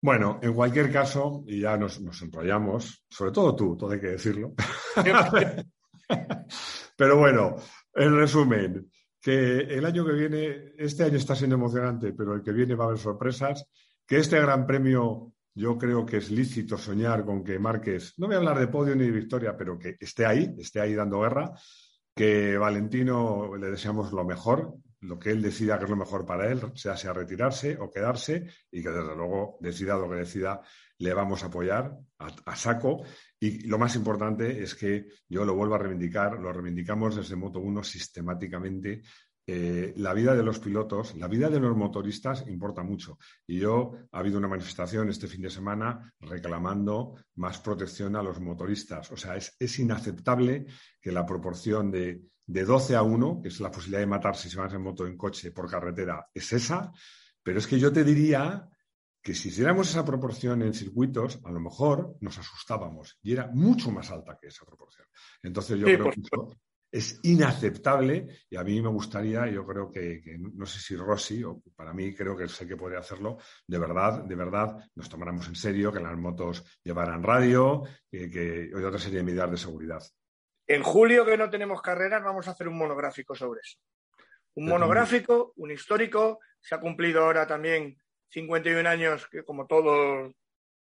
Bueno, 0.00 0.40
en 0.42 0.52
cualquier 0.52 0.92
caso, 0.92 1.44
y 1.46 1.60
ya 1.60 1.76
nos, 1.76 2.00
nos 2.00 2.20
enrollamos, 2.22 3.04
sobre 3.08 3.32
todo 3.32 3.54
tú, 3.54 3.76
todo 3.76 3.92
hay 3.92 4.00
que 4.00 4.08
decirlo. 4.08 4.54
Pero 6.96 7.16
bueno, 7.16 7.56
en 7.94 8.16
resumen, 8.16 8.90
que 9.22 9.60
el 9.60 9.84
año 9.84 10.04
que 10.04 10.12
viene, 10.12 10.72
este 10.76 11.04
año 11.04 11.16
está 11.16 11.36
siendo 11.36 11.54
emocionante, 11.54 12.12
pero 12.12 12.34
el 12.34 12.42
que 12.42 12.52
viene 12.52 12.74
va 12.74 12.84
a 12.84 12.86
haber 12.88 12.98
sorpresas, 12.98 13.64
que 14.04 14.18
este 14.18 14.40
gran 14.40 14.66
premio 14.66 15.32
yo 15.54 15.78
creo 15.78 16.04
que 16.04 16.16
es 16.16 16.30
lícito 16.30 16.76
soñar 16.76 17.24
con 17.24 17.44
que 17.44 17.58
Márquez, 17.58 18.14
no 18.16 18.26
voy 18.26 18.34
a 18.34 18.38
hablar 18.38 18.58
de 18.58 18.66
podio 18.66 18.96
ni 18.96 19.04
de 19.04 19.12
victoria, 19.12 19.56
pero 19.56 19.78
que 19.78 19.96
esté 20.00 20.26
ahí, 20.26 20.52
esté 20.58 20.80
ahí 20.80 20.94
dando 20.94 21.20
guerra, 21.20 21.52
que 22.14 22.56
Valentino 22.58 23.54
le 23.56 23.70
deseamos 23.70 24.12
lo 24.12 24.24
mejor, 24.24 24.74
lo 25.00 25.18
que 25.18 25.30
él 25.30 25.40
decida 25.40 25.78
que 25.78 25.84
es 25.84 25.90
lo 25.90 25.96
mejor 25.96 26.26
para 26.26 26.50
él, 26.50 26.60
sea 26.74 26.96
sea 26.96 27.12
retirarse 27.12 27.78
o 27.78 27.90
quedarse, 27.90 28.46
y 28.72 28.82
que 28.82 28.90
desde 28.90 29.14
luego 29.14 29.56
decida 29.60 29.96
lo 29.96 30.10
que 30.10 30.16
decida, 30.16 30.60
le 30.98 31.14
vamos 31.14 31.44
a 31.44 31.46
apoyar 31.46 31.96
a, 32.22 32.56
saco. 32.56 33.02
Y 33.38 33.66
lo 33.66 33.78
más 33.78 33.96
importante 33.96 34.62
es 34.62 34.74
que 34.74 35.06
yo 35.28 35.44
lo 35.44 35.54
vuelvo 35.54 35.74
a 35.74 35.78
reivindicar, 35.78 36.38
lo 36.38 36.52
reivindicamos 36.52 37.16
desde 37.16 37.36
Moto 37.36 37.60
1 37.60 37.82
sistemáticamente. 37.82 39.02
Eh, 39.44 39.92
la 39.96 40.14
vida 40.14 40.36
de 40.36 40.44
los 40.44 40.60
pilotos, 40.60 41.16
la 41.16 41.26
vida 41.26 41.48
de 41.48 41.58
los 41.58 41.76
motoristas 41.76 42.46
importa 42.46 42.82
mucho. 42.84 43.18
Y 43.46 43.58
yo 43.58 43.92
ha 44.12 44.20
habido 44.20 44.38
una 44.38 44.46
manifestación 44.46 45.08
este 45.08 45.26
fin 45.26 45.42
de 45.42 45.50
semana 45.50 46.12
reclamando 46.20 47.16
más 47.34 47.58
protección 47.58 48.14
a 48.14 48.22
los 48.22 48.40
motoristas. 48.40 49.10
O 49.10 49.16
sea, 49.16 49.36
es, 49.36 49.56
es 49.58 49.78
inaceptable 49.80 50.66
que 51.00 51.10
la 51.10 51.26
proporción 51.26 51.90
de 51.90 52.22
de 52.46 52.64
12 52.64 52.96
a 52.96 53.02
1, 53.02 53.40
que 53.42 53.48
es 53.48 53.60
la 53.60 53.70
posibilidad 53.70 54.00
de 54.00 54.06
matarse 54.06 54.48
si 54.48 54.56
vas 54.56 54.72
en 54.74 54.82
moto 54.82 55.06
en 55.06 55.16
coche 55.16 55.52
por 55.52 55.70
carretera, 55.70 56.26
es 56.34 56.52
esa, 56.52 56.92
pero 57.42 57.58
es 57.58 57.66
que 57.66 57.78
yo 57.78 57.92
te 57.92 58.04
diría 58.04 58.68
que 59.22 59.34
si 59.34 59.48
hiciéramos 59.48 59.88
esa 59.88 60.04
proporción 60.04 60.62
en 60.62 60.74
circuitos, 60.74 61.38
a 61.44 61.50
lo 61.50 61.60
mejor 61.60 62.16
nos 62.20 62.38
asustábamos 62.38 63.18
y 63.22 63.32
era 63.32 63.46
mucho 63.46 63.90
más 63.90 64.10
alta 64.10 64.36
que 64.40 64.48
esa 64.48 64.66
proporción. 64.66 65.06
Entonces 65.42 65.78
yo 65.78 65.86
creo 65.86 66.10
que 66.10 66.20
eso 66.20 66.56
es 66.90 67.20
inaceptable 67.22 68.26
y 68.50 68.56
a 68.56 68.64
mí 68.64 68.82
me 68.82 68.88
gustaría, 68.88 69.46
yo 69.46 69.64
creo 69.64 69.90
que, 69.90 70.20
no 70.36 70.66
sé 70.66 70.80
si 70.80 70.96
Rossi, 70.96 71.42
o 71.44 71.62
para 71.74 71.94
mí 71.94 72.14
creo 72.14 72.36
que 72.36 72.48
sé 72.48 72.66
que 72.66 72.76
podría 72.76 72.98
hacerlo, 72.98 73.38
de 73.66 73.78
verdad, 73.78 74.24
de 74.24 74.34
verdad, 74.34 74.76
nos 74.94 75.08
tomáramos 75.08 75.46
en 75.48 75.54
serio, 75.54 75.92
que 75.92 76.00
las 76.00 76.18
motos 76.18 76.64
llevaran 76.82 77.22
radio, 77.22 77.84
que, 78.10 78.28
que 78.28 78.70
otra 78.74 78.98
serie 78.98 79.18
de 79.18 79.24
medidas 79.24 79.50
de 79.52 79.56
seguridad. 79.56 80.02
En 80.66 80.82
julio, 80.82 81.24
que 81.24 81.38
no 81.38 81.48
tenemos 81.48 81.80
carreras, 81.80 82.22
vamos 82.22 82.46
a 82.48 82.50
hacer 82.50 82.68
un 82.68 82.76
monográfico 82.76 83.34
sobre 83.34 83.60
eso. 83.60 83.78
Un 84.54 84.66
monográfico, 84.68 85.54
un 85.56 85.70
histórico. 85.70 86.40
Se 86.60 86.74
ha 86.74 86.80
cumplido 86.80 87.24
ahora 87.24 87.46
también 87.46 87.96
51 88.32 88.88
años, 88.88 89.28
que 89.28 89.44
como 89.44 89.66
todos, 89.66 90.32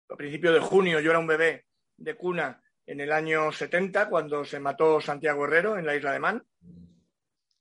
a 0.09 0.17
principios 0.17 0.55
de 0.55 0.61
junio, 0.61 1.01
yo 1.01 1.11
era 1.11 1.19
un 1.19 1.27
bebé 1.27 1.65
de 1.97 2.15
cuna 2.15 2.63
en 2.87 3.01
el 3.01 3.11
año 3.11 3.51
70, 3.51 4.09
cuando 4.09 4.45
se 4.45 4.61
mató 4.61 5.01
Santiago 5.01 5.45
Herrero 5.45 5.79
en 5.79 5.87
la 5.87 5.97
isla 5.97 6.13
de 6.13 6.19
Man. 6.19 6.45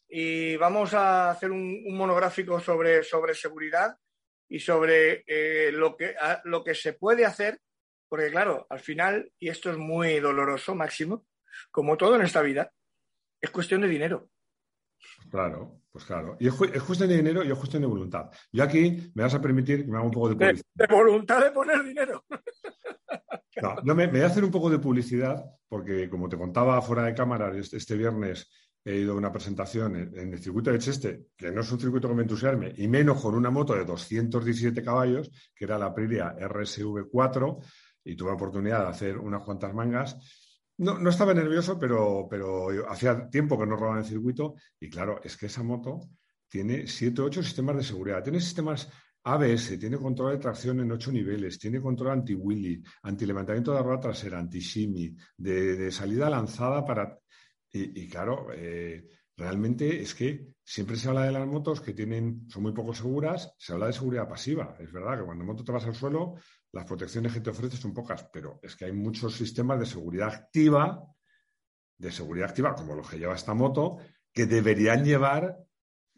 Y 0.10 0.58
vamos 0.58 0.94
a 0.94 1.32
hacer 1.32 1.52
un, 1.52 1.84
monográfico 1.96 2.60
sobre, 2.60 3.02
sobre 3.04 3.34
seguridad 3.34 3.96
y 4.50 4.60
sobre 4.60 5.24
eh, 5.26 5.72
lo, 5.72 5.96
que, 5.96 6.16
lo 6.44 6.64
que 6.66 6.76
se 6.76 6.94
puede 6.94 7.26
hacer, 7.26 7.60
porque 8.10 8.30
claro, 8.30 8.68
al 8.70 8.82
final, 8.82 9.32
y 9.40 9.48
esto 9.48 9.72
es 9.72 9.78
muy 9.78 10.20
doloroso, 10.20 10.76
Máximo, 10.76 11.26
como 11.72 11.96
todo 11.96 12.16
en 12.16 12.24
esta 12.24 12.42
vida, 12.42 12.74
es 13.40 13.50
cuestión 13.52 13.82
de 13.82 13.88
dinero. 13.88 14.30
Claro, 15.30 15.82
pues 15.91 16.06
claro. 16.06 16.38
Y 16.39 16.47
es, 16.47 16.54
cuestión 16.54 17.10
de 17.10 17.18
dinero 17.18 17.43
y 17.43 17.52
es 17.52 17.58
cuestión 17.58 17.82
de 17.82 17.88
voluntad. 17.88 18.30
Yo 18.52 18.64
aquí 18.64 19.12
me 19.14 19.24
vas 19.24 19.34
a 19.34 19.41
permitir 19.41 19.86
que 19.86 19.91
me 19.91 19.97
haga 19.97 20.06
un 20.06 20.12
poco 20.12 20.30
de 20.30 20.36
publicidad. 20.36 20.66
De, 20.74 20.88
voluntad 20.88 21.41
de 21.41 21.52
poner 21.52 21.84
dinero. 21.84 22.24
No, 23.84 23.95
me, 23.95 24.08
voy 24.08 24.22
a 24.22 24.28
hacer 24.28 24.43
un 24.43 24.52
poco 24.52 24.70
de 24.70 24.80
publicidad 24.80 25.43
porque, 25.68 26.10
como 26.10 26.28
te 26.28 26.38
contaba 26.38 26.82
fuera 26.82 27.04
de 27.04 27.14
cámara, 27.14 27.56
este, 27.56 27.78
este 27.78 27.95
viernes 27.95 28.49
he 28.84 28.95
ido 28.95 29.14
a 29.14 29.18
una 29.18 29.32
presentación 29.32 29.95
en, 29.95 30.34
el 30.34 30.39
circuito 30.39 30.72
de 30.72 30.80
Cheste, 30.80 31.28
que 31.38 31.52
no 31.52 31.62
es 31.62 31.72
un 31.72 31.80
circuito 31.80 32.08
que 32.08 32.16
me 32.16 32.24
entusiasme, 32.24 32.74
y 32.78 32.88
menos 32.88 33.22
con 33.22 33.36
una 33.36 33.52
moto 33.52 33.76
de 33.76 33.86
217 33.86 34.82
caballos, 34.84 35.30
que 35.56 35.66
era 35.66 35.78
la 35.78 35.88
Aprilia 35.88 36.36
RSV4, 36.36 37.64
y 38.06 38.16
tuve 38.16 38.30
la 38.30 38.36
oportunidad 38.36 38.84
de 38.84 38.89
hacer 38.89 39.18
unas 39.18 39.43
cuantas 39.43 39.74
mangas. 39.74 40.18
No, 40.78 40.98
no 40.98 41.10
estaba 41.10 41.34
nervioso, 41.34 41.78
pero, 41.78 42.28
pero 42.30 42.90
hacía 42.90 43.30
tiempo 43.30 43.60
que 43.60 43.66
no 43.66 43.76
robaba 43.76 44.00
en 44.00 44.04
el 44.04 44.10
circuito 44.10 44.56
y 44.80 44.90
claro, 44.90 45.22
es 45.24 45.38
que 45.38 45.46
esa 45.46 45.62
moto 45.62 46.10
tiene 46.52 46.88
7 46.88 47.22
o 47.22 47.26
8 47.26 47.44
sistemas 47.44 47.78
de 47.78 47.84
seguridad. 47.84 48.24
Tiene 48.24 48.42
sistemas 48.42 48.90
ABS, 49.24 49.78
tiene 49.78 49.98
control 49.98 50.34
de 50.34 50.40
tracción 50.40 50.80
en 50.80 50.92
8 50.92 51.12
niveles, 51.12 51.60
tiene 51.60 51.80
control 51.80 52.12
anti-wheelie, 52.12 52.82
anti-levantamiento 53.04 53.72
de 53.72 53.78
la 53.78 53.84
rueda 53.84 54.00
trasera, 54.00 54.40
anti-shimmy, 54.40 55.16
de, 55.38 55.92
salida 55.92 56.30
lanzada 56.30 56.84
para... 56.86 57.18
Y, 57.74 58.10
claro, 58.10 58.48
eh, 58.54 59.08
realmente 59.38 60.02
es 60.02 60.14
que 60.14 60.56
siempre 60.62 60.98
se 60.98 61.08
habla 61.08 61.24
de 61.24 61.32
las 61.32 61.48
motos 61.48 61.80
que 61.80 61.94
tienen, 61.94 62.50
son 62.50 62.64
muy 62.64 62.74
poco 62.74 62.94
seguras, 62.94 63.54
se 63.58 63.72
habla 63.72 63.88
de 63.88 63.94
seguridad 63.94 64.28
pasiva. 64.28 64.76
Es 64.78 64.92
verdad 64.92 65.20
que 65.20 65.26
cuando 65.26 65.46
moto 65.46 65.64
te 65.64 65.72
vas 65.72 65.86
al 65.86 65.96
suelo, 65.96 66.36
las 66.74 66.86
protecciones 66.86 67.34
que 67.34 67.42
te 67.42 67.50
ofrece 67.50 67.78
son 67.78 67.94
pocas, 67.94 68.24
pero 68.32 68.60
es 68.64 68.76
que 68.76 68.86
hay 68.86 68.94
muchos 68.94 69.36
sistemas 69.36 69.80
de 69.80 69.86
seguridad 69.86 70.30
activa, 70.30 71.04
de 71.98 72.12
seguridad 72.12 72.50
activa, 72.50 72.74
como 72.74 72.96
los 72.96 73.10
que 73.10 73.20
lleva 73.20 73.36
esta 73.36 73.54
moto, 73.54 73.98
que 74.34 74.46
deberían 74.46 75.04
llevar, 75.04 75.58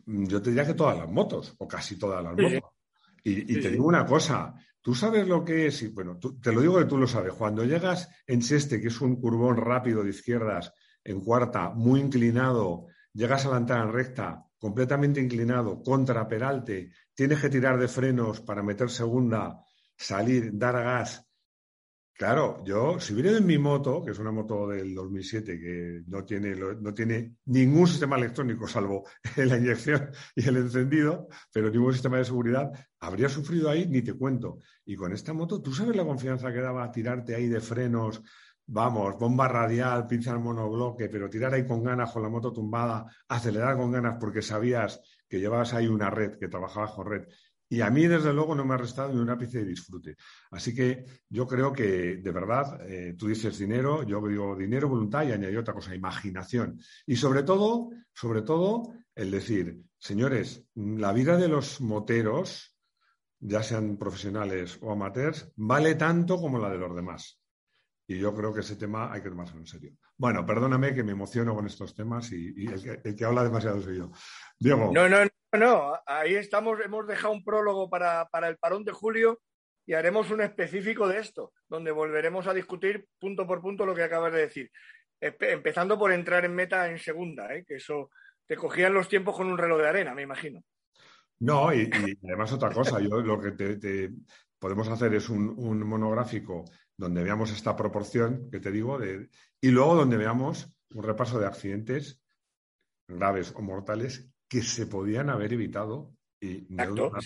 mm, 0.06 0.26
yo 0.26 0.42
te 0.42 0.52
diría 0.52 0.66
que 0.66 0.76
todas 0.76 0.98
las 0.98 1.10
motos, 1.10 1.56
o 1.58 1.68
casi 1.68 1.98
todas 1.98 2.24
las 2.24 2.34
motos. 2.34 2.72
Y, 3.26 3.62
te 3.62 3.70
digo 3.70 3.86
una 3.86 4.06
cosa, 4.06 4.54
tú 4.82 4.94
sabes 4.94 5.26
lo 5.26 5.46
que 5.46 5.68
es, 5.68 5.82
y 5.82 5.88
bueno, 5.88 6.20
te 6.20 6.52
lo 6.52 6.60
digo 6.60 6.78
que 6.78 6.86
tú 6.86 6.98
lo 6.98 7.08
sabes, 7.08 7.34
cuando 7.34 7.64
llegas 7.64 8.10
en 8.28 8.42
Seste, 8.42 8.82
que 8.82 8.90
es 8.90 9.00
un 9.00 9.16
curvón 9.16 9.56
rápido 9.56 10.04
de 10.04 10.10
izquierdas, 10.10 10.74
en 11.06 11.22
cuarta, 11.22 11.70
muy 11.70 12.02
inclinado, 12.02 12.88
llegas 13.14 13.46
a 13.46 13.52
la 13.52 13.58
entrada 13.58 13.84
en 13.84 13.94
recta, 13.94 14.46
completamente 14.58 15.22
inclinado, 15.22 15.82
contra 15.82 16.28
peralte, 16.28 16.92
tienes 17.14 17.40
que 17.40 17.50
tirar 17.50 17.80
de 17.80 17.88
frenos 17.88 18.42
para 18.42 18.62
meter 18.62 18.90
segunda, 18.90 19.64
salir, 19.96 20.52
dar 20.54 20.76
gas. 20.84 21.26
Claro, 22.16 22.64
yo, 22.64 23.00
si 23.00 23.14
hubiera 23.14 23.36
en 23.36 23.46
mi 23.46 23.58
moto, 23.58 24.04
que 24.04 24.12
es 24.12 24.20
una 24.20 24.32
moto 24.32 24.68
del 24.68 24.94
2007 24.94 25.60
que 25.60 26.04
no 26.08 26.24
tiene, 26.24 26.56
no 26.56 26.94
tiene 26.94 27.38
ningún 27.46 27.88
sistema 27.88 28.18
electrónico 28.18 28.68
salvo 28.68 29.04
la 29.36 29.58
inyección 29.58 30.12
y 30.36 30.48
el 30.48 30.58
encendido, 30.58 31.28
pero 31.52 31.72
ningún 31.72 31.92
sistema 31.92 32.18
de 32.18 32.26
seguridad, 32.26 32.72
habría 33.00 33.30
sufrido 33.30 33.70
ahí, 33.70 33.88
ni 33.88 34.04
te 34.04 34.14
cuento. 34.14 34.60
Y 34.86 34.96
con 34.96 35.12
esta 35.12 35.34
moto, 35.34 35.62
¿tú 35.62 35.74
sabes 35.74 35.96
la 35.96 36.06
confianza 36.06 36.54
que 36.54 36.62
daba 36.62 36.92
tirarte 36.92 37.34
ahí 37.36 37.48
de 37.48 37.60
frenos? 37.60 38.22
Vamos, 38.66 39.18
bomba 39.18 39.48
radial, 39.48 40.06
pinza 40.08 40.32
al 40.32 40.40
monobloque, 40.40 41.10
pero 41.10 41.30
tirar 41.30 41.54
ahí 41.54 41.66
con 41.66 41.84
ganas 41.84 42.12
con 42.12 42.22
la 42.22 42.30
moto 42.30 42.54
tumbada, 42.54 43.06
acelerar 43.28 43.76
con 43.76 43.92
ganas 43.92 44.18
porque 44.20 44.42
sabías 44.42 45.02
que 45.28 45.40
llevabas 45.40 45.74
ahí 45.74 45.88
una 45.88 46.10
red, 46.12 46.38
que 46.38 46.48
trabajabas 46.48 46.92
con 46.92 47.08
red 47.08 47.24
y 47.74 47.82
a 47.82 47.90
mí, 47.90 48.06
desde 48.06 48.32
luego, 48.32 48.54
no 48.54 48.64
me 48.64 48.76
ha 48.76 48.78
restado 48.78 49.12
ni 49.12 49.20
un 49.20 49.32
ápice 49.32 49.58
de 49.58 49.66
disfrute. 49.66 50.16
Así 50.52 50.76
que 50.76 51.06
yo 51.28 51.48
creo 51.48 51.74
que, 51.74 52.18
de 52.18 52.32
verdad, 52.32 52.80
eh, 52.88 53.16
tú 53.18 53.28
dices 53.28 53.58
dinero, 53.58 54.04
yo 54.04 54.22
digo 54.28 54.56
dinero, 54.56 54.88
voluntad 54.88 55.24
y 55.24 55.32
añadí 55.32 55.56
otra 55.56 55.74
cosa, 55.74 55.96
imaginación. 55.96 56.80
Y 57.08 57.16
sobre 57.16 57.42
todo, 57.42 57.90
sobre 58.14 58.44
todo, 58.44 58.94
el 59.16 59.32
decir, 59.32 59.82
señores, 59.98 60.64
la 60.76 61.12
vida 61.14 61.36
de 61.36 61.48
los 61.48 61.82
moteros, 61.82 62.78
ya 63.40 63.64
sean 63.64 63.98
profesionales 63.98 64.78
o 64.80 64.92
amateurs, 64.92 65.52
vale 65.56 65.96
tanto 65.96 66.40
como 66.40 66.60
la 66.60 66.70
de 66.70 66.78
los 66.78 66.96
demás. 66.96 67.42
y 68.06 68.20
yo 68.20 68.36
creo 68.36 68.54
que 68.54 68.60
ese 68.60 68.76
tema 68.76 69.12
hay 69.12 69.24
que 69.24 69.30
tomárselo 69.30 69.62
en 69.62 69.66
serio. 69.66 69.94
Bueno, 70.16 70.46
perdóname 70.46 70.94
que 70.94 71.04
me 71.04 71.14
emociono 71.14 71.56
con 71.56 71.66
estos 71.66 71.96
temas 71.96 72.32
y, 72.34 72.68
el, 72.68 73.16
que, 73.16 73.26
habla 73.26 73.44
demasiado 73.44 73.82
soy 73.82 73.98
yo. 73.98 74.12
Diego. 74.60 74.92
No, 74.94 75.10
no, 75.10 75.18
no, 75.54 75.60
no. 75.60 76.00
Ahí 76.06 76.36
estamos, 76.36 76.80
hemos 76.84 77.08
dejado 77.08 77.34
un 77.34 77.44
prólogo 77.44 77.90
para, 77.90 78.28
para 78.30 78.48
el 78.48 78.58
parón 78.58 78.84
de 78.84 78.92
julio 78.92 79.40
y 79.86 79.94
haremos 79.94 80.32
un 80.32 80.42
específico 80.42 81.08
de 81.08 81.20
esto, 81.20 81.54
donde 81.68 81.92
volveremos 81.92 82.48
a 82.48 82.54
discutir 82.54 83.08
punto 83.20 83.46
por 83.46 83.62
punto 83.62 83.86
lo 83.86 83.96
que 83.96 84.04
acabas 84.04 84.34
de 84.34 84.42
decir. 84.42 84.72
Empezando 85.20 85.98
por 85.98 86.12
entrar 86.12 86.46
en 86.46 86.56
meta 86.56 86.90
en 86.90 87.00
segunda, 87.00 87.54
¿eh? 87.54 87.64
que 87.66 87.76
eso 87.76 88.10
te 88.46 88.56
cogían 88.56 88.94
los 88.94 89.08
tiempos 89.08 89.36
con 89.36 89.48
un 89.48 89.58
reloj 89.58 89.80
de 89.82 89.88
arena, 89.88 90.14
me 90.14 90.22
imagino. 90.22 90.64
No, 91.40 91.74
y, 91.74 91.90
además 92.24 92.54
otra 92.54 92.72
cosa, 92.72 93.00
yo 93.00 93.22
lo 93.22 93.40
que 93.40 93.52
te, 93.52 94.12
podemos 94.60 94.88
hacer 94.88 95.14
es 95.14 95.30
un, 95.30 95.80
monográfico 95.86 96.66
donde 96.96 97.24
veamos 97.24 97.52
esta 97.52 97.76
proporción 97.76 98.50
que 98.50 98.60
te 98.60 98.72
digo, 98.72 98.98
de, 98.98 99.30
y 99.60 99.70
luego 99.70 99.96
donde 99.96 100.18
veamos 100.18 100.70
un 100.94 101.04
repaso 101.04 101.40
de 101.40 101.48
accidentes 101.48 102.22
graves 103.08 103.54
o 103.56 103.62
mortales 103.62 104.33
que 104.54 104.62
se 104.62 104.86
podían 104.86 105.32
haber 105.32 105.54
evitado 105.54 106.14
y 106.40 106.68
no, 106.70 106.94
de, 106.94 107.02
una, 107.02 107.20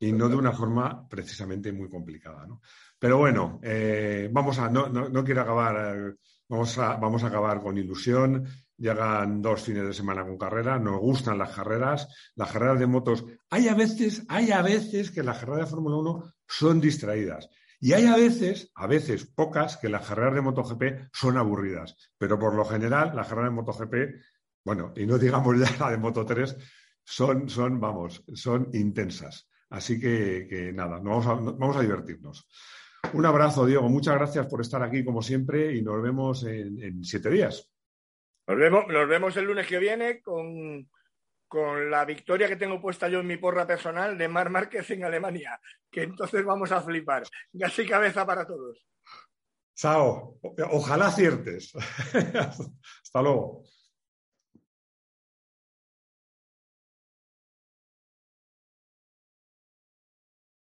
Y 0.00 0.10
no 0.10 0.28
de 0.28 0.34
una 0.34 0.50
forma 0.50 1.08
precisamente 1.08 1.72
muy 1.72 1.88
complicada. 1.88 2.44
¿no? 2.44 2.60
Pero 2.98 3.18
bueno, 3.18 3.60
eh, 3.62 4.28
vamos 4.32 4.58
a, 4.58 4.68
no, 4.68 4.88
no, 4.88 5.22
quiero 5.22 5.42
acabar, 5.42 6.16
vamos, 6.48 6.76
a, 6.78 6.96
vamos 6.96 7.22
a 7.22 7.28
acabar 7.28 7.60
con 7.60 7.78
ilusión. 7.78 8.48
Llegan 8.76 9.40
dos 9.40 9.62
fines 9.62 9.86
de 9.86 9.92
semana 9.92 10.24
con 10.24 10.36
carrera, 10.36 10.76
nos 10.80 10.98
gustan 10.98 11.38
las 11.38 11.54
carreras, 11.54 12.08
las 12.34 12.50
carreras 12.50 12.80
de 12.80 12.86
motos. 12.88 13.24
Hay 13.48 13.68
a 13.68 13.74
veces, 13.74 14.24
hay 14.26 14.50
a 14.50 14.62
veces 14.62 15.12
que 15.12 15.22
las 15.22 15.38
carreras 15.38 15.66
de 15.66 15.70
Fórmula 15.70 15.98
1 15.98 16.34
son 16.48 16.80
distraídas. 16.80 17.48
Y 17.78 17.92
hay 17.92 18.06
a 18.06 18.16
veces, 18.16 18.72
a 18.74 18.88
veces 18.88 19.24
pocas, 19.24 19.76
que 19.76 19.88
las 19.88 20.04
carreras 20.04 20.34
de 20.34 20.40
MotoGP 20.40 20.82
son 21.12 21.36
aburridas. 21.36 21.94
Pero 22.18 22.40
por 22.40 22.56
lo 22.56 22.64
general, 22.64 23.12
las 23.14 23.28
carreras 23.28 23.52
de 23.52 23.54
MotoGP, 23.54 23.94
bueno, 24.64 24.92
y 24.96 25.06
no 25.06 25.18
digamos 25.18 25.58
ya 25.58 25.76
la 25.78 25.90
de 25.90 25.98
Moto3, 25.98 26.56
son, 27.04 27.48
son, 27.48 27.80
vamos, 27.80 28.24
son 28.34 28.68
intensas. 28.72 29.48
Así 29.70 30.00
que, 30.00 30.72
nada, 30.74 30.98
vamos 30.98 31.26
a, 31.26 31.34
vamos 31.34 31.76
a 31.76 31.82
divertirnos. 31.82 32.48
Un 33.12 33.24
abrazo, 33.24 33.66
Diego. 33.66 33.88
Muchas 33.88 34.16
gracias 34.16 34.46
por 34.46 34.60
estar 34.60 34.82
aquí, 34.82 35.04
como 35.04 35.22
siempre, 35.22 35.74
y 35.74 35.82
nos 35.82 36.02
vemos 36.02 36.44
en, 36.44 37.02
siete 37.04 37.30
días. 37.30 37.70
Nos 38.46 38.58
vemos, 38.58 38.84
nos 38.88 39.08
vemos 39.08 39.36
el 39.36 39.44
lunes 39.44 39.66
que 39.66 39.78
viene 39.78 40.20
con 40.20 40.88
con 41.50 41.90
la 41.90 42.04
victoria 42.04 42.46
que 42.46 42.54
tengo 42.54 42.80
puesta 42.80 43.08
yo 43.08 43.18
en 43.18 43.26
mi 43.26 43.36
porra 43.36 43.66
personal 43.66 44.16
de 44.16 44.28
Mar 44.28 44.50
Márquez 44.50 44.88
en 44.92 45.02
Alemania, 45.02 45.60
que 45.90 46.04
entonces 46.04 46.44
vamos 46.44 46.70
a 46.70 46.80
flipar. 46.80 47.24
Gas 47.52 47.76
y 47.80 47.88
cabeza 47.88 48.24
para 48.24 48.46
todos. 48.46 48.86
Chao. 49.74 50.38
Ojalá 50.70 51.08
aciertes. 51.08 51.74
Hasta 52.14 53.20
luego. 53.20 53.64